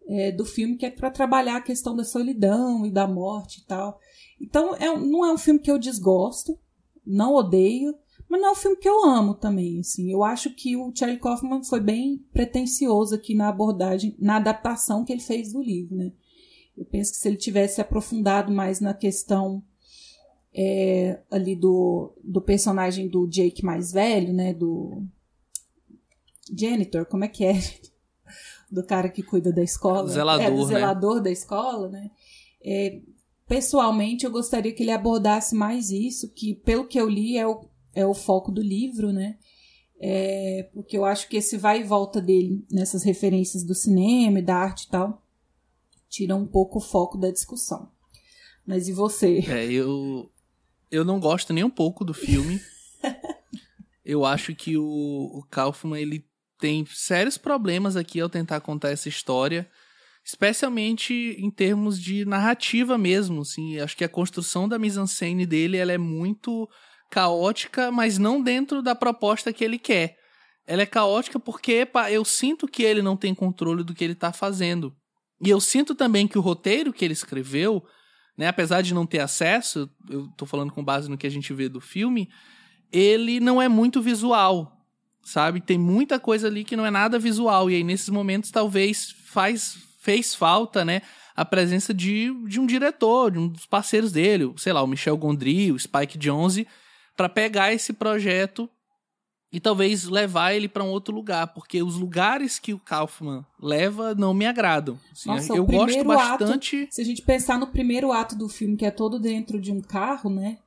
é, 0.07 0.31
do 0.31 0.45
filme, 0.45 0.77
que 0.77 0.85
é 0.85 0.91
para 0.91 1.09
trabalhar 1.09 1.57
a 1.57 1.61
questão 1.61 1.95
da 1.95 2.03
solidão 2.03 2.85
e 2.85 2.91
da 2.91 3.07
morte 3.07 3.59
e 3.59 3.65
tal. 3.65 3.99
Então, 4.39 4.75
é, 4.75 4.97
não 4.97 5.25
é 5.25 5.31
um 5.31 5.37
filme 5.37 5.59
que 5.59 5.71
eu 5.71 5.79
desgosto, 5.79 6.59
não 7.05 7.33
odeio, 7.35 7.95
mas 8.27 8.41
não 8.41 8.49
é 8.49 8.51
um 8.51 8.55
filme 8.55 8.77
que 8.77 8.89
eu 8.89 9.05
amo 9.05 9.33
também, 9.35 9.79
assim. 9.79 10.11
Eu 10.11 10.23
acho 10.23 10.53
que 10.53 10.75
o 10.75 10.91
Charlie 10.93 11.19
Kaufman 11.19 11.63
foi 11.63 11.79
bem 11.79 12.17
pretensioso 12.33 13.15
aqui 13.15 13.33
na 13.33 13.49
abordagem, 13.49 14.15
na 14.19 14.37
adaptação 14.37 15.05
que 15.05 15.13
ele 15.13 15.21
fez 15.21 15.53
do 15.53 15.61
livro, 15.61 15.95
né? 15.95 16.11
Eu 16.77 16.85
penso 16.85 17.11
que 17.11 17.17
se 17.17 17.27
ele 17.27 17.37
tivesse 17.37 17.79
aprofundado 17.79 18.51
mais 18.51 18.81
na 18.81 18.93
questão 18.93 19.63
é, 20.55 21.19
ali 21.29 21.55
do, 21.55 22.13
do 22.23 22.41
personagem 22.41 23.07
do 23.07 23.27
Jake 23.27 23.63
mais 23.63 23.91
velho, 23.91 24.33
né? 24.33 24.53
Do 24.53 25.03
janitor, 26.55 27.05
como 27.05 27.25
é 27.25 27.27
que 27.27 27.43
é? 27.45 27.53
Do 28.71 28.83
cara 28.83 29.09
que 29.09 29.21
cuida 29.21 29.53
da 29.53 29.61
escola. 29.61 30.07
Zelador, 30.07 30.45
é, 30.45 30.49
do 30.49 30.57
né? 30.57 30.65
zelador 30.65 31.15
né? 31.17 31.21
da 31.21 31.31
escola, 31.31 31.87
né? 31.87 32.09
É, 32.63 32.99
pessoalmente 33.47 34.25
eu 34.25 34.31
gostaria 34.31 34.73
que 34.73 34.81
ele 34.81 34.91
abordasse 34.91 35.53
mais 35.53 35.91
isso, 35.91 36.33
que 36.33 36.55
pelo 36.55 36.87
que 36.87 36.99
eu 36.99 37.07
li 37.07 37.37
é 37.37 37.45
o, 37.47 37.63
é 37.93 38.05
o 38.05 38.13
foco 38.13 38.51
do 38.51 38.61
livro, 38.61 39.13
né? 39.13 39.37
É, 39.99 40.67
porque 40.73 40.97
eu 40.97 41.05
acho 41.05 41.29
que 41.29 41.37
esse 41.37 41.57
vai 41.57 41.81
e 41.81 41.83
volta 41.83 42.19
dele 42.19 42.65
nessas 42.69 43.03
referências 43.03 43.63
do 43.63 43.75
cinema 43.75 44.39
e 44.39 44.41
da 44.41 44.55
arte 44.55 44.85
e 44.85 44.89
tal 44.89 45.21
tira 46.15 46.35
um 46.35 46.45
pouco 46.45 46.79
o 46.79 46.81
foco 46.81 47.17
da 47.17 47.29
discussão. 47.29 47.89
Mas 48.65 48.87
e 48.87 48.93
você? 48.93 49.39
É, 49.47 49.65
eu 49.65 50.31
eu 50.95 51.05
não 51.05 51.19
gosto 51.19 51.53
nem 51.53 51.63
um 51.63 51.69
pouco 51.69 52.03
do 52.03 52.13
filme. 52.13 52.61
eu 54.03 54.25
acho 54.25 54.55
que 54.55 54.77
o, 54.77 54.83
o 54.83 55.43
Kaufman 55.49 55.99
ele 55.99 56.25
tem 56.59 56.85
sérios 56.85 57.37
problemas 57.37 57.95
aqui 57.95 58.19
ao 58.19 58.29
tentar 58.29 58.61
contar 58.61 58.89
essa 58.89 59.09
história 59.09 59.69
especialmente 60.25 61.13
em 61.37 61.51
termos 61.51 62.01
de 62.01 62.25
narrativa 62.25 62.97
mesmo, 62.97 63.41
assim, 63.41 63.79
acho 63.79 63.95
que 63.95 64.03
a 64.03 64.09
construção 64.09 64.67
da 64.67 64.79
mise-en-scène 64.79 65.45
dele 65.45 65.77
ela 65.77 65.91
é 65.91 65.99
muito 65.99 66.67
caótica, 67.11 67.91
mas 67.91 68.17
não 68.17 68.41
dentro 68.41 68.81
da 68.81 68.95
proposta 68.95 69.53
que 69.53 69.63
ele 69.63 69.77
quer. 69.77 70.17
Ela 70.65 70.81
é 70.81 70.85
caótica 70.87 71.39
porque 71.39 71.87
eu 72.09 72.25
sinto 72.25 72.67
que 72.67 72.81
ele 72.81 73.03
não 73.03 73.15
tem 73.15 73.35
controle 73.35 73.83
do 73.83 73.93
que 73.93 74.03
ele 74.03 74.13
está 74.13 74.33
fazendo. 74.33 74.95
E 75.39 75.47
eu 75.47 75.61
sinto 75.61 75.93
também 75.93 76.27
que 76.27 76.39
o 76.39 76.41
roteiro 76.41 76.91
que 76.91 77.05
ele 77.05 77.13
escreveu 77.13 77.85
né? 78.37 78.47
Apesar 78.47 78.81
de 78.81 78.93
não 78.93 79.05
ter 79.05 79.19
acesso, 79.19 79.89
eu 80.09 80.27
tô 80.37 80.45
falando 80.45 80.71
com 80.71 80.83
base 80.83 81.09
no 81.09 81.17
que 81.17 81.27
a 81.27 81.31
gente 81.31 81.53
vê 81.53 81.69
do 81.69 81.79
filme, 81.79 82.29
ele 82.91 83.39
não 83.39 83.61
é 83.61 83.67
muito 83.67 84.01
visual, 84.01 84.85
sabe? 85.23 85.61
Tem 85.61 85.77
muita 85.77 86.19
coisa 86.19 86.47
ali 86.47 86.63
que 86.63 86.75
não 86.75 86.85
é 86.85 86.91
nada 86.91 87.17
visual. 87.17 87.69
E 87.69 87.75
aí, 87.75 87.83
nesses 87.83 88.09
momentos, 88.09 88.51
talvez 88.51 89.15
faz, 89.25 89.77
fez 89.99 90.35
falta, 90.35 90.85
né? 90.85 91.01
A 91.35 91.43
presença 91.43 91.93
de, 91.93 92.33
de 92.47 92.59
um 92.59 92.65
diretor, 92.65 93.31
de 93.31 93.39
um 93.39 93.47
dos 93.47 93.65
parceiros 93.65 94.11
dele, 94.11 94.53
sei 94.57 94.71
lá, 94.71 94.81
o 94.81 94.87
Michel 94.87 95.17
Gondry, 95.17 95.71
o 95.71 95.79
Spike 95.79 96.17
Jonze, 96.17 96.67
para 97.15 97.27
pegar 97.27 97.73
esse 97.73 97.91
projeto 97.91 98.69
e 99.55 99.59
talvez 99.61 100.03
levar 100.03 100.53
ele 100.53 100.67
para 100.67 100.83
um 100.83 100.89
outro 100.89 101.15
lugar, 101.15 101.47
porque 101.53 101.81
os 101.81 101.95
lugares 101.95 102.59
que 102.59 102.73
o 102.73 102.77
Kaufman 102.77 103.45
leva 103.57 104.13
não 104.13 104.33
me 104.33 104.45
agradam. 104.45 104.99
Assim, 105.13 105.29
Nossa, 105.29 105.55
eu 105.55 105.65
gosto 105.65 106.03
bastante. 106.03 106.83
Ato, 106.83 106.93
se 106.93 107.01
a 107.01 107.05
gente 107.05 107.21
pensar 107.21 107.57
no 107.57 107.67
primeiro 107.67 108.11
ato 108.11 108.35
do 108.35 108.49
filme, 108.49 108.75
que 108.75 108.85
é 108.85 108.91
todo 108.91 109.17
dentro 109.17 109.57
de 109.57 109.71
um 109.71 109.79
carro, 109.79 110.29
né? 110.29 110.57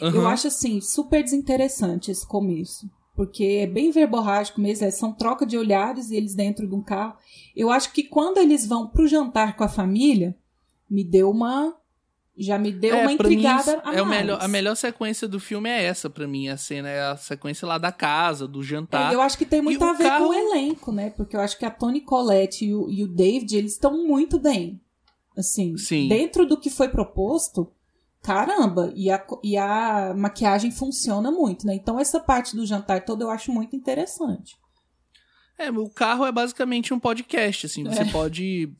Uhum. 0.00 0.14
Eu 0.14 0.26
acho 0.26 0.46
assim 0.46 0.80
super 0.80 1.22
desinteressante 1.22 2.10
esse 2.10 2.26
começo, 2.26 2.90
porque 3.14 3.44
é 3.44 3.66
bem 3.66 3.90
verborrágico 3.90 4.62
mesmo, 4.62 4.86
é, 4.86 4.90
são 4.90 5.12
troca 5.12 5.44
de 5.44 5.58
olhares 5.58 6.08
e 6.08 6.16
eles 6.16 6.34
dentro 6.34 6.66
de 6.66 6.74
um 6.74 6.80
carro. 6.80 7.16
Eu 7.54 7.70
acho 7.70 7.92
que 7.92 8.02
quando 8.02 8.38
eles 8.38 8.66
vão 8.66 8.86
pro 8.86 9.06
jantar 9.06 9.56
com 9.58 9.64
a 9.64 9.68
família, 9.68 10.34
me 10.88 11.04
deu 11.04 11.30
uma 11.30 11.76
já 12.38 12.56
me 12.58 12.70
deu 12.70 12.94
é, 12.94 13.02
uma 13.02 13.12
intrigada 13.12 13.72
mim, 13.72 13.82
a 13.84 13.94
é 13.94 14.02
o 14.02 14.06
melhor, 14.06 14.38
A 14.40 14.46
melhor 14.46 14.76
sequência 14.76 15.26
do 15.26 15.40
filme 15.40 15.68
é 15.68 15.82
essa, 15.82 16.08
para 16.08 16.26
mim. 16.26 16.48
A 16.48 16.56
cena 16.56 16.88
é 16.88 17.02
a 17.10 17.16
sequência 17.16 17.66
lá 17.66 17.78
da 17.78 17.90
casa, 17.90 18.46
do 18.46 18.62
jantar. 18.62 19.12
É, 19.12 19.14
eu 19.14 19.20
acho 19.20 19.36
que 19.36 19.44
tem 19.44 19.60
muito 19.60 19.84
e 19.84 19.88
a 19.88 19.92
ver 19.92 20.04
carro... 20.04 20.26
com 20.26 20.30
o 20.30 20.34
elenco, 20.34 20.92
né? 20.92 21.10
Porque 21.10 21.34
eu 21.34 21.40
acho 21.40 21.58
que 21.58 21.64
a 21.64 21.70
Toni 21.70 22.00
Collette 22.00 22.64
e 22.64 22.74
o, 22.74 22.88
e 22.88 23.02
o 23.02 23.08
David, 23.08 23.56
eles 23.56 23.72
estão 23.72 24.06
muito 24.06 24.38
bem. 24.38 24.80
Assim, 25.36 25.76
Sim. 25.76 26.08
dentro 26.08 26.46
do 26.46 26.58
que 26.58 26.68
foi 26.68 26.88
proposto, 26.88 27.70
caramba, 28.22 28.92
e 28.96 29.10
a, 29.10 29.24
e 29.42 29.56
a 29.56 30.12
maquiagem 30.16 30.70
funciona 30.70 31.30
muito, 31.30 31.66
né? 31.66 31.74
Então 31.74 31.98
essa 31.98 32.18
parte 32.18 32.56
do 32.56 32.66
jantar 32.66 33.04
toda 33.04 33.24
eu 33.24 33.30
acho 33.30 33.52
muito 33.52 33.76
interessante. 33.76 34.56
É, 35.56 35.70
o 35.70 35.88
carro 35.88 36.24
é 36.24 36.32
basicamente 36.32 36.94
um 36.94 37.00
podcast, 37.00 37.66
assim, 37.66 37.84
você 37.84 38.02
é. 38.02 38.12
pode 38.12 38.72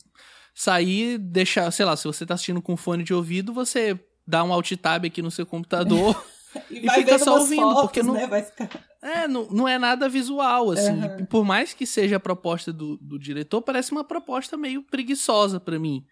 sair, 0.58 1.18
deixar, 1.18 1.70
sei 1.70 1.86
lá, 1.86 1.96
se 1.96 2.02
você 2.02 2.26
tá 2.26 2.34
assistindo 2.34 2.60
com 2.60 2.76
fone 2.76 3.04
de 3.04 3.14
ouvido, 3.14 3.52
você 3.52 3.96
dá 4.26 4.42
um 4.42 4.52
alt 4.52 4.72
tab 4.72 5.04
aqui 5.04 5.22
no 5.22 5.30
seu 5.30 5.46
computador 5.46 6.20
e, 6.68 6.84
e 6.84 6.90
fica 6.90 7.16
só 7.16 7.38
ouvindo, 7.38 7.62
fotos, 7.62 7.82
porque 7.82 8.02
não, 8.02 8.14
né? 8.14 8.42
ficar... 8.42 8.68
é, 9.00 9.28
não, 9.28 9.46
não 9.52 9.68
é 9.68 9.78
nada 9.78 10.08
visual, 10.08 10.72
assim. 10.72 11.00
Uhum. 11.00 11.26
Por 11.26 11.44
mais 11.44 11.74
que 11.74 11.86
seja 11.86 12.16
a 12.16 12.20
proposta 12.20 12.72
do, 12.72 12.96
do 12.96 13.20
diretor, 13.20 13.62
parece 13.62 13.92
uma 13.92 14.02
proposta 14.02 14.56
meio 14.56 14.82
preguiçosa 14.82 15.60
para 15.60 15.78
mim. 15.78 16.04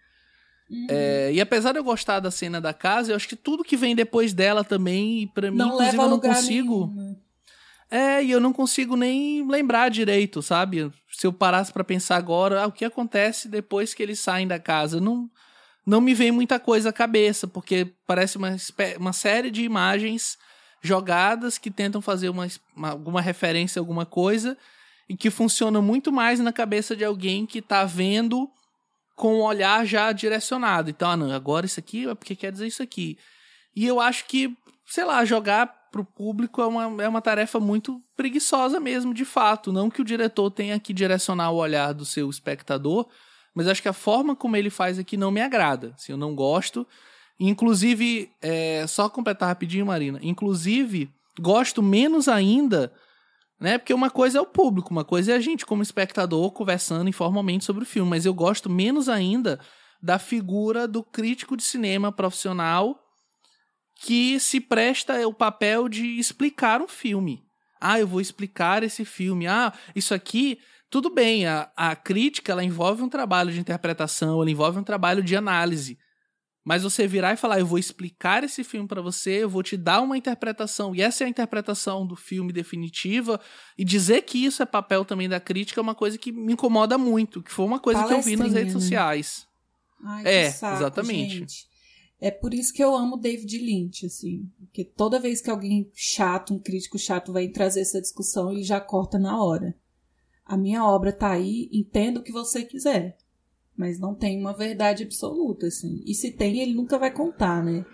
Uhum. 0.69 0.87
É, 0.89 1.33
e 1.33 1.41
apesar 1.41 1.73
de 1.73 1.79
eu 1.79 1.83
gostar 1.83 2.21
da 2.21 2.31
cena 2.31 2.61
da 2.61 2.73
casa, 2.73 3.11
eu 3.11 3.17
acho 3.17 3.27
que 3.27 3.35
tudo 3.35 3.65
que 3.65 3.75
vem 3.75 3.97
depois 3.97 4.31
dela 4.31 4.63
também, 4.63 5.27
para 5.27 5.51
mim, 5.51 5.57
não 5.57 5.73
inclusive, 5.73 5.97
eu 5.97 6.09
não 6.09 6.19
consigo. 6.21 6.87
Nenhum, 6.87 7.09
né? 7.09 7.15
É, 7.89 8.21
e 8.21 8.31
eu 8.31 8.39
não 8.39 8.51
consigo 8.51 8.97
nem 8.97 9.49
lembrar 9.49 9.89
direito, 9.89 10.41
sabe? 10.41 10.91
Se 11.11 11.25
eu 11.25 11.31
parasse 11.31 11.71
para 11.71 11.83
pensar 11.83 12.17
agora, 12.17 12.63
ah, 12.63 12.67
o 12.67 12.71
que 12.71 12.83
acontece 12.83 13.47
depois 13.47 13.93
que 13.93 14.03
eles 14.03 14.19
saem 14.19 14.45
da 14.45 14.59
casa? 14.59 14.99
Não, 14.99 15.29
não 15.85 16.01
me 16.01 16.13
vem 16.13 16.31
muita 16.31 16.59
coisa 16.59 16.89
à 16.89 16.93
cabeça, 16.93 17.47
porque 17.47 17.93
parece 18.05 18.35
uma, 18.35 18.55
uma 18.99 19.13
série 19.13 19.49
de 19.49 19.63
imagens 19.63 20.37
jogadas 20.81 21.57
que 21.57 21.71
tentam 21.71 22.01
fazer 22.01 22.29
uma, 22.29 22.47
uma, 22.75 22.89
alguma 22.89 23.21
referência 23.21 23.79
a 23.79 23.81
alguma 23.81 24.05
coisa 24.05 24.57
e 25.07 25.15
que 25.15 25.29
funcionam 25.29 25.81
muito 25.81 26.11
mais 26.11 26.39
na 26.41 26.51
cabeça 26.51 26.95
de 26.95 27.05
alguém 27.05 27.45
que 27.45 27.61
tá 27.61 27.85
vendo 27.85 28.49
com 29.15 29.35
o 29.35 29.43
olhar 29.43 29.85
já 29.85 30.11
direcionado. 30.11 30.89
Então, 30.89 31.09
ah, 31.09 31.17
não, 31.17 31.31
agora 31.31 31.65
isso 31.65 31.79
aqui 31.79 32.07
é 32.07 32.13
porque 32.13 32.35
quer 32.35 32.51
dizer 32.51 32.67
isso 32.67 32.83
aqui. 32.83 33.17
E 33.73 33.85
eu 33.85 33.99
acho 33.99 34.25
que, 34.25 34.55
sei 34.85 35.05
lá, 35.05 35.23
jogar 35.23 35.76
pro 35.91 36.05
público 36.05 36.61
é 36.61 36.67
uma, 36.67 37.03
é 37.03 37.07
uma 37.07 37.21
tarefa 37.21 37.59
muito 37.59 38.01
preguiçosa 38.15 38.79
mesmo, 38.79 39.13
de 39.13 39.25
fato. 39.25 39.71
Não 39.71 39.89
que 39.89 40.01
o 40.01 40.05
diretor 40.05 40.49
tenha 40.51 40.79
que 40.79 40.93
direcionar 40.93 41.51
o 41.51 41.57
olhar 41.57 41.93
do 41.93 42.05
seu 42.05 42.29
espectador, 42.29 43.07
mas 43.53 43.67
acho 43.67 43.81
que 43.81 43.89
a 43.89 43.93
forma 43.93 44.35
como 44.35 44.55
ele 44.55 44.69
faz 44.69 44.99
aqui 44.99 45.17
não 45.17 45.31
me 45.31 45.41
agrada. 45.41 45.93
Assim, 45.95 46.11
eu 46.11 46.17
não 46.17 46.35
gosto. 46.35 46.85
Inclusive, 47.39 48.31
é, 48.41 48.85
só 48.87 49.09
completar 49.09 49.49
rapidinho, 49.49 49.85
Marina. 49.85 50.19
Inclusive, 50.21 51.09
gosto 51.39 51.81
menos 51.83 52.27
ainda, 52.27 52.91
né? 53.59 53.77
Porque 53.77 53.93
uma 53.93 54.09
coisa 54.09 54.39
é 54.39 54.41
o 54.41 54.45
público, 54.45 54.91
uma 54.91 55.03
coisa 55.03 55.33
é 55.33 55.35
a 55.35 55.39
gente, 55.39 55.65
como 55.65 55.83
espectador, 55.83 56.51
conversando 56.51 57.09
informalmente 57.09 57.65
sobre 57.65 57.83
o 57.83 57.85
filme. 57.85 58.09
Mas 58.09 58.25
eu 58.25 58.33
gosto 58.33 58.69
menos 58.69 59.07
ainda 59.07 59.59
da 60.01 60.19
figura 60.19 60.87
do 60.87 61.03
crítico 61.03 61.57
de 61.57 61.63
cinema 61.63 62.11
profissional 62.11 63.06
que 63.99 64.39
se 64.39 64.59
presta 64.59 65.27
o 65.27 65.33
papel 65.33 65.89
de 65.89 66.19
explicar 66.19 66.81
um 66.81 66.87
filme. 66.87 67.43
Ah, 67.79 67.99
eu 67.99 68.07
vou 68.07 68.21
explicar 68.21 68.83
esse 68.83 69.03
filme. 69.05 69.47
Ah, 69.47 69.73
isso 69.95 70.13
aqui. 70.13 70.59
Tudo 70.89 71.09
bem, 71.09 71.45
a, 71.45 71.69
a 71.75 71.95
crítica 71.95 72.53
ela 72.53 72.63
envolve 72.63 73.03
um 73.03 73.09
trabalho 73.09 73.51
de 73.51 73.59
interpretação, 73.59 74.41
ela 74.41 74.49
envolve 74.49 74.79
um 74.79 74.83
trabalho 74.83 75.21
de 75.21 75.35
análise. 75.35 75.97
Mas 76.63 76.83
você 76.83 77.07
virar 77.07 77.33
e 77.33 77.37
falar, 77.37 77.59
eu 77.59 77.65
vou 77.65 77.79
explicar 77.79 78.43
esse 78.43 78.63
filme 78.63 78.87
para 78.87 79.01
você, 79.01 79.43
eu 79.43 79.49
vou 79.49 79.63
te 79.63 79.77
dar 79.77 80.01
uma 80.01 80.17
interpretação, 80.17 80.93
e 80.93 81.01
essa 81.01 81.23
é 81.23 81.27
a 81.27 81.29
interpretação 81.29 82.05
do 82.05 82.15
filme 82.15 82.51
definitiva, 82.51 83.39
e 83.77 83.85
dizer 83.85 84.23
que 84.23 84.43
isso 84.43 84.61
é 84.61 84.65
papel 84.65 85.05
também 85.05 85.29
da 85.29 85.39
crítica 85.39 85.79
é 85.79 85.83
uma 85.83 85.95
coisa 85.95 86.17
que 86.17 86.31
me 86.31 86.53
incomoda 86.53 86.97
muito, 86.97 87.41
que 87.41 87.51
foi 87.51 87.65
uma 87.65 87.79
coisa 87.79 88.05
que 88.05 88.13
eu 88.13 88.21
vi 88.21 88.35
nas 88.35 88.51
redes 88.51 88.73
né? 88.73 88.79
sociais. 88.81 89.47
Ai, 90.03 90.23
é, 90.25 90.51
saco, 90.51 90.75
exatamente. 90.75 91.39
Gente. 91.39 91.66
É 92.19 92.31
por 92.31 92.53
isso 92.53 92.73
que 92.73 92.83
eu 92.83 92.95
amo 92.95 93.17
David 93.17 93.57
Lynch, 93.59 94.05
assim. 94.05 94.49
Porque 94.59 94.83
toda 94.83 95.19
vez 95.19 95.39
que 95.39 95.49
alguém 95.49 95.89
chato, 95.93 96.53
um 96.53 96.59
crítico 96.59 96.97
chato, 96.97 97.31
vai 97.31 97.47
trazer 97.47 97.81
essa 97.81 98.01
discussão, 98.01 98.51
ele 98.51 98.63
já 98.63 98.79
corta 98.79 99.19
na 99.19 99.41
hora. 99.41 99.75
A 100.45 100.57
minha 100.57 100.83
obra 100.83 101.11
tá 101.11 101.29
aí, 101.29 101.69
entenda 101.71 102.19
o 102.19 102.23
que 102.23 102.31
você 102.31 102.63
quiser. 102.63 103.17
Mas 103.75 103.99
não 103.99 104.15
tem 104.15 104.39
uma 104.39 104.53
verdade 104.53 105.03
absoluta, 105.03 105.67
assim. 105.67 106.01
E 106.05 106.15
se 106.15 106.31
tem, 106.31 106.59
ele 106.59 106.73
nunca 106.73 106.97
vai 106.97 107.11
contar, 107.11 107.63
né? 107.63 107.85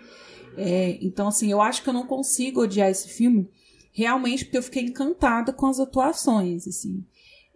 É, 0.56 0.98
então, 1.04 1.28
assim, 1.28 1.50
eu 1.50 1.60
acho 1.60 1.82
que 1.82 1.88
eu 1.88 1.94
não 1.94 2.06
consigo 2.06 2.62
odiar 2.62 2.90
esse 2.90 3.08
filme 3.08 3.48
realmente 3.92 4.44
porque 4.44 4.58
eu 4.58 4.62
fiquei 4.62 4.82
encantada 4.82 5.52
com 5.52 5.66
as 5.66 5.78
atuações, 5.78 6.66
assim. 6.66 7.04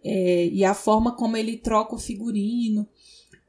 É, 0.03 0.47
e 0.47 0.63
a 0.63 0.73
forma 0.73 1.15
como 1.15 1.35
ele 1.35 1.57
troca 1.57 1.95
o 1.95 1.99
figurino 1.99 2.87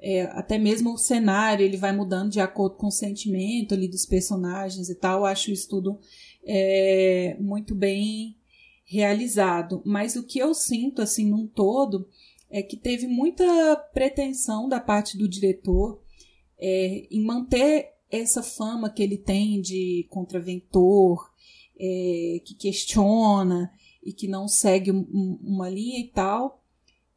é, 0.02 0.22
até 0.32 0.58
mesmo 0.58 0.94
o 0.94 0.98
cenário 0.98 1.64
ele 1.64 1.76
vai 1.76 1.92
mudando 1.92 2.30
de 2.30 2.40
acordo 2.40 2.76
com 2.76 2.86
o 2.86 2.92
sentimento 2.92 3.74
ali 3.74 3.86
dos 3.86 4.06
personagens 4.06 4.88
e 4.88 4.94
tal. 4.94 5.20
Eu 5.20 5.26
acho 5.26 5.50
isso 5.50 5.68
tudo 5.68 5.98
é, 6.42 7.36
muito 7.38 7.74
bem 7.74 8.36
realizado. 8.84 9.82
Mas 9.84 10.16
o 10.16 10.24
que 10.24 10.38
eu 10.38 10.54
sinto, 10.54 11.02
assim, 11.02 11.26
num 11.26 11.46
todo, 11.46 12.08
é 12.48 12.62
que 12.62 12.76
teve 12.76 13.06
muita 13.06 13.76
pretensão 13.92 14.68
da 14.68 14.80
parte 14.80 15.18
do 15.18 15.28
diretor 15.28 16.00
é, 16.58 17.06
em 17.10 17.22
manter 17.22 17.90
essa 18.10 18.42
fama 18.42 18.90
que 18.90 19.02
ele 19.02 19.18
tem 19.18 19.60
de 19.60 20.06
contraventor, 20.08 21.30
é, 21.78 22.40
que 22.44 22.54
questiona 22.54 23.70
e 24.02 24.12
que 24.12 24.26
não 24.26 24.48
segue 24.48 24.90
um, 24.90 25.38
uma 25.42 25.68
linha 25.68 26.00
e 26.00 26.08
tal 26.08 26.59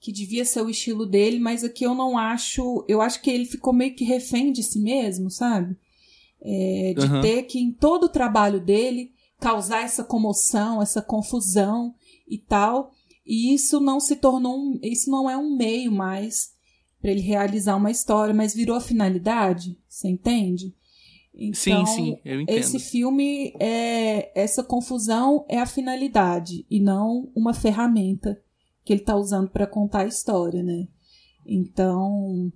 que 0.04 0.12
devia 0.12 0.44
ser 0.44 0.62
o 0.62 0.70
estilo 0.70 1.06
dele, 1.06 1.39
mas 1.39 1.63
aqui 1.63 1.86
eu 1.86 1.96
não 1.96 2.18
acho. 2.18 2.84
Eu 2.89 3.02
acho 3.02 3.22
que 3.22 3.32
ele 3.32 3.46
ficou 3.46 3.72
meio 3.72 3.96
que 3.96 4.04
refém 4.04 4.52
de 4.52 4.62
si 4.62 4.78
mesmo, 4.78 5.32
sabe? 5.32 5.78
É, 6.42 6.94
de 6.98 7.06
uhum. 7.06 7.22
ter 7.22 7.44
que, 7.44 7.58
em 7.58 7.72
todo 7.72 8.04
o 8.04 8.10
trabalho 8.10 8.60
dele, 8.60 9.13
causar 9.39 9.82
essa 9.82 10.04
comoção, 10.04 10.82
essa 10.82 11.02
confusão 11.02 11.96
e 12.28 12.38
tal. 12.38 12.92
E 13.26 13.54
isso 13.54 13.80
não 13.80 14.02
se 14.02 14.18
tornou 14.18 14.60
um, 14.60 14.78
isso 14.84 15.10
não 15.10 15.30
é 15.30 15.38
um 15.38 15.56
meio 15.56 15.89
mais 15.89 16.52
para 17.02 17.10
ele 17.10 17.22
realizar 17.22 17.78
uma 17.78 17.89
história, 17.89 18.34
mas 18.34 18.54
virou 18.54 18.76
a 18.76 18.82
finalidade, 18.82 19.80
você 19.88 20.10
entende? 20.10 20.76
Então, 21.34 21.54
sim, 21.54 21.86
sim, 21.86 22.18
eu 22.26 22.42
entendo. 22.42 22.58
Esse 22.58 22.78
filme 22.78 23.54
é 23.58 24.34
essa 24.36 24.66
confusão 24.66 25.46
é 25.48 25.60
a 25.60 25.66
finalidade 25.66 26.66
e 26.70 26.82
não 26.82 27.32
uma 27.34 27.54
ferramenta 27.54 28.38
que 28.84 28.93
ele 28.93 29.01
está 29.01 29.15
usando 29.15 29.49
para 29.49 29.67
contar 29.67 30.01
a 30.01 30.07
história, 30.07 30.61
né? 30.61 30.88
Então, 31.45 32.51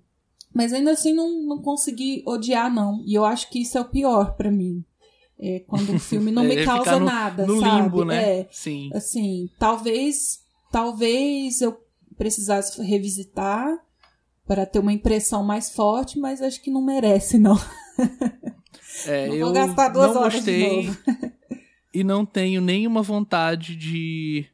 mas 0.53 0.73
ainda 0.73 0.91
assim 0.91 1.13
não, 1.13 1.43
não 1.43 1.61
consegui 1.61 2.23
odiar 2.25 2.73
não. 2.73 3.03
E 3.05 3.13
eu 3.13 3.25
acho 3.25 3.49
que 3.49 3.61
isso 3.61 3.77
é 3.77 3.81
o 3.81 3.89
pior 3.89 4.35
para 4.35 4.51
mim. 4.51 4.83
É 5.39 5.59
quando 5.67 5.93
o 5.93 5.99
filme 5.99 6.31
não 6.31 6.43
me 6.45 6.65
causa 6.65 6.99
no, 6.99 7.05
nada, 7.05 7.45
no 7.45 7.59
sabe? 7.59 7.81
limbo, 7.81 8.03
né? 8.03 8.39
É, 8.39 8.47
Sim. 8.51 8.89
Assim, 8.93 9.49
talvez, 9.59 10.39
talvez 10.71 11.61
eu 11.61 11.79
precisasse 12.17 12.81
revisitar 12.81 13.77
para 14.47 14.65
ter 14.65 14.79
uma 14.79 14.93
impressão 14.93 15.43
mais 15.43 15.69
forte, 15.69 16.17
mas 16.17 16.41
acho 16.41 16.61
que 16.61 16.71
não 16.71 16.83
merece 16.83 17.37
não. 17.37 17.57
É, 19.05 19.27
não 19.27 19.35
eu 19.35 19.45
vou 19.45 19.53
gastar 19.53 19.89
duas 19.89 20.13
não 20.13 20.21
horas 20.21 20.33
gostei 20.35 20.89
e 21.93 22.03
não 22.03 22.25
tenho 22.25 22.59
nenhuma 22.61 23.03
vontade 23.03 23.75
de 23.75 24.47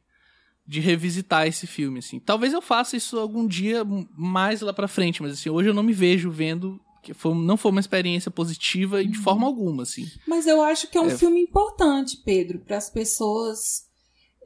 de 0.66 0.80
revisitar 0.80 1.46
esse 1.46 1.66
filme, 1.66 1.98
assim. 1.98 2.18
Talvez 2.18 2.52
eu 2.52 2.62
faça 2.62 2.96
isso 2.96 3.18
algum 3.18 3.46
dia 3.46 3.84
mais 4.16 4.60
lá 4.60 4.72
pra 4.72 4.88
frente, 4.88 5.22
mas 5.22 5.32
assim, 5.32 5.50
hoje 5.50 5.68
eu 5.68 5.74
não 5.74 5.82
me 5.82 5.92
vejo 5.92 6.30
vendo 6.30 6.80
que 7.02 7.12
foi, 7.12 7.34
não 7.34 7.56
foi 7.56 7.70
uma 7.70 7.80
experiência 7.80 8.30
positiva 8.30 9.04
de 9.04 9.18
forma 9.18 9.46
alguma, 9.46 9.82
assim. 9.82 10.06
Mas 10.26 10.46
eu 10.46 10.62
acho 10.62 10.88
que 10.88 10.96
é 10.96 11.00
um 11.00 11.10
é... 11.10 11.16
filme 11.16 11.40
importante, 11.40 12.16
Pedro, 12.24 12.60
para 12.60 12.78
as 12.78 12.88
pessoas 12.88 13.84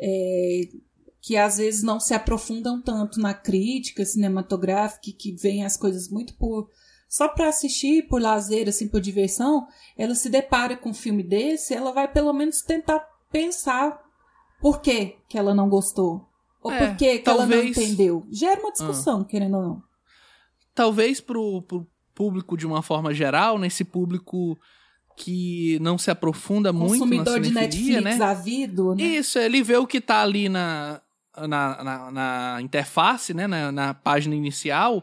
é, 0.01 0.63
que 1.21 1.37
às 1.37 1.59
vezes 1.59 1.85
não 1.85 2.01
se 2.01 2.15
aprofundam 2.15 2.83
tanto 2.83 3.21
na 3.21 3.33
crítica 3.33 4.05
cinematográfica, 4.05 5.17
que 5.17 5.33
veem 5.33 5.65
as 5.65 5.77
coisas 5.77 6.09
muito 6.09 6.35
por 6.35 6.69
só 7.09 7.27
para 7.27 7.49
assistir, 7.49 8.07
por 8.07 8.21
lazer, 8.21 8.69
assim, 8.69 8.87
por 8.87 9.01
diversão, 9.01 9.67
ela 9.97 10.15
se 10.15 10.29
depara 10.29 10.77
com 10.77 10.91
um 10.91 10.95
filme 10.95 11.23
desse, 11.23 11.73
ela 11.73 11.91
vai 11.91 12.07
pelo 12.11 12.33
menos 12.35 12.61
tentar 12.61 13.03
pensar 13.33 13.99
por 14.61 14.81
que 14.81 15.17
que 15.29 15.39
ela 15.39 15.55
não 15.55 15.69
gostou. 15.69 16.29
Ou 16.63 16.73
é, 16.73 16.87
por 16.87 16.97
que, 16.97 17.19
que 17.19 17.25
talvez... 17.25 17.51
ela 17.51 17.63
não 17.63 17.69
entendeu. 17.69 18.27
Gera 18.31 18.61
uma 18.61 18.73
discussão, 18.73 19.21
ah. 19.21 19.25
querendo 19.25 19.57
ou 19.57 19.63
não. 19.63 19.83
Talvez 20.75 21.21
pro, 21.21 21.63
pro 21.63 21.87
público 22.15 22.57
de 22.57 22.67
uma 22.67 22.83
forma 22.83 23.15
geral, 23.15 23.59
nesse 23.59 23.85
público 23.85 24.59
que 25.17 25.79
não 25.81 25.99
se 25.99 26.11
aprofunda 26.11 26.73
muito 26.73 27.05
na 27.05 27.25
cinefilia, 27.25 27.41
de 27.41 27.51
Netflix 27.53 28.19
né? 28.19 28.25
avido, 28.25 28.95
né? 28.95 29.03
Isso, 29.03 29.39
ele 29.39 29.63
vê 29.63 29.77
o 29.77 29.87
que 29.87 30.01
tá 30.01 30.23
ali 30.23 30.49
na, 30.49 31.01
na, 31.37 31.85
na, 31.85 32.11
na 32.11 32.59
interface, 32.63 33.35
né? 33.35 33.47
Na, 33.47 33.73
na, 33.73 33.95
página 33.95 34.35
inicial. 34.35 35.03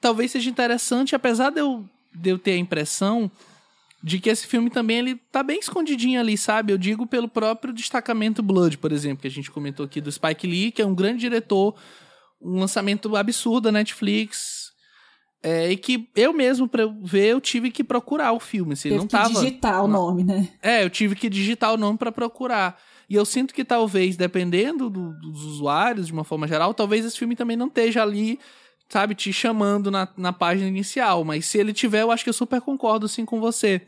Talvez 0.00 0.30
seja 0.30 0.48
interessante, 0.48 1.14
apesar 1.14 1.50
de 1.50 1.60
eu, 1.60 1.84
de 2.14 2.30
eu 2.30 2.38
ter 2.38 2.52
a 2.52 2.58
impressão 2.58 3.30
de 4.02 4.20
que 4.20 4.30
esse 4.30 4.46
filme 4.46 4.70
também 4.70 4.98
ele 4.98 5.16
tá 5.32 5.42
bem 5.42 5.58
escondidinho 5.58 6.20
ali, 6.20 6.38
sabe? 6.38 6.72
Eu 6.72 6.78
digo 6.78 7.06
pelo 7.06 7.28
próprio 7.28 7.72
destacamento 7.72 8.42
Blood, 8.42 8.78
por 8.78 8.92
exemplo, 8.92 9.22
que 9.22 9.28
a 9.28 9.30
gente 9.30 9.50
comentou 9.50 9.84
aqui 9.84 10.00
do 10.00 10.10
Spike 10.10 10.46
Lee, 10.46 10.70
que 10.70 10.80
é 10.80 10.86
um 10.86 10.94
grande 10.94 11.20
diretor, 11.20 11.74
um 12.40 12.60
lançamento 12.60 13.14
absurdo 13.16 13.62
da 13.62 13.72
Netflix, 13.72 14.68
é, 15.42 15.70
e 15.70 15.76
que 15.76 16.08
eu 16.16 16.32
mesmo, 16.32 16.68
pra 16.68 16.86
ver, 17.02 17.28
eu 17.28 17.40
tive 17.40 17.70
que 17.70 17.84
procurar 17.84 18.32
o 18.32 18.40
filme. 18.40 18.72
Assim, 18.72 18.88
Teve 18.88 18.96
não 18.96 19.06
que 19.06 19.12
tava, 19.12 19.34
digitar 19.34 19.84
o 19.84 19.88
nome, 19.88 20.24
né? 20.24 20.48
É, 20.60 20.82
eu 20.84 20.90
tive 20.90 21.14
que 21.14 21.28
digitar 21.28 21.72
o 21.72 21.76
nome 21.76 21.96
para 21.96 22.10
procurar. 22.10 22.76
E 23.08 23.14
eu 23.14 23.24
sinto 23.24 23.54
que 23.54 23.64
talvez, 23.64 24.16
dependendo 24.16 24.90
do, 24.90 25.12
dos 25.14 25.44
usuários, 25.44 26.08
de 26.08 26.12
uma 26.12 26.24
forma 26.24 26.46
geral, 26.46 26.74
talvez 26.74 27.04
esse 27.04 27.18
filme 27.18 27.36
também 27.36 27.56
não 27.56 27.68
esteja 27.68 28.02
ali, 28.02 28.38
sabe, 28.88 29.14
te 29.14 29.32
chamando 29.32 29.90
na, 29.90 30.08
na 30.16 30.32
página 30.32 30.68
inicial. 30.68 31.24
Mas 31.24 31.46
se 31.46 31.58
ele 31.58 31.72
tiver, 31.72 32.02
eu 32.02 32.10
acho 32.10 32.24
que 32.24 32.30
eu 32.30 32.34
super 32.34 32.60
concordo, 32.60 33.06
assim, 33.06 33.24
com 33.24 33.40
você. 33.40 33.82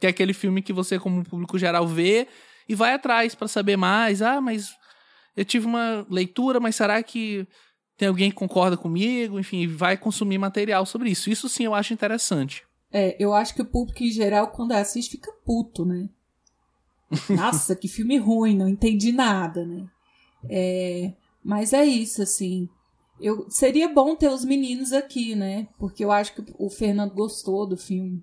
Que 0.00 0.06
é 0.06 0.10
aquele 0.10 0.32
filme 0.32 0.62
que 0.62 0.72
você, 0.72 0.98
como 0.98 1.24
público 1.24 1.58
geral, 1.58 1.86
vê 1.86 2.26
e 2.68 2.74
vai 2.74 2.94
atrás 2.94 3.34
para 3.34 3.48
saber 3.48 3.76
mais. 3.76 4.22
Ah, 4.22 4.40
mas 4.40 4.70
eu 5.36 5.44
tive 5.44 5.66
uma 5.66 6.06
leitura, 6.08 6.60
mas 6.60 6.76
será 6.76 7.02
que 7.02 7.46
tem 7.98 8.06
alguém 8.06 8.30
que 8.30 8.36
concorda 8.36 8.76
comigo, 8.76 9.40
enfim, 9.40 9.66
vai 9.66 9.96
consumir 9.96 10.38
material 10.38 10.86
sobre 10.86 11.10
isso. 11.10 11.28
Isso 11.28 11.48
sim 11.48 11.64
eu 11.64 11.74
acho 11.74 11.92
interessante. 11.92 12.62
É, 12.92 13.16
eu 13.18 13.34
acho 13.34 13.54
que 13.54 13.60
o 13.60 13.66
público 13.66 14.04
em 14.04 14.10
geral, 14.10 14.52
quando 14.52 14.72
assiste, 14.72 15.10
fica 15.10 15.32
puto, 15.44 15.84
né? 15.84 16.08
Nossa, 17.28 17.74
que 17.74 17.88
filme 17.88 18.16
ruim, 18.16 18.56
não 18.56 18.68
entendi 18.68 19.10
nada, 19.10 19.66
né? 19.66 19.84
É, 20.48 21.12
mas 21.42 21.72
é 21.72 21.84
isso, 21.84 22.22
assim. 22.22 22.68
Eu, 23.20 23.46
seria 23.50 23.88
bom 23.88 24.14
ter 24.14 24.28
os 24.28 24.44
meninos 24.44 24.92
aqui, 24.92 25.34
né? 25.34 25.68
Porque 25.78 26.04
eu 26.04 26.12
acho 26.12 26.34
que 26.34 26.44
o 26.58 26.70
Fernando 26.70 27.12
gostou 27.12 27.66
do 27.66 27.76
filme. 27.76 28.22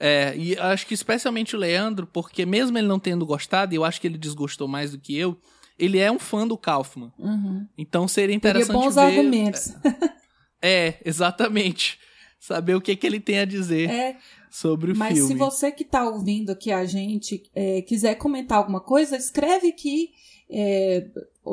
É, 0.00 0.36
e 0.36 0.56
acho 0.58 0.86
que 0.86 0.94
especialmente 0.94 1.56
o 1.56 1.58
Leandro, 1.58 2.06
porque 2.06 2.46
mesmo 2.46 2.78
ele 2.78 2.86
não 2.86 3.00
tendo 3.00 3.26
gostado, 3.26 3.74
e 3.74 3.76
eu 3.76 3.84
acho 3.84 4.00
que 4.00 4.06
ele 4.06 4.18
desgostou 4.18 4.68
mais 4.68 4.92
do 4.92 4.98
que 4.98 5.16
eu, 5.16 5.36
ele 5.78 5.98
é 5.98 6.10
um 6.10 6.18
fã 6.18 6.46
do 6.46 6.56
Kaufman. 6.56 7.12
Uhum. 7.18 7.66
Então 7.76 8.06
seria 8.06 8.34
interessante 8.34 8.68
Teria 8.68 8.82
bons 8.82 8.94
ver... 8.94 9.00
argumentos. 9.00 9.74
É, 10.60 11.00
exatamente. 11.04 12.00
Saber 12.40 12.74
o 12.74 12.80
que, 12.80 12.96
que 12.96 13.06
ele 13.06 13.20
tem 13.20 13.38
a 13.38 13.44
dizer 13.44 13.88
é, 13.88 14.16
sobre 14.50 14.90
o 14.90 14.96
mas 14.96 15.14
filme. 15.14 15.22
Mas 15.22 15.28
se 15.28 15.38
você 15.38 15.70
que 15.70 15.84
está 15.84 16.08
ouvindo 16.08 16.50
aqui 16.50 16.72
a 16.72 16.84
gente 16.84 17.48
é, 17.54 17.80
quiser 17.82 18.16
comentar 18.16 18.58
alguma 18.58 18.80
coisa, 18.80 19.16
escreve 19.16 19.68
aqui. 19.68 20.10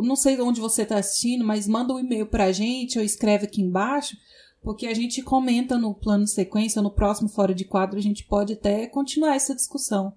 Não 0.01 0.15
sei 0.15 0.39
onde 0.39 0.61
você 0.61 0.83
está 0.83 0.97
assistindo, 0.97 1.43
mas 1.43 1.67
manda 1.67 1.93
um 1.93 1.99
e-mail 1.99 2.25
para 2.25 2.45
a 2.45 2.51
gente 2.51 2.97
ou 2.97 3.03
escreve 3.03 3.45
aqui 3.45 3.61
embaixo, 3.61 4.15
porque 4.61 4.87
a 4.87 4.93
gente 4.93 5.21
comenta 5.21 5.77
no 5.77 5.93
plano 5.93 6.27
sequência, 6.27 6.81
no 6.81 6.91
próximo 6.91 7.29
Fora 7.29 7.53
de 7.53 7.65
Quadro, 7.65 7.99
a 7.99 8.01
gente 8.01 8.25
pode 8.25 8.53
até 8.53 8.87
continuar 8.87 9.35
essa 9.35 9.55
discussão. 9.55 10.13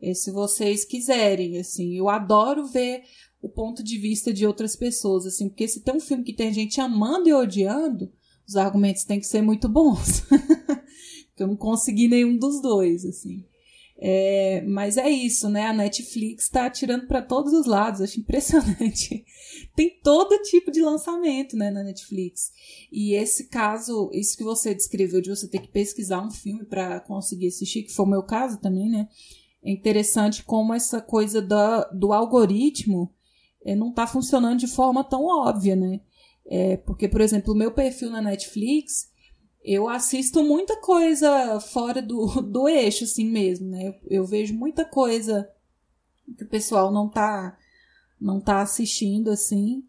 É, 0.00 0.12
se 0.12 0.30
vocês 0.30 0.84
quiserem, 0.84 1.58
assim, 1.58 1.96
eu 1.96 2.08
adoro 2.08 2.66
ver 2.66 3.02
o 3.40 3.48
ponto 3.48 3.82
de 3.82 3.98
vista 3.98 4.32
de 4.32 4.46
outras 4.46 4.74
pessoas, 4.74 5.26
assim, 5.26 5.48
porque 5.48 5.68
se 5.68 5.80
tem 5.80 5.94
um 5.94 6.00
filme 6.00 6.24
que 6.24 6.32
tem 6.32 6.52
gente 6.52 6.80
amando 6.80 7.28
e 7.28 7.32
odiando, 7.32 8.10
os 8.46 8.56
argumentos 8.56 9.04
têm 9.04 9.20
que 9.20 9.26
ser 9.26 9.42
muito 9.42 9.68
bons. 9.68 10.24
eu 11.38 11.46
não 11.46 11.56
consegui 11.56 12.08
nenhum 12.08 12.36
dos 12.36 12.60
dois, 12.60 13.04
assim. 13.04 13.44
É, 13.96 14.60
mas 14.66 14.96
é 14.96 15.08
isso, 15.08 15.48
né? 15.48 15.66
A 15.66 15.72
Netflix 15.72 16.44
está 16.44 16.66
atirando 16.66 17.06
para 17.06 17.22
todos 17.22 17.52
os 17.52 17.66
lados, 17.66 18.00
acho 18.00 18.20
impressionante. 18.20 19.24
Tem 19.74 19.98
todo 20.02 20.42
tipo 20.42 20.70
de 20.70 20.80
lançamento, 20.82 21.56
né, 21.56 21.70
na 21.70 21.82
Netflix. 21.82 22.50
E 22.90 23.14
esse 23.14 23.48
caso, 23.48 24.10
isso 24.12 24.36
que 24.36 24.44
você 24.44 24.74
descreveu 24.74 25.20
de 25.20 25.30
você 25.30 25.48
ter 25.48 25.60
que 25.60 25.68
pesquisar 25.68 26.20
um 26.20 26.30
filme 26.30 26.64
para 26.64 27.00
conseguir 27.00 27.48
assistir, 27.48 27.84
que 27.84 27.92
foi 27.92 28.04
o 28.04 28.08
meu 28.08 28.22
caso 28.22 28.58
também, 28.60 28.90
né? 28.90 29.08
É 29.62 29.70
interessante 29.70 30.42
como 30.42 30.74
essa 30.74 31.00
coisa 31.00 31.40
da, 31.40 31.84
do 31.84 32.12
algoritmo 32.12 33.10
é, 33.64 33.74
não 33.74 33.90
está 33.90 34.06
funcionando 34.06 34.58
de 34.58 34.66
forma 34.66 35.02
tão 35.02 35.24
óbvia, 35.24 35.74
né? 35.74 36.00
É, 36.46 36.76
porque, 36.76 37.08
por 37.08 37.20
exemplo, 37.22 37.54
o 37.54 37.56
meu 37.56 37.72
perfil 37.72 38.10
na 38.10 38.20
Netflix, 38.20 39.08
eu 39.64 39.88
assisto 39.88 40.44
muita 40.44 40.76
coisa 40.76 41.58
fora 41.58 42.02
do, 42.02 42.26
do 42.42 42.68
eixo, 42.68 43.04
assim 43.04 43.24
mesmo, 43.24 43.70
né? 43.70 43.88
Eu, 43.88 43.94
eu 44.10 44.24
vejo 44.26 44.54
muita 44.54 44.84
coisa 44.84 45.48
que 46.36 46.44
o 46.44 46.48
pessoal 46.48 46.92
não 46.92 47.08
tá, 47.08 47.56
não 48.20 48.40
tá 48.40 48.60
assistindo, 48.60 49.30
assim. 49.30 49.82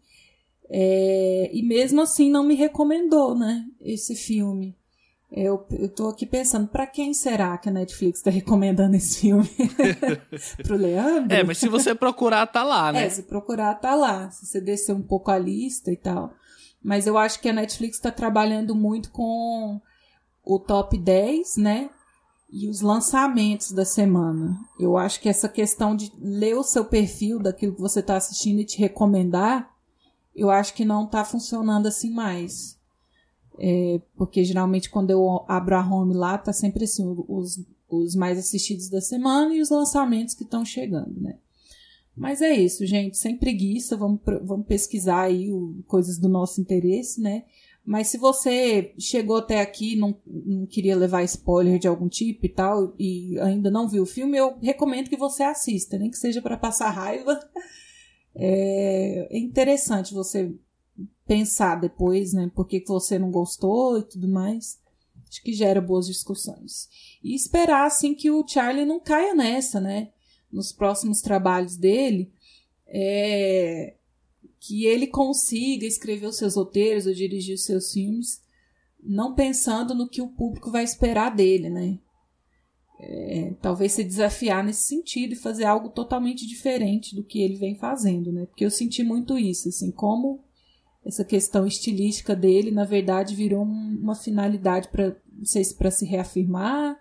É, 0.68 1.50
e 1.52 1.62
mesmo 1.62 2.00
assim 2.00 2.30
não 2.30 2.42
me 2.42 2.54
recomendou, 2.54 3.34
né? 3.36 3.66
Esse 3.80 4.16
filme. 4.16 4.74
Eu, 5.30 5.66
eu 5.72 5.88
tô 5.88 6.08
aqui 6.08 6.24
pensando, 6.24 6.68
para 6.68 6.86
quem 6.86 7.12
será 7.12 7.58
que 7.58 7.68
a 7.68 7.72
Netflix 7.72 8.22
tá 8.22 8.30
recomendando 8.32 8.96
esse 8.96 9.20
filme? 9.20 9.48
Pro 10.62 10.76
Leandro? 10.76 11.34
É, 11.34 11.44
mas 11.44 11.58
se 11.58 11.68
você 11.68 11.94
procurar, 11.94 12.46
tá 12.46 12.62
lá, 12.62 12.92
né? 12.92 13.06
É, 13.06 13.10
se 13.10 13.24
procurar, 13.24 13.74
tá 13.74 13.94
lá. 13.94 14.30
Se 14.30 14.46
você 14.46 14.60
descer 14.60 14.94
um 14.94 15.02
pouco 15.02 15.30
a 15.30 15.38
lista 15.38 15.92
e 15.92 15.96
tal. 15.96 16.32
Mas 16.82 17.06
eu 17.06 17.18
acho 17.18 17.40
que 17.40 17.48
a 17.48 17.52
Netflix 17.52 17.98
tá 17.98 18.10
trabalhando 18.10 18.74
muito 18.74 19.10
com 19.10 19.80
o 20.44 20.58
top 20.58 20.96
10, 20.96 21.56
né? 21.56 21.90
E 22.48 22.68
os 22.68 22.80
lançamentos 22.80 23.72
da 23.72 23.84
semana. 23.84 24.56
Eu 24.78 24.96
acho 24.96 25.20
que 25.20 25.28
essa 25.28 25.48
questão 25.48 25.96
de 25.96 26.12
ler 26.20 26.54
o 26.54 26.62
seu 26.62 26.84
perfil 26.84 27.40
daquilo 27.40 27.74
que 27.74 27.80
você 27.80 28.00
tá 28.00 28.16
assistindo 28.16 28.60
e 28.60 28.64
te 28.64 28.78
recomendar, 28.78 29.68
eu 30.34 30.50
acho 30.50 30.74
que 30.74 30.84
não 30.84 31.06
tá 31.06 31.24
funcionando 31.24 31.86
assim 31.88 32.10
mais. 32.10 32.78
É, 33.58 34.00
porque 34.16 34.44
geralmente 34.44 34.90
quando 34.90 35.10
eu 35.10 35.44
abro 35.48 35.76
a 35.76 35.80
home 35.80 36.14
lá, 36.14 36.38
tá 36.38 36.52
sempre 36.52 36.84
assim, 36.84 37.04
os, 37.26 37.58
os 37.88 38.14
mais 38.14 38.38
assistidos 38.38 38.88
da 38.88 39.00
semana 39.00 39.54
e 39.54 39.60
os 39.60 39.70
lançamentos 39.70 40.34
que 40.34 40.44
estão 40.44 40.64
chegando, 40.64 41.20
né? 41.20 41.38
Mas 42.16 42.40
é 42.40 42.54
isso, 42.54 42.86
gente, 42.86 43.18
sem 43.18 43.36
preguiça, 43.36 43.96
vamos, 43.96 44.20
vamos 44.42 44.66
pesquisar 44.66 45.22
aí 45.22 45.52
o, 45.52 45.84
coisas 45.86 46.18
do 46.18 46.28
nosso 46.28 46.60
interesse, 46.60 47.20
né? 47.20 47.44
Mas 47.84 48.08
se 48.08 48.18
você 48.18 48.94
chegou 48.98 49.36
até 49.36 49.60
aqui 49.60 49.94
não, 49.94 50.18
não 50.26 50.66
queria 50.66 50.96
levar 50.96 51.22
spoiler 51.24 51.78
de 51.78 51.86
algum 51.86 52.08
tipo 52.08 52.46
e 52.46 52.48
tal, 52.48 52.94
e 52.98 53.38
ainda 53.38 53.70
não 53.70 53.86
viu 53.86 54.02
o 54.02 54.06
filme, 54.06 54.36
eu 54.36 54.56
recomendo 54.60 55.10
que 55.10 55.16
você 55.16 55.42
assista, 55.42 55.98
nem 55.98 56.10
que 56.10 56.16
seja 56.16 56.40
para 56.40 56.56
passar 56.56 56.90
raiva. 56.90 57.38
É, 58.38 59.28
é 59.34 59.38
interessante 59.38 60.12
você 60.12 60.54
pensar 61.26 61.76
depois, 61.76 62.34
né? 62.34 62.50
Por 62.54 62.66
que 62.66 62.84
você 62.86 63.18
não 63.18 63.30
gostou 63.30 63.98
e 63.98 64.02
tudo 64.02 64.28
mais. 64.28 64.78
Acho 65.26 65.42
que 65.42 65.54
gera 65.54 65.80
boas 65.80 66.06
discussões. 66.06 66.86
E 67.24 67.34
esperar, 67.34 67.86
assim, 67.86 68.14
que 68.14 68.30
o 68.30 68.46
Charlie 68.46 68.84
não 68.84 69.00
caia 69.00 69.34
nessa, 69.34 69.80
né? 69.80 70.10
Nos 70.52 70.72
próximos 70.72 71.20
trabalhos 71.20 71.76
dele, 71.76 72.30
é... 72.86 73.94
que 74.60 74.86
ele 74.86 75.06
consiga 75.06 75.86
escrever 75.86 76.26
os 76.26 76.36
seus 76.36 76.56
roteiros 76.56 77.06
ou 77.06 77.14
dirigir 77.14 77.54
os 77.54 77.64
seus 77.64 77.92
filmes, 77.92 78.40
não 79.02 79.34
pensando 79.34 79.94
no 79.94 80.08
que 80.08 80.22
o 80.22 80.28
público 80.28 80.70
vai 80.70 80.84
esperar 80.84 81.34
dele, 81.34 81.70
né? 81.70 81.98
É, 82.98 83.52
talvez 83.60 83.92
se 83.92 84.02
desafiar 84.02 84.64
nesse 84.64 84.84
sentido 84.84 85.34
e 85.34 85.36
fazer 85.36 85.64
algo 85.64 85.90
totalmente 85.90 86.46
diferente 86.46 87.14
do 87.14 87.22
que 87.22 87.42
ele 87.42 87.56
vem 87.56 87.74
fazendo, 87.74 88.32
né? 88.32 88.46
Porque 88.46 88.64
eu 88.64 88.70
senti 88.70 89.02
muito 89.02 89.38
isso, 89.38 89.68
assim, 89.68 89.90
como 89.90 90.42
essa 91.04 91.24
questão 91.24 91.66
estilística 91.66 92.34
dele, 92.34 92.70
na 92.70 92.84
verdade, 92.84 93.36
virou 93.36 93.62
uma 93.62 94.14
finalidade 94.14 94.88
para, 94.88 95.14
não 95.30 95.44
sei 95.44 95.62
se 95.62 95.74
para 95.74 95.90
se 95.90 96.04
reafirmar, 96.06 96.98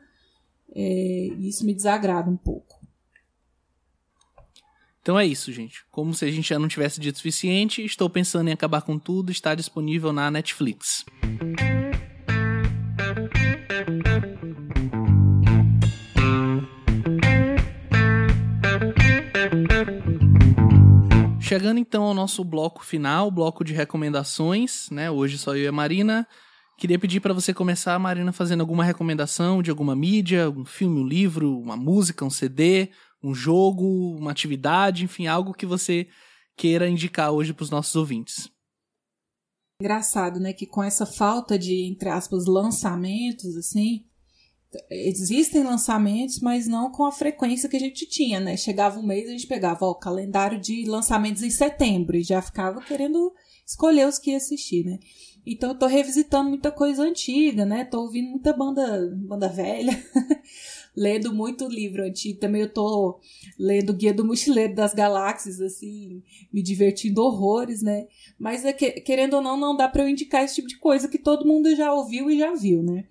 é, 0.76 1.28
e 1.39 1.48
isso 1.48 1.66
me 1.66 1.74
desagrada 1.74 2.30
um 2.30 2.38
pouco. 2.38 2.76
Então 5.06 5.20
é 5.20 5.24
isso, 5.24 5.53
gente. 5.53 5.86
Como 5.91 6.16
se 6.16 6.26
a 6.26 6.32
gente 6.32 6.49
já 6.49 6.58
não 6.58 6.68
tivesse 6.68 6.99
dito 6.99 7.14
o 7.14 7.18
suficiente, 7.18 7.86
estou 7.86 8.10
pensando 8.10 8.47
em 8.47 8.53
acabar 8.53 8.82
com 8.82 8.97
tudo, 8.97 9.32
está 9.32 9.53
disponível 9.53 10.12
na 10.12 10.32
Netflix. 10.32 11.06
Chegando 21.39 21.78
então 21.78 22.01
ao 22.01 22.16
nosso 22.16 22.43
bloco 22.43 22.84
final, 22.84 23.30
bloco 23.30 23.64
de 23.64 23.74
recomendações, 23.76 24.89
né? 24.89 25.12
Hoje 25.12 25.38
só 25.38 25.56
eu 25.56 25.66
e 25.66 25.68
a 25.68 25.72
Marina. 25.72 26.28
Queria 26.80 26.97
pedir 26.97 27.20
para 27.20 27.32
você 27.32 27.53
começar, 27.53 27.99
Marina, 27.99 28.34
fazendo 28.34 28.62
alguma 28.62 28.84
recomendação 28.84 29.62
de 29.62 29.70
alguma 29.70 29.95
mídia, 29.95 30.45
algum 30.45 30.66
filme, 30.66 30.99
um 30.99 31.08
livro, 31.08 31.60
uma 31.60 31.78
música, 31.78 32.26
um 32.26 32.30
CD, 32.32 32.89
um 33.26 33.34
jogo, 33.34 34.16
uma 34.16 34.32
atividade, 34.32 35.04
enfim, 35.04 35.26
algo 35.26 35.54
que 35.54 35.66
você 35.66 36.08
queira 36.56 36.88
indicar 36.88 37.32
hoje 37.32 37.54
para 37.54 37.64
os 37.64 37.70
nossos 37.70 37.96
ouvintes. 37.96 38.50
Engraçado, 39.82 40.40
né, 40.40 40.54
que 40.54 40.66
com 40.66 40.84
essa 40.84 41.06
falta 41.06 41.60
de, 41.60 41.86
entre 41.86 42.08
aspas, 42.08 42.46
lançamentos, 42.46 43.58
assim, 43.58 44.06
existem 44.90 45.64
lançamentos, 45.64 46.40
mas 46.40 46.68
não 46.68 46.92
com 46.92 47.04
a 47.04 47.12
frequência 47.12 47.68
que 47.68 47.76
a 47.76 47.80
gente 47.80 48.06
tinha, 48.08 48.40
né? 48.40 48.56
Chegava 48.56 49.00
um 49.00 49.06
mês, 49.06 49.28
a 49.28 49.32
gente 49.32 49.48
pegava 49.48 49.86
ó, 49.86 49.92
o 49.92 49.96
calendário 50.00 50.60
de 50.60 50.86
lançamentos 50.86 51.44
em 51.44 51.50
setembro 51.50 52.16
e 52.16 52.24
já 52.24 52.42
ficava 52.42 52.82
querendo 52.82 53.34
escolher 53.66 54.08
os 54.08 54.20
que 54.20 54.32
ia 54.32 54.38
assistir, 54.38 54.86
né? 54.86 55.00
Então 55.46 55.70
eu 55.70 55.78
tô 55.78 55.86
revisitando 55.86 56.50
muita 56.50 56.72
coisa 56.72 57.04
antiga, 57.04 57.66
né? 57.66 57.86
Tô 57.86 58.02
ouvindo 58.02 58.30
muita 58.30 58.54
banda, 58.54 59.12
banda 59.16 59.48
velha, 59.48 59.94
lendo 60.96 61.34
muito 61.34 61.68
livro 61.68 62.04
antigo. 62.04 62.39
Também 62.39 62.62
eu 62.62 62.74
tô 62.74 63.20
lendo 63.60 63.93
Guia 63.93 64.14
do 64.14 64.26
Mochileiro 64.26 64.74
das 64.74 64.93
Galáxias, 64.93 65.60
assim, 65.60 66.24
me 66.54 66.62
divertindo 66.62 67.22
horrores, 67.22 67.82
né? 67.82 68.08
Mas 68.39 68.64
é 68.66 68.72
que, 68.72 68.91
querendo 69.02 69.36
ou 69.36 69.41
não, 69.41 69.58
não 69.58 69.76
dá 69.76 69.88
para 69.88 70.04
eu 70.04 70.10
indicar 70.10 70.43
esse 70.43 70.56
tipo 70.56 70.68
de 70.68 70.78
coisa 70.78 71.08
que 71.08 71.18
todo 71.18 71.48
mundo 71.48 71.76
já 71.76 71.93
ouviu 71.93 72.30
e 72.30 72.38
já 72.39 72.54
viu, 72.54 72.82
né? 72.82 73.06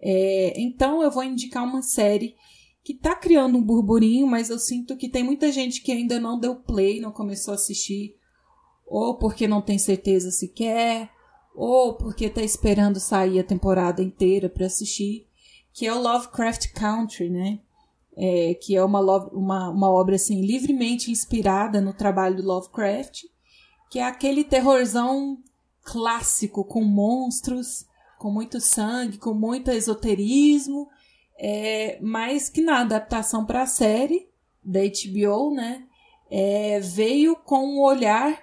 É, 0.00 0.54
então 0.60 1.02
eu 1.02 1.10
vou 1.10 1.24
indicar 1.24 1.64
uma 1.64 1.82
série 1.82 2.34
que 2.84 2.94
tá 2.94 3.16
criando 3.16 3.58
um 3.58 3.62
burburinho, 3.62 4.26
mas 4.26 4.48
eu 4.48 4.58
sinto 4.58 4.96
que 4.96 5.08
tem 5.08 5.24
muita 5.24 5.50
gente 5.50 5.82
que 5.82 5.90
ainda 5.90 6.20
não 6.20 6.38
deu 6.38 6.54
play, 6.54 7.00
não 7.00 7.10
começou 7.10 7.52
a 7.52 7.56
assistir, 7.56 8.14
ou 8.86 9.18
porque 9.18 9.48
não 9.48 9.60
tem 9.60 9.76
certeza 9.76 10.30
se 10.30 10.48
quer, 10.48 11.10
ou 11.52 11.94
porque 11.94 12.30
tá 12.30 12.42
esperando 12.42 13.00
sair 13.00 13.40
a 13.40 13.44
temporada 13.44 14.02
inteira 14.02 14.48
para 14.48 14.66
assistir, 14.66 15.26
que 15.76 15.86
é 15.86 15.92
o 15.92 16.00
Lovecraft 16.00 16.72
Country, 16.72 17.28
né? 17.28 17.58
É, 18.16 18.54
que 18.54 18.74
é 18.74 18.82
uma, 18.82 18.98
uma, 19.26 19.68
uma 19.68 19.90
obra 19.90 20.14
assim 20.14 20.40
livremente 20.40 21.10
inspirada 21.10 21.82
no 21.82 21.92
trabalho 21.92 22.36
do 22.36 22.48
Lovecraft, 22.48 23.24
que 23.90 23.98
é 23.98 24.04
aquele 24.04 24.42
terrorzão 24.42 25.38
clássico 25.82 26.64
com 26.64 26.82
monstros, 26.82 27.84
com 28.18 28.30
muito 28.30 28.58
sangue, 28.58 29.18
com 29.18 29.34
muito 29.34 29.70
esoterismo, 29.70 30.88
é, 31.38 31.98
mas 32.00 32.48
que 32.48 32.62
na 32.62 32.80
adaptação 32.80 33.44
para 33.44 33.60
a 33.60 33.66
série 33.66 34.30
da 34.64 34.80
HBO, 34.80 35.54
né, 35.54 35.84
é, 36.30 36.80
veio 36.80 37.36
com 37.36 37.66
um 37.66 37.82
olhar 37.82 38.42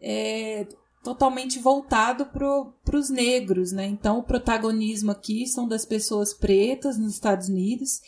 é, 0.00 0.68
totalmente 1.04 1.58
voltado 1.58 2.26
para 2.26 2.96
os 2.96 3.10
negros, 3.10 3.70
né? 3.70 3.86
Então, 3.86 4.18
o 4.18 4.22
protagonismo 4.22 5.10
aqui 5.10 5.46
são 5.46 5.68
das 5.68 5.84
pessoas 5.84 6.32
pretas 6.32 6.96
nos 6.96 7.12
Estados 7.12 7.48
Unidos. 7.48 8.00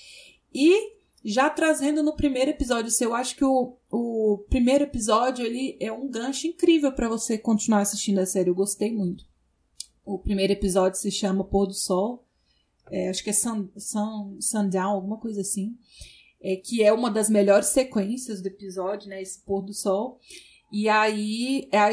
E 0.52 0.96
já 1.22 1.50
trazendo 1.50 2.02
no 2.02 2.16
primeiro 2.16 2.50
episódio, 2.50 2.90
eu 3.00 3.14
acho 3.14 3.36
que 3.36 3.44
o, 3.44 3.76
o 3.90 4.38
primeiro 4.48 4.84
episódio 4.84 5.44
ele 5.44 5.76
é 5.78 5.92
um 5.92 6.08
gancho 6.08 6.46
incrível 6.46 6.90
para 6.90 7.08
você 7.08 7.36
continuar 7.36 7.80
assistindo 7.80 8.18
a 8.20 8.26
série. 8.26 8.48
Eu 8.48 8.54
gostei 8.54 8.90
muito. 8.90 9.26
O 10.04 10.18
primeiro 10.18 10.54
episódio 10.54 10.98
se 10.98 11.10
chama 11.10 11.44
Pôr 11.44 11.66
do 11.66 11.74
Sol. 11.74 12.24
É, 12.90 13.10
acho 13.10 13.22
que 13.22 13.30
é 13.30 13.32
Sun, 13.34 13.68
Sun, 13.76 14.38
Sundown, 14.40 14.94
alguma 14.94 15.18
coisa 15.18 15.42
assim. 15.42 15.76
É, 16.40 16.56
que 16.56 16.82
é 16.82 16.92
uma 16.92 17.10
das 17.10 17.28
melhores 17.28 17.68
sequências 17.68 18.40
do 18.40 18.46
episódio, 18.46 19.08
né? 19.08 19.20
Esse 19.20 19.40
Pôr 19.40 19.62
do 19.62 19.74
Sol. 19.74 20.18
E 20.70 20.88
aí 20.88 21.68
é, 21.72 21.92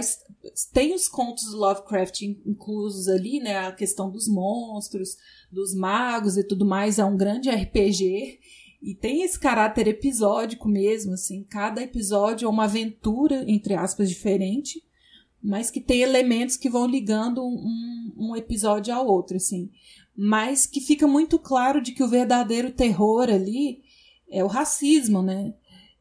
tem 0.74 0.94
os 0.94 1.08
contos 1.08 1.52
do 1.52 1.58
Lovecraft 1.58 2.22
inclusos 2.24 3.08
ali, 3.08 3.40
né? 3.40 3.68
A 3.68 3.72
questão 3.72 4.10
dos 4.10 4.28
monstros, 4.28 5.18
dos 5.52 5.74
magos 5.74 6.38
e 6.38 6.44
tudo 6.44 6.66
mais. 6.66 7.00
É 7.00 7.06
um 7.06 7.18
grande 7.18 7.50
RPG. 7.50 8.40
E 8.82 8.96
tem 8.96 9.24
esse 9.24 9.40
caráter 9.40 9.88
episódico 9.88 10.68
mesmo, 10.68 11.14
assim. 11.14 11.44
Cada 11.44 11.82
episódio 11.82 12.46
é 12.46 12.50
uma 12.50 12.66
aventura, 12.66 13.46
entre 13.48 13.76
aspas, 13.76 14.10
diferente. 14.10 14.84
Mas 15.42 15.70
que 15.70 15.80
tem 15.80 16.02
elementos 16.02 16.58
que 16.58 16.70
vão 16.70 16.88
ligando 16.88 17.44
um, 17.44 18.14
um 18.18 18.36
episódio 18.36 18.94
ao 18.94 19.08
outro, 19.08 19.38
assim. 19.38 19.70
Mas 20.16 20.66
que 20.66 20.82
fica 20.82 21.08
muito 21.08 21.40
claro 21.40 21.82
de 21.82 21.92
que 21.92 22.04
o 22.04 22.08
verdadeiro 22.08 22.72
terror 22.72 23.30
ali 23.30 23.82
é 24.30 24.44
o 24.44 24.48
racismo, 24.48 25.22
né? 25.22 25.54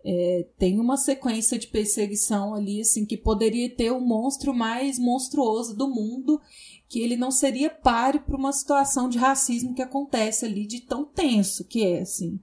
É, 0.04 0.46
tem 0.58 0.80
uma 0.80 0.96
sequência 0.96 1.58
de 1.58 1.68
perseguição 1.68 2.54
ali, 2.54 2.80
assim, 2.80 3.06
que 3.06 3.16
poderia 3.16 3.70
ter 3.70 3.92
o 3.92 4.00
monstro 4.00 4.52
mais 4.52 4.98
monstruoso 4.98 5.76
do 5.76 5.88
mundo, 5.88 6.40
que 6.88 7.00
ele 7.00 7.16
não 7.16 7.30
seria 7.30 7.70
páreo 7.70 8.22
para 8.22 8.36
uma 8.36 8.52
situação 8.52 9.08
de 9.08 9.16
racismo 9.16 9.74
que 9.74 9.82
acontece 9.82 10.44
ali, 10.44 10.66
de 10.66 10.80
tão 10.80 11.04
tenso 11.04 11.64
que 11.64 11.84
é, 11.84 12.00
assim. 12.00 12.40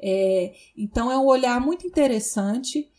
É, 0.00 0.54
então 0.76 1.10
é 1.10 1.18
um 1.18 1.26
olhar 1.26 1.60
muito 1.60 1.86
interessante, 1.86 2.90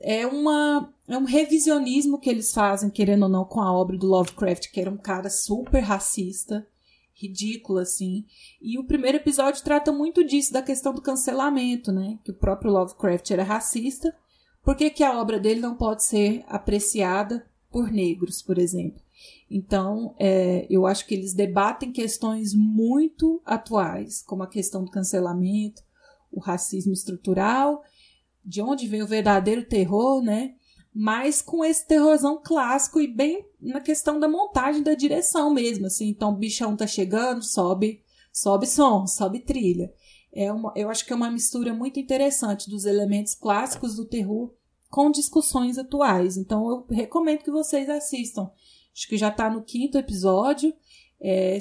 é, 0.00 0.26
uma, 0.26 0.92
é 1.06 1.16
um 1.16 1.24
revisionismo 1.24 2.18
que 2.18 2.28
eles 2.28 2.52
fazem, 2.52 2.90
querendo 2.90 3.24
ou 3.24 3.28
não, 3.28 3.44
com 3.44 3.60
a 3.60 3.72
obra 3.72 3.96
do 3.96 4.06
Lovecraft, 4.06 4.70
que 4.72 4.80
era 4.80 4.90
um 4.90 4.96
cara 4.96 5.30
super 5.30 5.80
racista, 5.80 6.66
ridículo, 7.14 7.78
assim. 7.78 8.24
E 8.60 8.78
o 8.78 8.84
primeiro 8.84 9.18
episódio 9.18 9.62
trata 9.62 9.92
muito 9.92 10.24
disso, 10.24 10.52
da 10.52 10.62
questão 10.62 10.92
do 10.92 11.00
cancelamento, 11.00 11.92
né? 11.92 12.18
Que 12.24 12.30
o 12.30 12.34
próprio 12.34 12.72
Lovecraft 12.72 13.30
era 13.30 13.44
racista. 13.44 14.14
Por 14.62 14.74
que, 14.76 14.90
que 14.90 15.04
a 15.04 15.20
obra 15.20 15.38
dele 15.38 15.60
não 15.60 15.74
pode 15.74 16.04
ser 16.04 16.44
apreciada 16.48 17.46
por 17.70 17.90
negros, 17.90 18.42
por 18.42 18.58
exemplo? 18.58 19.02
Então, 19.50 20.14
é, 20.18 20.66
eu 20.68 20.86
acho 20.86 21.06
que 21.06 21.14
eles 21.14 21.34
debatem 21.34 21.92
questões 21.92 22.54
muito 22.54 23.40
atuais, 23.44 24.22
como 24.22 24.42
a 24.42 24.48
questão 24.48 24.84
do 24.84 24.90
cancelamento, 24.90 25.82
o 26.32 26.40
racismo 26.40 26.92
estrutural, 26.92 27.82
de 28.44 28.60
onde 28.60 28.86
vem 28.86 29.02
o 29.02 29.06
verdadeiro 29.06 29.64
terror, 29.64 30.22
né? 30.22 30.54
Mas 30.94 31.42
com 31.42 31.64
esse 31.64 31.86
terrorzão 31.86 32.40
clássico 32.42 33.00
e 33.00 33.08
bem 33.08 33.44
na 33.60 33.80
questão 33.80 34.20
da 34.20 34.28
montagem 34.28 34.82
da 34.82 34.94
direção 34.94 35.52
mesmo, 35.52 35.86
assim. 35.86 36.08
Então, 36.08 36.30
o 36.30 36.36
bichão 36.36 36.76
tá 36.76 36.86
chegando, 36.86 37.42
sobe, 37.42 38.00
sobe 38.32 38.66
som, 38.66 39.04
sobe 39.06 39.40
trilha. 39.40 39.92
É 40.32 40.52
uma, 40.52 40.72
eu 40.76 40.88
acho 40.88 41.04
que 41.04 41.12
é 41.12 41.16
uma 41.16 41.30
mistura 41.30 41.74
muito 41.74 41.98
interessante 41.98 42.70
dos 42.70 42.84
elementos 42.84 43.34
clássicos 43.34 43.96
do 43.96 44.04
terror 44.04 44.54
com 44.88 45.10
discussões 45.10 45.78
atuais. 45.78 46.36
Então, 46.36 46.68
eu 46.68 46.86
recomendo 46.88 47.42
que 47.42 47.50
vocês 47.50 47.88
assistam. 47.90 48.48
Acho 48.94 49.08
que 49.08 49.16
já 49.16 49.28
está 49.28 49.50
no 49.50 49.64
quinto 49.64 49.98
episódio. 49.98 50.72
É, 51.20 51.58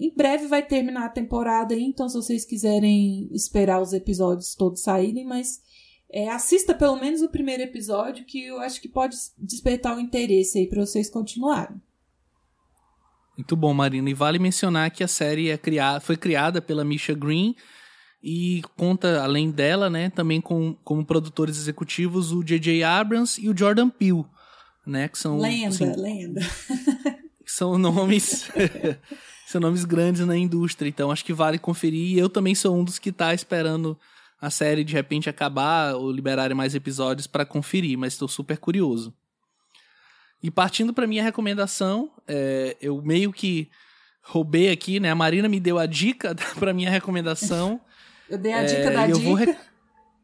em 0.00 0.12
breve 0.12 0.46
vai 0.48 0.66
terminar 0.66 1.04
a 1.04 1.10
temporada 1.10 1.74
aí, 1.74 1.84
então 1.84 2.08
se 2.08 2.16
vocês 2.16 2.44
quiserem 2.44 3.28
esperar 3.32 3.80
os 3.80 3.92
episódios 3.92 4.54
todos 4.54 4.82
saírem, 4.82 5.24
mas 5.24 5.60
é, 6.12 6.28
assista 6.28 6.74
pelo 6.74 6.96
menos 6.96 7.22
o 7.22 7.28
primeiro 7.28 7.62
episódio, 7.62 8.26
que 8.26 8.44
eu 8.44 8.60
acho 8.60 8.80
que 8.80 8.88
pode 8.88 9.16
despertar 9.38 9.96
o 9.96 10.00
interesse 10.00 10.58
aí 10.58 10.66
para 10.66 10.84
vocês 10.84 11.08
continuarem. 11.08 11.80
Muito 13.36 13.56
bom, 13.56 13.72
Marina. 13.72 14.10
E 14.10 14.14
vale 14.14 14.38
mencionar 14.38 14.90
que 14.90 15.02
a 15.02 15.08
série 15.08 15.48
é 15.48 15.56
criada, 15.56 16.00
foi 16.00 16.18
criada 16.18 16.60
pela 16.60 16.84
Misha 16.84 17.14
Green 17.14 17.56
e 18.22 18.62
conta, 18.76 19.22
além 19.22 19.50
dela, 19.50 19.88
né, 19.88 20.10
também 20.10 20.40
com 20.40 20.74
como 20.84 21.04
produtores 21.04 21.56
executivos 21.56 22.30
o 22.30 22.44
J.J. 22.44 22.84
Abrams 22.84 23.40
e 23.40 23.48
o 23.48 23.56
Jordan 23.56 23.88
Peele, 23.88 24.26
né, 24.86 25.08
que 25.08 25.18
são... 25.18 25.38
Lenda, 25.38 25.68
assim, 25.68 25.92
lenda. 25.96 26.40
São 27.44 27.76
nomes... 27.76 28.48
são 29.46 29.60
nomes 29.60 29.84
grandes 29.84 30.24
na 30.24 30.36
indústria, 30.36 30.88
então 30.88 31.10
acho 31.10 31.24
que 31.24 31.32
vale 31.34 31.58
conferir. 31.58 32.14
E 32.14 32.18
eu 32.18 32.30
também 32.30 32.54
sou 32.54 32.74
um 32.74 32.82
dos 32.82 32.98
que 32.98 33.10
está 33.10 33.34
esperando 33.34 33.98
a 34.42 34.50
série 34.50 34.82
de 34.82 34.92
repente 34.92 35.30
acabar 35.30 35.94
ou 35.94 36.10
liberarem 36.10 36.56
mais 36.56 36.74
episódios 36.74 37.28
para 37.28 37.46
conferir, 37.46 37.96
mas 37.96 38.14
estou 38.14 38.26
super 38.26 38.58
curioso. 38.58 39.14
E 40.42 40.50
partindo 40.50 40.92
para 40.92 41.06
minha 41.06 41.22
recomendação, 41.22 42.10
é, 42.26 42.76
eu 42.80 43.00
meio 43.00 43.32
que 43.32 43.70
roubei 44.20 44.72
aqui, 44.72 44.98
né? 44.98 45.12
A 45.12 45.14
Marina 45.14 45.48
me 45.48 45.60
deu 45.60 45.78
a 45.78 45.86
dica 45.86 46.34
para 46.58 46.74
minha 46.74 46.90
recomendação. 46.90 47.80
eu 48.28 48.36
dei 48.36 48.52
a 48.52 48.62
é, 48.62 48.64
dica 48.64 48.90
da 48.90 49.06
dica. 49.06 49.18
Vou 49.20 49.56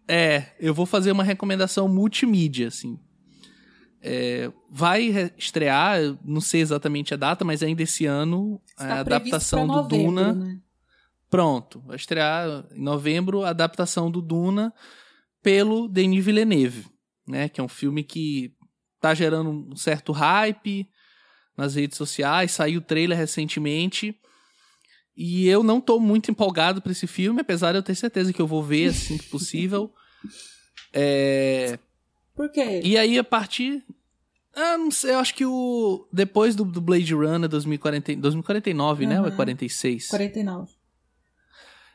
É, 0.08 0.46
eu 0.58 0.74
vou 0.74 0.84
fazer 0.84 1.12
uma 1.12 1.22
recomendação 1.22 1.86
multimídia, 1.86 2.66
assim. 2.66 2.98
É, 4.02 4.50
vai 4.68 5.32
estrear, 5.38 6.00
não 6.24 6.40
sei 6.40 6.60
exatamente 6.60 7.14
a 7.14 7.16
data, 7.16 7.44
mas 7.44 7.62
ainda 7.62 7.84
esse 7.84 8.04
ano, 8.04 8.60
a 8.76 8.98
adaptação 8.98 9.64
do 9.64 9.82
Duna. 9.82 10.32
Né? 10.32 10.58
Pronto, 11.30 11.80
vai 11.86 11.96
estrear 11.96 12.66
em 12.72 12.82
novembro 12.82 13.44
a 13.44 13.50
adaptação 13.50 14.10
do 14.10 14.22
Duna 14.22 14.72
pelo 15.42 15.88
Denis 15.88 16.24
Villeneuve, 16.24 16.86
né? 17.26 17.48
Que 17.48 17.60
é 17.60 17.64
um 17.64 17.68
filme 17.68 18.02
que 18.02 18.54
tá 19.00 19.14
gerando 19.14 19.50
um 19.50 19.76
certo 19.76 20.12
hype 20.12 20.88
nas 21.56 21.74
redes 21.74 21.98
sociais, 21.98 22.52
saiu 22.52 22.78
o 22.80 22.84
trailer 22.84 23.18
recentemente. 23.18 24.18
E 25.16 25.48
eu 25.48 25.64
não 25.64 25.80
tô 25.80 25.98
muito 25.98 26.30
empolgado 26.30 26.80
para 26.80 26.92
esse 26.92 27.06
filme, 27.06 27.40
apesar 27.40 27.72
de 27.72 27.78
eu 27.78 27.82
ter 27.82 27.94
certeza 27.94 28.32
que 28.32 28.40
eu 28.40 28.46
vou 28.46 28.62
ver 28.62 28.90
assim 28.90 29.18
que 29.18 29.26
possível. 29.26 29.92
é... 30.94 31.78
Por 32.34 32.50
quê? 32.52 32.80
E 32.84 32.96
aí, 32.96 33.18
a 33.18 33.24
partir. 33.24 33.84
Ah, 34.54 34.78
não 34.78 34.92
sei, 34.92 35.10
eu 35.10 35.18
acho 35.18 35.34
que 35.34 35.44
o. 35.44 36.08
Depois 36.12 36.54
do, 36.54 36.64
do 36.64 36.80
Blade 36.80 37.12
Runner 37.12 37.48
2040, 37.48 38.14
2049, 38.14 39.06
né? 39.06 39.20
Ou 39.20 39.26
é 39.26 39.30
Uhum. 39.30 39.36
46? 39.36 40.06
49. 40.06 40.77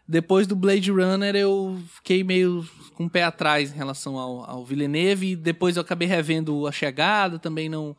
Depois 0.07 0.45
do 0.45 0.55
Blade 0.55 0.91
Runner, 0.91 1.35
eu 1.35 1.81
fiquei 1.95 2.23
meio 2.23 2.67
com 2.93 3.05
o 3.05 3.09
pé 3.09 3.23
atrás 3.23 3.71
em 3.71 3.75
relação 3.75 4.17
ao, 4.17 4.49
ao 4.49 4.65
Villeneuve. 4.65 5.31
E 5.31 5.35
depois 5.35 5.75
eu 5.77 5.81
acabei 5.81 6.07
revendo 6.07 6.67
A 6.67 6.71
Chegada, 6.71 7.39
também 7.39 7.69
não. 7.69 7.95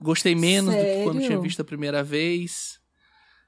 Gostei 0.00 0.34
menos 0.34 0.74
do 0.74 0.80
que 0.80 1.04
quando 1.04 1.16
Sério? 1.16 1.26
tinha 1.28 1.40
visto 1.40 1.60
a 1.60 1.64
primeira 1.64 2.02
vez. 2.02 2.80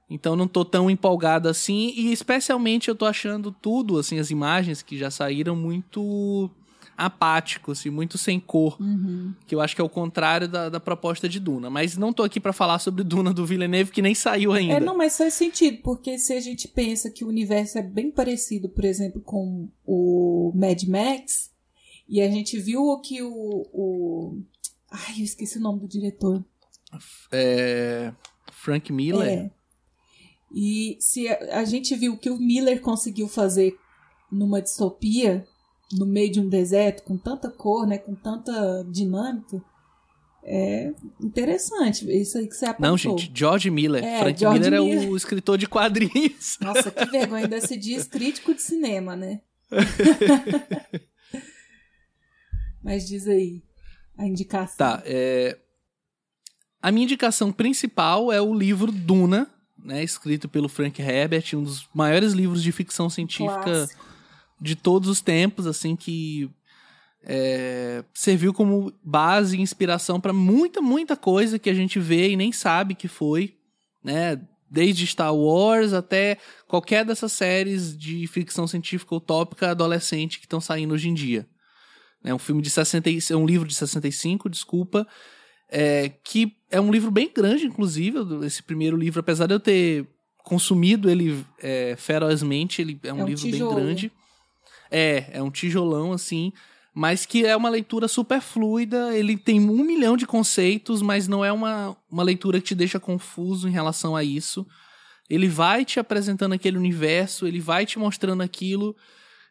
Então 0.09 0.37
não 0.37 0.47
tô 0.47 0.64
tão 0.64 0.91
empolgado 0.91 1.49
assim. 1.49 1.93
E 1.97 2.12
especialmente 2.12 2.89
eu 2.89 2.95
tô 2.95 3.07
achando 3.07 3.51
tudo, 3.51 3.99
assim, 3.99 4.18
as 4.18 4.30
imagens 4.30 4.83
que 4.83 4.99
já 4.99 5.11
saíram 5.11 5.57
muito 5.57 6.51
apático, 6.97 7.72
assim, 7.72 7.90
muito 7.90 8.18
sem 8.18 8.38
cor. 8.38 8.76
Uhum. 8.80 9.34
Que 9.47 9.55
eu 9.55 9.61
acho 9.61 9.74
que 9.74 9.80
é 9.80 9.84
o 9.84 9.88
contrário 9.88 10.49
da, 10.49 10.68
da 10.68 10.80
proposta 10.80 11.28
de 11.28 11.40
Duna. 11.40 11.70
Mas 11.70 11.97
não 11.97 12.12
tô 12.12 12.22
aqui 12.22 12.38
pra 12.38 12.53
falar 12.53 12.78
sobre 12.78 13.05
Duna 13.05 13.32
do 13.32 13.47
Villeneuve, 13.47 13.90
que 13.90 14.03
nem 14.03 14.14
saiu 14.14 14.53
ainda. 14.53 14.74
É, 14.74 14.80
não, 14.80 14.97
mas 14.97 15.16
faz 15.16 15.34
sentido, 15.34 15.78
porque 15.82 16.18
se 16.18 16.32
a 16.32 16.40
gente 16.40 16.68
pensa 16.68 17.11
que 17.11 17.24
o 17.24 17.28
universo 17.28 17.78
é 17.78 17.82
bem 17.82 18.11
parecido, 18.11 18.68
por 18.68 18.84
exemplo, 18.84 19.20
com 19.20 19.68
o 19.84 20.53
Mad 20.55 20.82
Max, 20.84 21.51
e 22.09 22.20
a 22.20 22.30
gente 22.30 22.59
viu 22.59 22.82
o 22.82 23.01
que 23.01 23.22
o. 23.22 23.66
o... 23.72 24.43
Ai, 24.90 25.20
eu 25.20 25.24
esqueci 25.24 25.59
o 25.59 25.62
nome 25.62 25.80
do 25.80 25.88
diretor. 25.88 26.45
É, 27.30 28.12
Frank 28.53 28.93
Miller. 28.93 29.28
É. 29.28 29.51
E 30.55 30.99
se 31.01 31.28
a, 31.28 31.61
a 31.61 31.64
gente 31.64 31.95
viu 31.97 32.12
o 32.12 32.18
que 32.18 32.28
o 32.28 32.38
Miller 32.38 32.80
conseguiu 32.80 33.26
fazer 33.26 33.74
numa 34.30 34.61
distopia, 34.61 35.47
no 35.93 36.07
meio 36.07 36.32
de 36.32 36.40
um 36.40 36.49
deserto, 36.49 37.03
com 37.03 37.16
tanta 37.16 37.51
cor, 37.51 37.86
né, 37.86 37.99
com 37.99 38.14
tanta 38.14 38.84
dinâmica, 38.90 39.62
é 40.45 40.93
interessante. 41.20 42.11
Isso 42.11 42.38
aí 42.38 42.49
que 42.49 42.55
você 42.55 42.66
apontou. 42.66 42.90
Não, 42.90 42.97
gente, 42.97 43.30
George 43.32 43.70
Miller. 43.70 44.03
É, 44.03 44.18
Frank 44.20 44.40
George 44.40 44.61
Miller 44.61 44.80
é 44.80 44.84
Miller. 44.84 45.11
o 45.11 45.16
escritor 45.16 45.57
de 45.57 45.68
quadrinhos. 45.68 46.59
Nossa, 46.61 46.90
que 46.90 47.05
vergonha, 47.07 47.45
ainda 47.45 47.61
se 47.61 47.76
diz 47.76 48.05
crítico 48.05 48.53
de 48.55 48.62
cinema, 48.62 49.14
né? 49.14 49.40
Mas 52.82 53.07
diz 53.07 53.28
aí 53.28 53.62
a 54.18 54.26
indicação. 54.26 54.76
Tá, 54.76 55.03
é... 55.07 55.57
A 56.80 56.90
minha 56.90 57.05
indicação 57.05 57.53
principal 57.53 58.32
é 58.32 58.40
o 58.40 58.53
livro 58.53 58.90
Duna, 58.90 59.49
né, 59.78 60.03
escrito 60.03 60.49
pelo 60.49 60.68
Frank 60.68 61.01
Herbert, 61.01 61.45
um 61.55 61.62
dos 61.62 61.88
maiores 61.95 62.32
livros 62.32 62.61
de 62.61 62.72
ficção 62.72 63.09
científica 63.09 63.62
Clássico. 63.62 64.11
De 64.62 64.76
todos 64.76 65.08
os 65.08 65.20
tempos, 65.20 65.66
assim, 65.66 65.96
que 65.96 66.48
é, 67.24 68.04
serviu 68.14 68.52
como 68.52 68.92
base 69.02 69.56
e 69.56 69.60
inspiração 69.60 70.20
para 70.20 70.32
muita, 70.32 70.80
muita 70.80 71.16
coisa 71.16 71.58
que 71.58 71.70
a 71.70 71.74
gente 71.74 71.98
vê 71.98 72.30
e 72.30 72.36
nem 72.36 72.52
sabe 72.52 72.94
que 72.94 73.08
foi, 73.08 73.56
né? 74.02 74.40
Desde 74.70 75.06
Star 75.06 75.34
Wars 75.34 75.92
até 75.92 76.38
qualquer 76.66 77.04
dessas 77.04 77.32
séries 77.32 77.96
de 77.96 78.26
ficção 78.26 78.66
científica 78.66 79.14
utópica 79.14 79.70
adolescente 79.70 80.38
que 80.38 80.46
estão 80.46 80.60
saindo 80.60 80.94
hoje 80.94 81.08
em 81.08 81.14
dia. 81.14 81.46
É 82.24 82.32
um 82.34 82.38
filme 82.38 82.62
de 82.62 82.70
60, 82.70 83.10
e- 83.10 83.18
é 83.30 83.36
um 83.36 83.44
livro 83.44 83.68
de 83.68 83.74
65, 83.74 84.48
desculpa, 84.48 85.06
é, 85.70 86.08
que 86.24 86.56
é 86.70 86.80
um 86.80 86.90
livro 86.90 87.10
bem 87.10 87.30
grande, 87.34 87.66
inclusive, 87.66 88.18
esse 88.46 88.62
primeiro 88.62 88.96
livro, 88.96 89.20
apesar 89.20 89.46
de 89.46 89.54
eu 89.54 89.60
ter 89.60 90.06
consumido 90.44 91.10
ele 91.10 91.44
é, 91.60 91.94
ferozmente, 91.96 92.80
ele 92.80 92.98
é 93.04 93.12
um, 93.12 93.20
É 93.20 93.24
um 93.24 93.26
livro 93.26 93.42
tijolo. 93.50 93.74
bem 93.74 93.84
grande. 93.84 94.12
É, 94.93 95.30
é 95.32 95.43
um 95.43 95.51
tijolão, 95.51 96.12
assim, 96.12 96.53
mas 96.95 97.24
que 97.24 97.47
é 97.47 97.57
uma 97.57 97.70
leitura 97.70 98.07
super 98.07 98.40
fluida, 98.43 99.16
ele 99.16 99.38
tem 99.38 99.59
um 99.59 99.82
milhão 99.82 100.16
de 100.16 100.26
conceitos, 100.26 101.01
mas 101.01 101.26
não 101.26 101.43
é 101.43 101.51
uma, 101.51 101.97
uma 102.11 102.22
leitura 102.22 102.61
que 102.61 102.66
te 102.68 102.74
deixa 102.74 103.01
confuso 103.01 103.66
em 103.66 103.72
relação 103.72 104.14
a 104.14 104.22
isso. 104.22 104.66
Ele 105.30 105.49
vai 105.49 105.84
te 105.84 105.99
apresentando 105.99 106.53
aquele 106.53 106.76
universo, 106.76 107.47
ele 107.47 107.59
vai 107.59 107.86
te 107.86 107.99
mostrando 107.99 108.43
aquilo, 108.43 108.95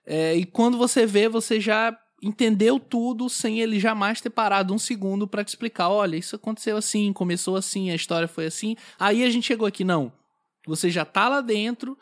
é, 0.05 0.35
e 0.35 0.45
quando 0.45 0.77
você 0.77 1.05
vê, 1.05 1.27
você 1.27 1.59
já 1.59 1.97
entendeu 2.21 2.79
tudo 2.79 3.27
sem 3.29 3.59
ele 3.59 3.79
jamais 3.79 4.21
ter 4.21 4.29
parado 4.29 4.73
um 4.73 4.77
segundo 4.77 5.27
pra 5.27 5.43
te 5.43 5.49
explicar, 5.49 5.89
olha, 5.89 6.15
isso 6.15 6.35
aconteceu 6.35 6.77
assim, 6.77 7.11
começou 7.11 7.55
assim, 7.55 7.89
a 7.89 7.95
história 7.95 8.27
foi 8.27 8.45
assim. 8.45 8.75
Aí 8.99 9.23
a 9.23 9.29
gente 9.29 9.47
chegou 9.47 9.67
aqui, 9.67 9.83
não. 9.83 10.13
Você 10.67 10.91
já 10.91 11.03
tá 11.03 11.27
lá 11.27 11.41
dentro 11.41 11.97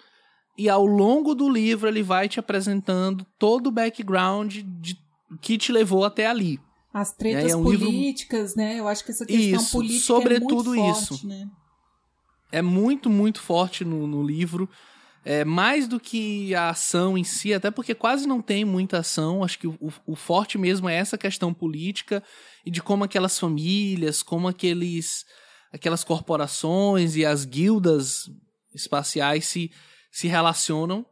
e 0.59 0.67
ao 0.69 0.85
longo 0.85 1.33
do 1.33 1.49
livro 1.49 1.87
ele 1.87 2.03
vai 2.03 2.27
te 2.27 2.39
apresentando 2.39 3.25
todo 3.39 3.67
o 3.67 3.71
background 3.71 4.57
de 4.81 4.97
que 5.41 5.57
te 5.57 5.71
levou 5.71 6.03
até 6.03 6.27
ali. 6.27 6.59
As 6.93 7.11
tretas 7.13 7.51
É, 7.51 7.53
é 7.53 7.55
um 7.55 7.69
livro- 7.69 7.85
políticas, 7.85 8.55
né? 8.55 8.79
Eu 8.79 8.87
acho 8.87 9.05
que 9.05 9.11
essa 9.11 9.25
questão 9.25 9.61
Isso, 9.61 9.71
política 9.71 10.05
sobretudo 10.05 10.73
é 10.75 10.77
muito 10.79 10.93
forte, 10.95 11.13
isso. 11.13 11.27
né? 11.27 11.47
É 12.51 12.61
muito, 12.61 13.09
muito 13.09 13.39
forte 13.41 13.85
no, 13.85 14.05
no 14.07 14.21
livro. 14.23 14.67
É 15.23 15.45
mais 15.45 15.87
do 15.87 15.99
que 15.99 16.55
a 16.55 16.69
ação 16.69 17.17
em 17.17 17.23
si, 17.23 17.53
até 17.53 17.69
porque 17.69 17.93
quase 17.93 18.25
não 18.27 18.41
tem 18.41 18.65
muita 18.65 18.99
ação. 18.99 19.43
Acho 19.43 19.59
que 19.59 19.67
o, 19.67 19.77
o 20.07 20.15
forte 20.15 20.57
mesmo 20.57 20.89
é 20.89 20.95
essa 20.95 21.17
questão 21.17 21.53
política 21.53 22.23
e 22.65 22.71
de 22.71 22.81
como 22.81 23.03
aquelas 23.03 23.37
famílias, 23.37 24.23
como 24.23 24.47
aqueles, 24.47 25.25
aquelas 25.71 26.03
corporações 26.03 27.15
e 27.15 27.23
as 27.25 27.45
guildas 27.45 28.23
espaciais 28.73 29.45
se, 29.45 29.69
se 30.11 30.27
relacionam. 30.27 31.05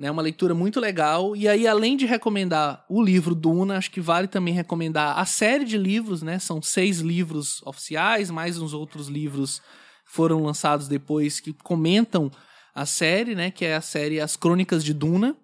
É 0.00 0.10
uma 0.10 0.22
leitura 0.22 0.54
muito 0.54 0.80
legal. 0.80 1.36
E 1.36 1.48
aí, 1.48 1.66
além 1.66 1.96
de 1.96 2.04
recomendar 2.04 2.84
o 2.88 3.02
livro 3.02 3.34
Duna, 3.34 3.76
acho 3.76 3.90
que 3.90 4.00
vale 4.00 4.26
também 4.26 4.52
recomendar 4.52 5.18
a 5.18 5.24
série 5.24 5.64
de 5.64 5.78
livros, 5.78 6.20
né? 6.22 6.38
São 6.38 6.60
seis 6.60 6.98
livros 6.98 7.62
oficiais, 7.64 8.30
mais 8.30 8.58
uns 8.58 8.74
outros 8.74 9.06
livros 9.08 9.62
foram 10.04 10.42
lançados 10.42 10.88
depois 10.88 11.40
que 11.40 11.52
comentam 11.52 12.30
a 12.74 12.84
série, 12.84 13.34
né? 13.34 13.50
Que 13.50 13.64
é 13.64 13.76
a 13.76 13.80
série 13.80 14.20
As 14.20 14.36
Crônicas 14.36 14.84
de 14.84 14.92
Duna. 14.92 15.36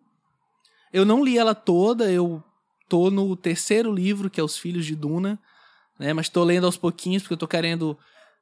Eu 0.93 1.05
não 1.05 1.25
li 1.25 1.39
ela 1.39 1.55
toda, 1.55 2.11
eu 2.11 2.43
tô 2.89 3.11
no 3.11 3.37
terceiro 3.37 3.93
livro, 3.93 4.29
que 4.29 4.41
é 4.41 4.45
Os 4.45 4.59
Filhos 4.59 4.85
de 4.85 4.97
Duna, 4.97 5.39
né? 5.99 6.13
Mas 6.13 6.29
tô 6.29 6.43
lendo 6.43 6.67
aos 6.67 6.77
pouquinhos, 6.77 7.23
porque 7.23 7.35
eu 7.35 7.39
tô 7.39 7.47
querendo, 7.47 7.97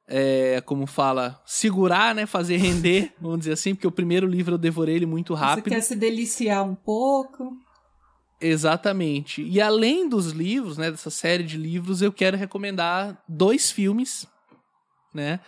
é, 0.09 0.59
como 0.65 0.87
fala, 0.87 1.39
segurar, 1.45 2.15
né? 2.15 2.25
Fazer 2.25 2.57
render, 2.57 3.13
vamos 3.21 3.39
dizer 3.39 3.53
assim, 3.53 3.75
porque 3.75 3.87
o 3.87 3.91
primeiro 3.91 4.25
livro 4.25 4.55
eu 4.55 4.57
devorei 4.57 4.95
ele 4.95 5.05
muito 5.05 5.35
rápido. 5.35 5.65
Você 5.65 5.69
quer 5.69 5.81
se 5.81 5.95
deliciar 5.95 6.63
um 6.63 6.73
pouco. 6.73 7.55
Exatamente. 8.41 9.43
E 9.43 9.61
além 9.61 10.09
dos 10.09 10.31
livros, 10.31 10.77
né, 10.77 10.89
dessa 10.89 11.09
série 11.09 11.43
de 11.43 11.57
livros, 11.57 12.01
eu 12.01 12.11
quero 12.11 12.35
recomendar 12.35 13.21
dois 13.27 13.69
filmes, 13.69 14.25
né? 15.13 15.39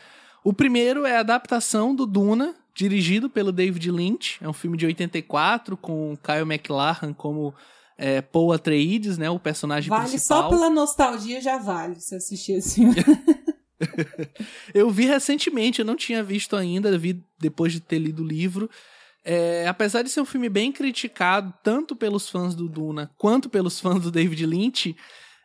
O 0.44 0.54
primeiro 0.54 1.06
é 1.06 1.18
a 1.18 1.22
adaptação 1.22 1.96
do 1.96 2.06
Duna, 2.06 2.56
dirigido 2.76 3.30
pelo 3.30 3.52
David 3.52 3.90
Lynch. 3.92 4.38
É 4.42 4.50
um 4.50 4.54
filme 4.54 4.78
de 4.78 4.86
84 4.86 5.78
com 5.78 6.18
Kyle 6.18 6.46
MacLachlan 6.46 7.14
como 7.14 7.54
é, 7.98 8.22
Paul 8.22 8.52
Atreides, 8.52 9.18
né, 9.18 9.30
o 9.30 9.40
personagem 9.40 9.90
Vale 9.90 10.10
principal. 10.10 10.44
só 10.44 10.50
pela 10.50 10.70
nostalgia, 10.70 11.40
já 11.40 11.60
vale 11.60 12.00
se 12.00 12.16
assistir 12.16 12.60
filme. 12.66 12.96
Eu 14.74 14.90
vi 14.90 15.06
recentemente, 15.06 15.80
eu 15.80 15.86
não 15.86 15.96
tinha 15.96 16.24
visto 16.24 16.56
ainda, 16.56 16.98
vi 16.98 17.24
depois 17.40 17.72
de 17.74 17.80
ter 17.80 18.00
lido 18.00 18.24
o 18.24 18.28
livro. 18.28 18.70
É, 19.24 19.68
apesar 19.68 20.02
de 20.02 20.10
ser 20.10 20.22
um 20.22 20.26
filme 20.26 20.50
bem 20.50 20.72
criticado, 20.72 21.54
tanto 21.64 21.96
pelos 21.96 22.30
fãs 22.30 22.56
do 22.56 22.68
Duna 22.68 23.12
quanto 23.18 23.50
pelos 23.50 23.80
fãs 23.80 24.02
do 24.02 24.10
David 24.12 24.46
Lynch, 24.46 24.96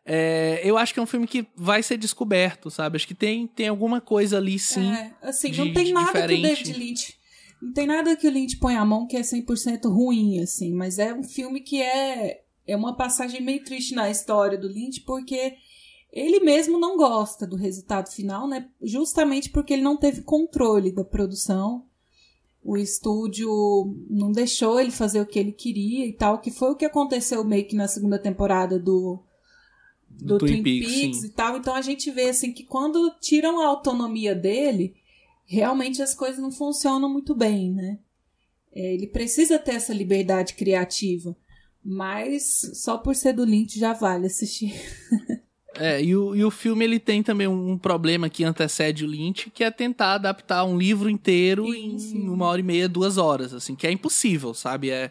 é, 0.05 0.61
eu 0.65 0.79
acho 0.79 0.95
que 0.95 1.01
é 1.01 1.03
um 1.03 1.07
filme 1.07 1.27
que 1.27 1.47
vai 1.57 1.83
ser 1.83 1.97
descoberto, 1.99 2.71
sabe? 2.71 2.97
Acho 2.97 3.07
que 3.09 3.15
tem, 3.15 3.47
tem 3.47 3.69
alguma 3.69 4.01
coisa 4.01 4.39
ali, 4.39 4.59
sim. 4.59 4.89
É, 4.91 5.13
assim, 5.21 5.51
de- 5.51 5.59
não 5.59 5.73
tem 5.73 5.93
nada 5.93 6.13
que 6.13 6.19
o 6.35 6.37
diferente. 6.37 6.43
David 6.65 6.79
Lynch. 6.79 7.15
Não 7.61 7.73
tem 7.73 7.87
nada 7.87 8.17
que 8.17 8.29
o 8.29 8.31
Lynch 8.31 8.57
põe 8.59 8.77
a 8.77 8.85
mão 8.85 9.07
que 9.07 9.17
é 9.17 9.21
100% 9.23 9.89
ruim, 9.91 10.41
assim, 10.41 10.73
mas 10.73 10.99
é 10.99 11.13
um 11.13 11.23
filme 11.25 11.61
que 11.61 11.83
é, 11.83 12.43
é 12.67 12.77
uma 12.77 12.97
passagem 12.97 13.43
meio 13.43 13.65
triste 13.65 13.95
na 13.95 14.09
história 14.11 14.57
do 14.57 14.69
Lynch, 14.69 15.01
porque 15.01 15.55
ele 16.17 16.41
mesmo 16.41 16.79
não 16.79 16.97
gosta 16.97 17.47
do 17.47 17.57
resultado 17.57 18.11
final, 18.11 18.49
né? 18.49 18.71
Justamente 18.81 19.51
porque 19.51 19.75
ele 19.75 19.83
não 19.83 19.99
teve 19.99 20.23
controle 20.23 20.91
da 20.91 21.05
produção. 21.05 21.85
O 22.65 22.79
estúdio 22.79 23.95
não 24.09 24.33
deixou 24.33 24.81
ele 24.81 24.91
fazer 24.91 25.21
o 25.21 25.27
que 25.27 25.39
ele 25.39 25.53
queria 25.53 26.07
e 26.07 26.15
tal, 26.15 26.41
que 26.41 26.51
foi 26.51 26.71
o 26.71 26.75
que 26.75 26.87
aconteceu 26.87 27.45
meio 27.45 27.69
que 27.69 27.77
na 27.77 27.87
segunda 27.87 28.19
temporada 28.19 28.79
do, 28.79 29.23
do 30.09 30.39
Twin, 30.39 30.63
Peaks, 30.63 31.19
sim. 31.19 31.27
e 31.27 31.29
tal. 31.29 31.59
Então 31.59 31.75
a 31.75 31.83
gente 31.83 32.11
vê 32.11 32.31
assim 32.31 32.51
que 32.51 32.65
quando 32.65 33.15
tiram 33.21 33.61
a 33.61 33.67
autonomia 33.67 34.35
dele, 34.35 34.97
realmente 35.45 36.01
as 36.01 36.15
coisas 36.15 36.41
não 36.41 36.51
funcionam 36.51 37.13
muito 37.13 37.35
bem, 37.35 37.71
né? 37.71 37.99
É, 38.73 38.95
ele 38.95 39.07
precisa 39.07 39.59
ter 39.59 39.75
essa 39.75 39.93
liberdade 39.93 40.55
criativa, 40.55 41.37
mas 41.85 42.71
só 42.73 42.97
por 42.97 43.15
ser 43.15 43.35
do 43.35 43.45
Lynch 43.45 43.79
já 43.79 43.93
vale 43.93 44.27
assistir. 44.27 44.75
É, 45.79 46.03
e 46.03 46.17
o, 46.17 46.35
e 46.35 46.45
o 46.45 46.51
filme 46.51 46.85
ele 46.85 46.99
tem 46.99 47.23
também 47.23 47.47
um 47.47 47.77
problema 47.77 48.29
que 48.29 48.45
antecede 48.45 49.05
o 49.05 49.09
Lynch, 49.09 49.51
que 49.51 49.63
é 49.63 49.71
tentar 49.71 50.15
adaptar 50.15 50.65
um 50.65 50.79
livro 50.79 51.11
inteiro 51.11 51.75
em 51.75 52.29
uma 52.29 52.47
hora 52.47 52.61
e 52.61 52.65
meia, 52.65 52.89
duas 52.89 53.19
horas, 53.19 53.53
assim, 53.53 53.75
que 53.75 53.87
é 53.87 53.93
impossível, 53.93 54.55
sabe? 54.55 54.91
É, 54.91 55.11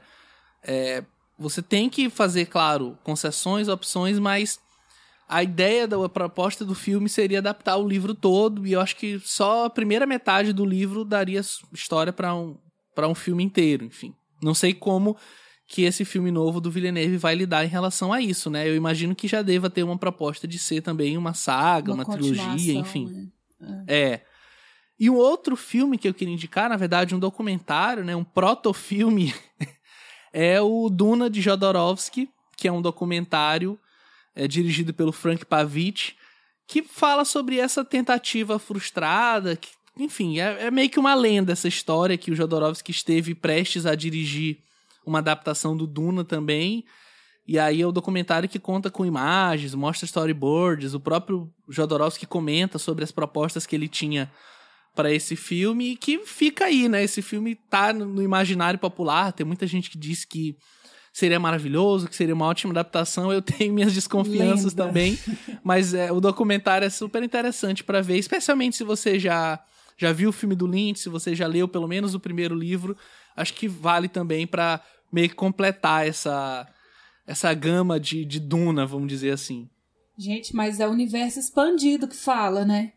é, 0.63 1.03
você 1.37 1.61
tem 1.61 1.89
que 1.89 2.09
fazer, 2.09 2.45
claro, 2.45 2.97
concessões, 3.03 3.67
opções, 3.67 4.17
mas 4.17 4.59
a 5.27 5.43
ideia 5.43 5.87
da 5.87 6.09
proposta 6.09 6.63
do 6.63 6.75
filme 6.75 7.09
seria 7.09 7.39
adaptar 7.39 7.77
o 7.77 7.87
livro 7.87 8.13
todo, 8.13 8.65
e 8.65 8.73
eu 8.73 8.81
acho 8.81 8.95
que 8.95 9.19
só 9.19 9.65
a 9.65 9.69
primeira 9.69 10.05
metade 10.05 10.53
do 10.53 10.65
livro 10.65 11.05
daria 11.05 11.41
história 11.73 12.13
para 12.13 12.33
um, 12.33 12.57
pra 12.93 13.07
um 13.07 13.15
filme 13.15 13.43
inteiro, 13.43 13.85
enfim. 13.85 14.13
Não 14.41 14.53
sei 14.53 14.73
como 14.73 15.17
que 15.67 15.83
esse 15.83 16.05
filme 16.05 16.29
novo 16.29 16.61
do 16.61 16.69
Villeneuve 16.69 17.17
vai 17.17 17.33
lidar 17.33 17.65
em 17.65 17.69
relação 17.69 18.13
a 18.13 18.21
isso, 18.21 18.49
né? 18.49 18.67
Eu 18.67 18.75
imagino 18.75 19.15
que 19.15 19.27
já 19.27 19.41
deva 19.41 19.69
ter 19.69 19.83
uma 19.83 19.97
proposta 19.97 20.47
de 20.47 20.59
ser 20.59 20.81
também 20.81 21.17
uma 21.17 21.33
saga, 21.33 21.93
uma, 21.93 22.03
uma 22.03 22.17
trilogia, 22.17 22.73
enfim. 22.73 23.31
Né? 23.59 23.83
É. 23.87 24.11
é. 24.11 24.25
E 24.99 25.09
um 25.09 25.15
outro 25.15 25.55
filme 25.55 25.97
que 25.97 26.07
eu 26.07 26.13
queria 26.13 26.33
indicar, 26.33 26.69
na 26.69 26.77
verdade, 26.77 27.15
um 27.15 27.19
documentário, 27.19 28.05
né? 28.05 28.15
Um 28.15 28.23
protofilme, 28.23 29.33
é 30.31 30.61
o 30.61 30.89
Duna 30.89 31.29
de 31.29 31.41
Jodorowsky, 31.41 32.29
que 32.55 32.67
é 32.67 32.71
um 32.71 32.81
documentário 32.81 33.77
é, 34.35 34.47
dirigido 34.47 34.93
pelo 34.93 35.11
Frank 35.11 35.45
Pavich, 35.45 36.15
que 36.67 36.83
fala 36.83 37.25
sobre 37.25 37.59
essa 37.59 37.83
tentativa 37.83 38.59
frustrada, 38.59 39.55
que, 39.55 39.69
enfim, 39.97 40.39
é, 40.39 40.65
é 40.65 40.71
meio 40.71 40.89
que 40.89 40.99
uma 40.99 41.15
lenda 41.15 41.53
essa 41.53 41.67
história 41.67 42.17
que 42.17 42.31
o 42.31 42.35
Jodorowsky 42.35 42.91
esteve 42.91 43.33
prestes 43.33 43.85
a 43.85 43.95
dirigir 43.95 44.59
uma 45.05 45.19
adaptação 45.19 45.75
do 45.75 45.85
Duna 45.85 46.23
também. 46.23 46.85
E 47.47 47.59
aí 47.59 47.81
é 47.81 47.87
o 47.87 47.91
documentário 47.91 48.49
que 48.49 48.57
conta 48.57 48.89
com 48.89 49.05
imagens, 49.05 49.75
mostra 49.75 50.05
storyboards, 50.05 50.95
o 50.95 50.99
próprio 50.99 51.51
Jodorowsky 51.69 52.25
comenta 52.25 52.79
sobre 52.79 53.03
as 53.03 53.11
propostas 53.11 53.67
que 53.67 53.75
ele 53.75 53.87
tinha 53.87 54.31
para 54.95 55.11
esse 55.11 55.35
filme 55.35 55.91
e 55.91 55.95
que 55.95 56.19
fica 56.25 56.65
aí, 56.65 56.89
né? 56.89 57.03
Esse 57.03 57.21
filme 57.21 57.53
tá 57.53 57.93
no 57.93 58.21
imaginário 58.21 58.79
popular, 58.79 59.31
tem 59.31 59.45
muita 59.45 59.67
gente 59.67 59.91
que 59.91 59.97
diz 59.97 60.25
que 60.25 60.57
seria 61.13 61.39
maravilhoso, 61.39 62.07
que 62.07 62.15
seria 62.15 62.33
uma 62.33 62.45
ótima 62.45 62.73
adaptação. 62.73 63.31
Eu 63.31 63.41
tenho 63.43 63.73
minhas 63.73 63.93
desconfianças 63.93 64.73
Lenda. 64.73 64.87
também, 64.87 65.19
mas 65.63 65.93
é, 65.93 66.11
o 66.11 66.19
documentário 66.19 66.85
é 66.85 66.89
super 66.89 67.21
interessante 67.21 67.83
para 67.83 68.01
ver, 68.01 68.17
especialmente 68.17 68.75
se 68.75 68.83
você 68.83 69.19
já 69.19 69.59
já 69.97 70.11
viu 70.11 70.29
o 70.29 70.33
filme 70.33 70.55
do 70.55 70.67
Lynch, 70.67 70.99
se 70.99 71.07
você 71.07 71.33
já 71.33 71.47
leu 71.47 71.69
pelo 71.69 71.87
menos 71.87 72.13
o 72.13 72.19
primeiro 72.19 72.53
livro, 72.53 72.97
acho 73.33 73.53
que 73.53 73.65
vale 73.65 74.09
também 74.09 74.45
para 74.45 74.81
meio 75.11 75.29
que 75.29 75.35
completar 75.35 76.07
essa, 76.07 76.67
essa 77.25 77.53
gama 77.53 77.99
de, 77.99 78.25
de 78.25 78.39
Duna, 78.39 78.85
vamos 78.85 79.07
dizer 79.07 79.31
assim. 79.31 79.69
Gente, 80.17 80.55
mas 80.55 80.79
é 80.79 80.87
o 80.87 80.91
universo 80.91 81.39
expandido 81.39 82.07
que 82.07 82.15
fala, 82.15 82.63
né? 82.63 82.93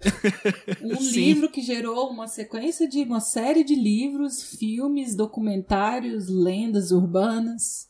um 0.80 0.94
livro 0.94 1.50
que 1.50 1.60
gerou 1.60 2.08
uma 2.10 2.26
sequência 2.26 2.88
de 2.88 3.02
uma 3.02 3.20
série 3.20 3.62
de 3.62 3.74
livros, 3.74 4.56
filmes, 4.56 5.14
documentários, 5.14 6.28
lendas 6.28 6.90
urbanas. 6.90 7.88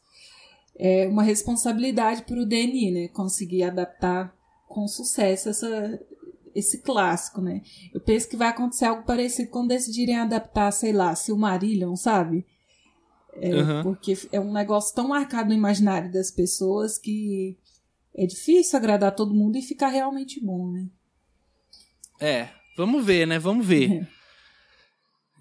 É 0.76 1.06
uma 1.06 1.22
responsabilidade 1.22 2.22
para 2.22 2.40
o 2.40 2.46
DNI, 2.46 2.90
né? 2.90 3.08
Conseguir 3.08 3.62
adaptar 3.64 4.34
com 4.66 4.88
sucesso 4.88 5.50
essa, 5.50 6.00
esse 6.54 6.78
clássico, 6.78 7.40
né? 7.40 7.62
Eu 7.92 8.00
penso 8.00 8.28
que 8.28 8.36
vai 8.36 8.48
acontecer 8.48 8.86
algo 8.86 9.04
parecido 9.04 9.50
quando 9.50 9.68
decidirem 9.68 10.16
adaptar, 10.16 10.70
sei 10.72 10.92
lá, 10.92 11.14
Silmarillion, 11.14 11.94
sabe? 11.96 12.46
É, 13.34 13.54
uhum. 13.54 13.82
Porque 13.82 14.16
é 14.32 14.40
um 14.40 14.52
negócio 14.52 14.94
tão 14.94 15.08
marcado 15.08 15.48
no 15.48 15.54
imaginário 15.54 16.10
das 16.10 16.30
pessoas 16.30 16.98
que 16.98 17.56
é 18.14 18.26
difícil 18.26 18.78
agradar 18.78 19.14
todo 19.14 19.34
mundo 19.34 19.56
e 19.56 19.62
ficar 19.62 19.88
realmente 19.88 20.40
bom, 20.40 20.70
né? 20.70 20.88
É, 22.20 22.48
vamos 22.76 23.04
ver, 23.04 23.26
né? 23.26 23.38
Vamos 23.38 23.64
ver. 23.64 24.06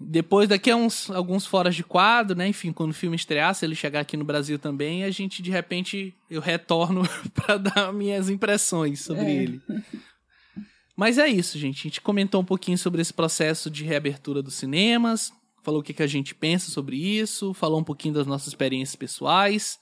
Depois, 0.02 0.48
daqui 0.48 0.70
a 0.70 0.76
uns, 0.76 1.10
alguns 1.10 1.44
foras 1.44 1.74
de 1.74 1.84
quadro, 1.84 2.34
né? 2.34 2.48
Enfim, 2.48 2.72
quando 2.72 2.92
o 2.92 2.94
filme 2.94 3.16
estrear, 3.16 3.54
se 3.54 3.66
ele 3.66 3.74
chegar 3.74 4.00
aqui 4.00 4.16
no 4.16 4.24
Brasil 4.24 4.58
também, 4.58 5.04
a 5.04 5.10
gente, 5.10 5.42
de 5.42 5.50
repente, 5.50 6.14
eu 6.30 6.40
retorno 6.40 7.02
para 7.34 7.58
dar 7.58 7.92
minhas 7.92 8.30
impressões 8.30 9.02
sobre 9.02 9.24
é. 9.24 9.34
ele. 9.42 9.62
Mas 10.96 11.18
é 11.18 11.28
isso, 11.28 11.58
gente. 11.58 11.80
A 11.80 11.82
gente 11.82 12.00
comentou 12.00 12.40
um 12.40 12.44
pouquinho 12.44 12.78
sobre 12.78 13.02
esse 13.02 13.12
processo 13.12 13.70
de 13.70 13.84
reabertura 13.84 14.42
dos 14.42 14.54
cinemas, 14.54 15.32
falou 15.62 15.80
o 15.80 15.82
que, 15.82 15.92
que 15.92 16.02
a 16.02 16.06
gente 16.06 16.34
pensa 16.34 16.70
sobre 16.70 16.96
isso, 16.96 17.54
falou 17.54 17.80
um 17.80 17.84
pouquinho 17.84 18.14
das 18.14 18.26
nossas 18.26 18.48
experiências 18.48 18.96
pessoais. 18.96 19.78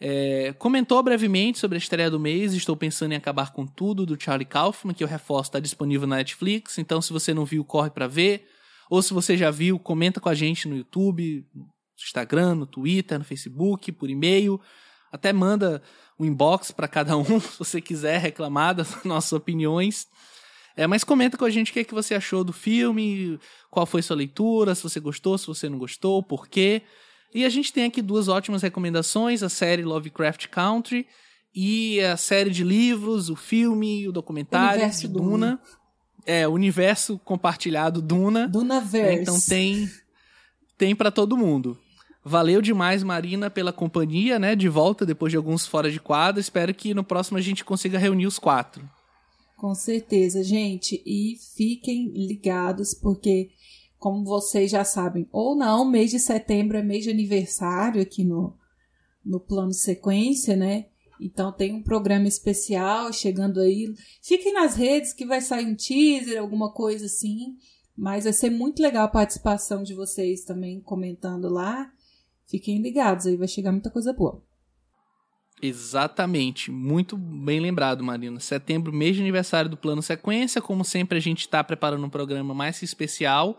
É, 0.00 0.54
comentou 0.58 1.02
brevemente 1.02 1.58
sobre 1.58 1.76
a 1.76 1.78
estreia 1.78 2.10
do 2.10 2.20
mês, 2.20 2.54
Estou 2.54 2.76
Pensando 2.76 3.12
em 3.12 3.16
Acabar 3.16 3.52
com 3.52 3.66
Tudo, 3.66 4.06
do 4.06 4.20
Charlie 4.20 4.46
Kaufman, 4.46 4.94
que 4.94 5.02
eu 5.02 5.08
reforço, 5.08 5.50
está 5.50 5.58
disponível 5.58 6.06
na 6.06 6.16
Netflix, 6.16 6.78
então 6.78 7.02
se 7.02 7.12
você 7.12 7.34
não 7.34 7.44
viu, 7.44 7.64
corre 7.64 7.90
para 7.90 8.06
ver. 8.06 8.46
Ou 8.88 9.02
se 9.02 9.12
você 9.12 9.36
já 9.36 9.50
viu, 9.50 9.78
comenta 9.78 10.20
com 10.20 10.28
a 10.28 10.34
gente 10.34 10.66
no 10.66 10.76
YouTube, 10.76 11.44
no 11.54 11.66
Instagram, 11.98 12.54
no 12.54 12.66
Twitter, 12.66 13.18
no 13.18 13.24
Facebook, 13.24 13.92
por 13.92 14.08
e-mail. 14.08 14.60
Até 15.12 15.32
manda 15.32 15.82
um 16.18 16.24
inbox 16.24 16.70
para 16.70 16.88
cada 16.88 17.16
um, 17.16 17.24
se 17.40 17.58
você 17.58 17.80
quiser 17.80 18.18
reclamar 18.18 18.74
das 18.74 19.02
nossas 19.04 19.32
opiniões. 19.32 20.06
É, 20.78 20.86
mas 20.86 21.02
comenta 21.02 21.36
com 21.36 21.44
a 21.44 21.50
gente 21.50 21.72
o 21.72 21.74
que, 21.74 21.80
é 21.80 21.84
que 21.84 21.92
você 21.92 22.14
achou 22.14 22.44
do 22.44 22.52
filme, 22.52 23.36
qual 23.68 23.84
foi 23.84 24.00
sua 24.00 24.14
leitura, 24.14 24.76
se 24.76 24.82
você 24.84 25.00
gostou, 25.00 25.36
se 25.36 25.44
você 25.44 25.68
não 25.68 25.76
gostou, 25.76 26.22
por 26.22 26.46
quê. 26.46 26.82
E 27.34 27.44
a 27.44 27.48
gente 27.48 27.72
tem 27.72 27.86
aqui 27.86 28.00
duas 28.00 28.28
ótimas 28.28 28.62
recomendações: 28.62 29.42
a 29.42 29.48
série 29.48 29.82
Lovecraft 29.82 30.46
Country 30.46 31.04
e 31.52 32.00
a 32.00 32.16
série 32.16 32.50
de 32.50 32.62
livros, 32.62 33.28
o 33.28 33.34
filme, 33.34 34.06
o 34.06 34.12
documentário 34.12 34.78
universo 34.78 35.00
de 35.00 35.08
Duna. 35.08 35.28
Duna. 35.28 35.60
É, 36.24 36.46
o 36.46 36.52
universo 36.52 37.18
compartilhado 37.24 38.00
Duna. 38.00 38.46
Dunaverse. 38.46 39.20
Então 39.20 39.40
tem 39.40 39.90
tem 40.78 40.94
para 40.94 41.10
todo 41.10 41.36
mundo. 41.36 41.76
Valeu 42.24 42.62
demais, 42.62 43.02
Marina, 43.02 43.50
pela 43.50 43.72
companhia, 43.72 44.38
né? 44.38 44.54
De 44.54 44.68
volta 44.68 45.04
depois 45.04 45.32
de 45.32 45.36
alguns 45.36 45.66
fora 45.66 45.90
de 45.90 45.98
quadro. 45.98 46.40
Espero 46.40 46.72
que 46.72 46.94
no 46.94 47.02
próximo 47.02 47.36
a 47.36 47.40
gente 47.40 47.64
consiga 47.64 47.98
reunir 47.98 48.28
os 48.28 48.38
quatro. 48.38 48.88
Com 49.58 49.74
certeza, 49.74 50.40
gente. 50.44 51.02
E 51.04 51.36
fiquem 51.56 52.12
ligados, 52.12 52.94
porque, 52.94 53.50
como 53.98 54.24
vocês 54.24 54.70
já 54.70 54.84
sabem, 54.84 55.28
ou 55.32 55.56
não, 55.56 55.84
mês 55.84 56.12
de 56.12 56.20
setembro 56.20 56.76
é 56.76 56.82
mês 56.82 57.02
de 57.02 57.10
aniversário 57.10 58.00
aqui 58.00 58.22
no, 58.22 58.56
no 59.24 59.40
plano 59.40 59.72
sequência, 59.72 60.54
né? 60.54 60.86
Então 61.20 61.50
tem 61.50 61.74
um 61.74 61.82
programa 61.82 62.28
especial 62.28 63.12
chegando 63.12 63.58
aí. 63.58 63.92
Fiquem 64.22 64.52
nas 64.52 64.76
redes 64.76 65.12
que 65.12 65.26
vai 65.26 65.40
sair 65.40 65.66
um 65.66 65.74
teaser, 65.74 66.40
alguma 66.40 66.72
coisa 66.72 67.06
assim. 67.06 67.56
Mas 67.96 68.22
vai 68.22 68.32
ser 68.32 68.50
muito 68.50 68.80
legal 68.80 69.06
a 69.06 69.10
participação 69.10 69.82
de 69.82 69.92
vocês 69.92 70.44
também 70.44 70.80
comentando 70.80 71.48
lá. 71.48 71.92
Fiquem 72.46 72.80
ligados, 72.80 73.26
aí 73.26 73.36
vai 73.36 73.48
chegar 73.48 73.72
muita 73.72 73.90
coisa 73.90 74.12
boa. 74.12 74.40
Exatamente, 75.60 76.70
muito 76.70 77.16
bem 77.16 77.58
lembrado, 77.58 78.04
Marina. 78.04 78.38
Setembro, 78.38 78.92
mês 78.92 79.16
de 79.16 79.22
aniversário 79.22 79.68
do 79.68 79.76
Plano 79.76 80.02
Sequência. 80.02 80.62
Como 80.62 80.84
sempre, 80.84 81.18
a 81.18 81.20
gente 81.20 81.40
está 81.40 81.62
preparando 81.64 82.04
um 82.04 82.10
programa 82.10 82.54
mais 82.54 82.80
especial, 82.82 83.58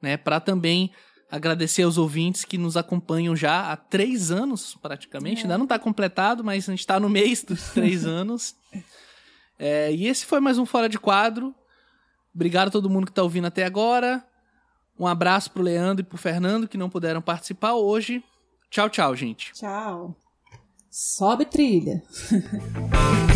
né? 0.00 0.16
Para 0.16 0.40
também 0.40 0.90
agradecer 1.30 1.82
aos 1.82 1.98
ouvintes 1.98 2.44
que 2.44 2.56
nos 2.56 2.76
acompanham 2.76 3.34
já 3.36 3.72
há 3.72 3.76
três 3.76 4.30
anos, 4.30 4.76
praticamente. 4.80 5.40
É. 5.40 5.42
Ainda 5.42 5.58
não 5.58 5.64
está 5.64 5.78
completado, 5.78 6.42
mas 6.42 6.68
a 6.68 6.72
gente 6.72 6.80
está 6.80 6.98
no 6.98 7.10
mês 7.10 7.42
dos 7.42 7.70
três 7.74 8.06
anos. 8.06 8.54
É, 9.58 9.92
e 9.92 10.06
esse 10.06 10.24
foi 10.24 10.40
mais 10.40 10.58
um 10.58 10.64
Fora 10.64 10.88
de 10.88 10.98
Quadro. 10.98 11.54
Obrigado 12.34 12.68
a 12.68 12.70
todo 12.70 12.90
mundo 12.90 13.04
que 13.06 13.12
está 13.12 13.22
ouvindo 13.22 13.46
até 13.46 13.64
agora. 13.64 14.24
Um 14.98 15.06
abraço 15.06 15.50
pro 15.50 15.62
Leandro 15.62 16.04
e 16.04 16.08
pro 16.08 16.16
Fernando 16.16 16.68
que 16.68 16.78
não 16.78 16.88
puderam 16.88 17.20
participar 17.20 17.74
hoje. 17.74 18.24
Tchau, 18.70 18.88
tchau, 18.88 19.14
gente. 19.14 19.52
Tchau. 19.52 20.16
Sobe 20.96 21.44
trilha. 21.46 22.00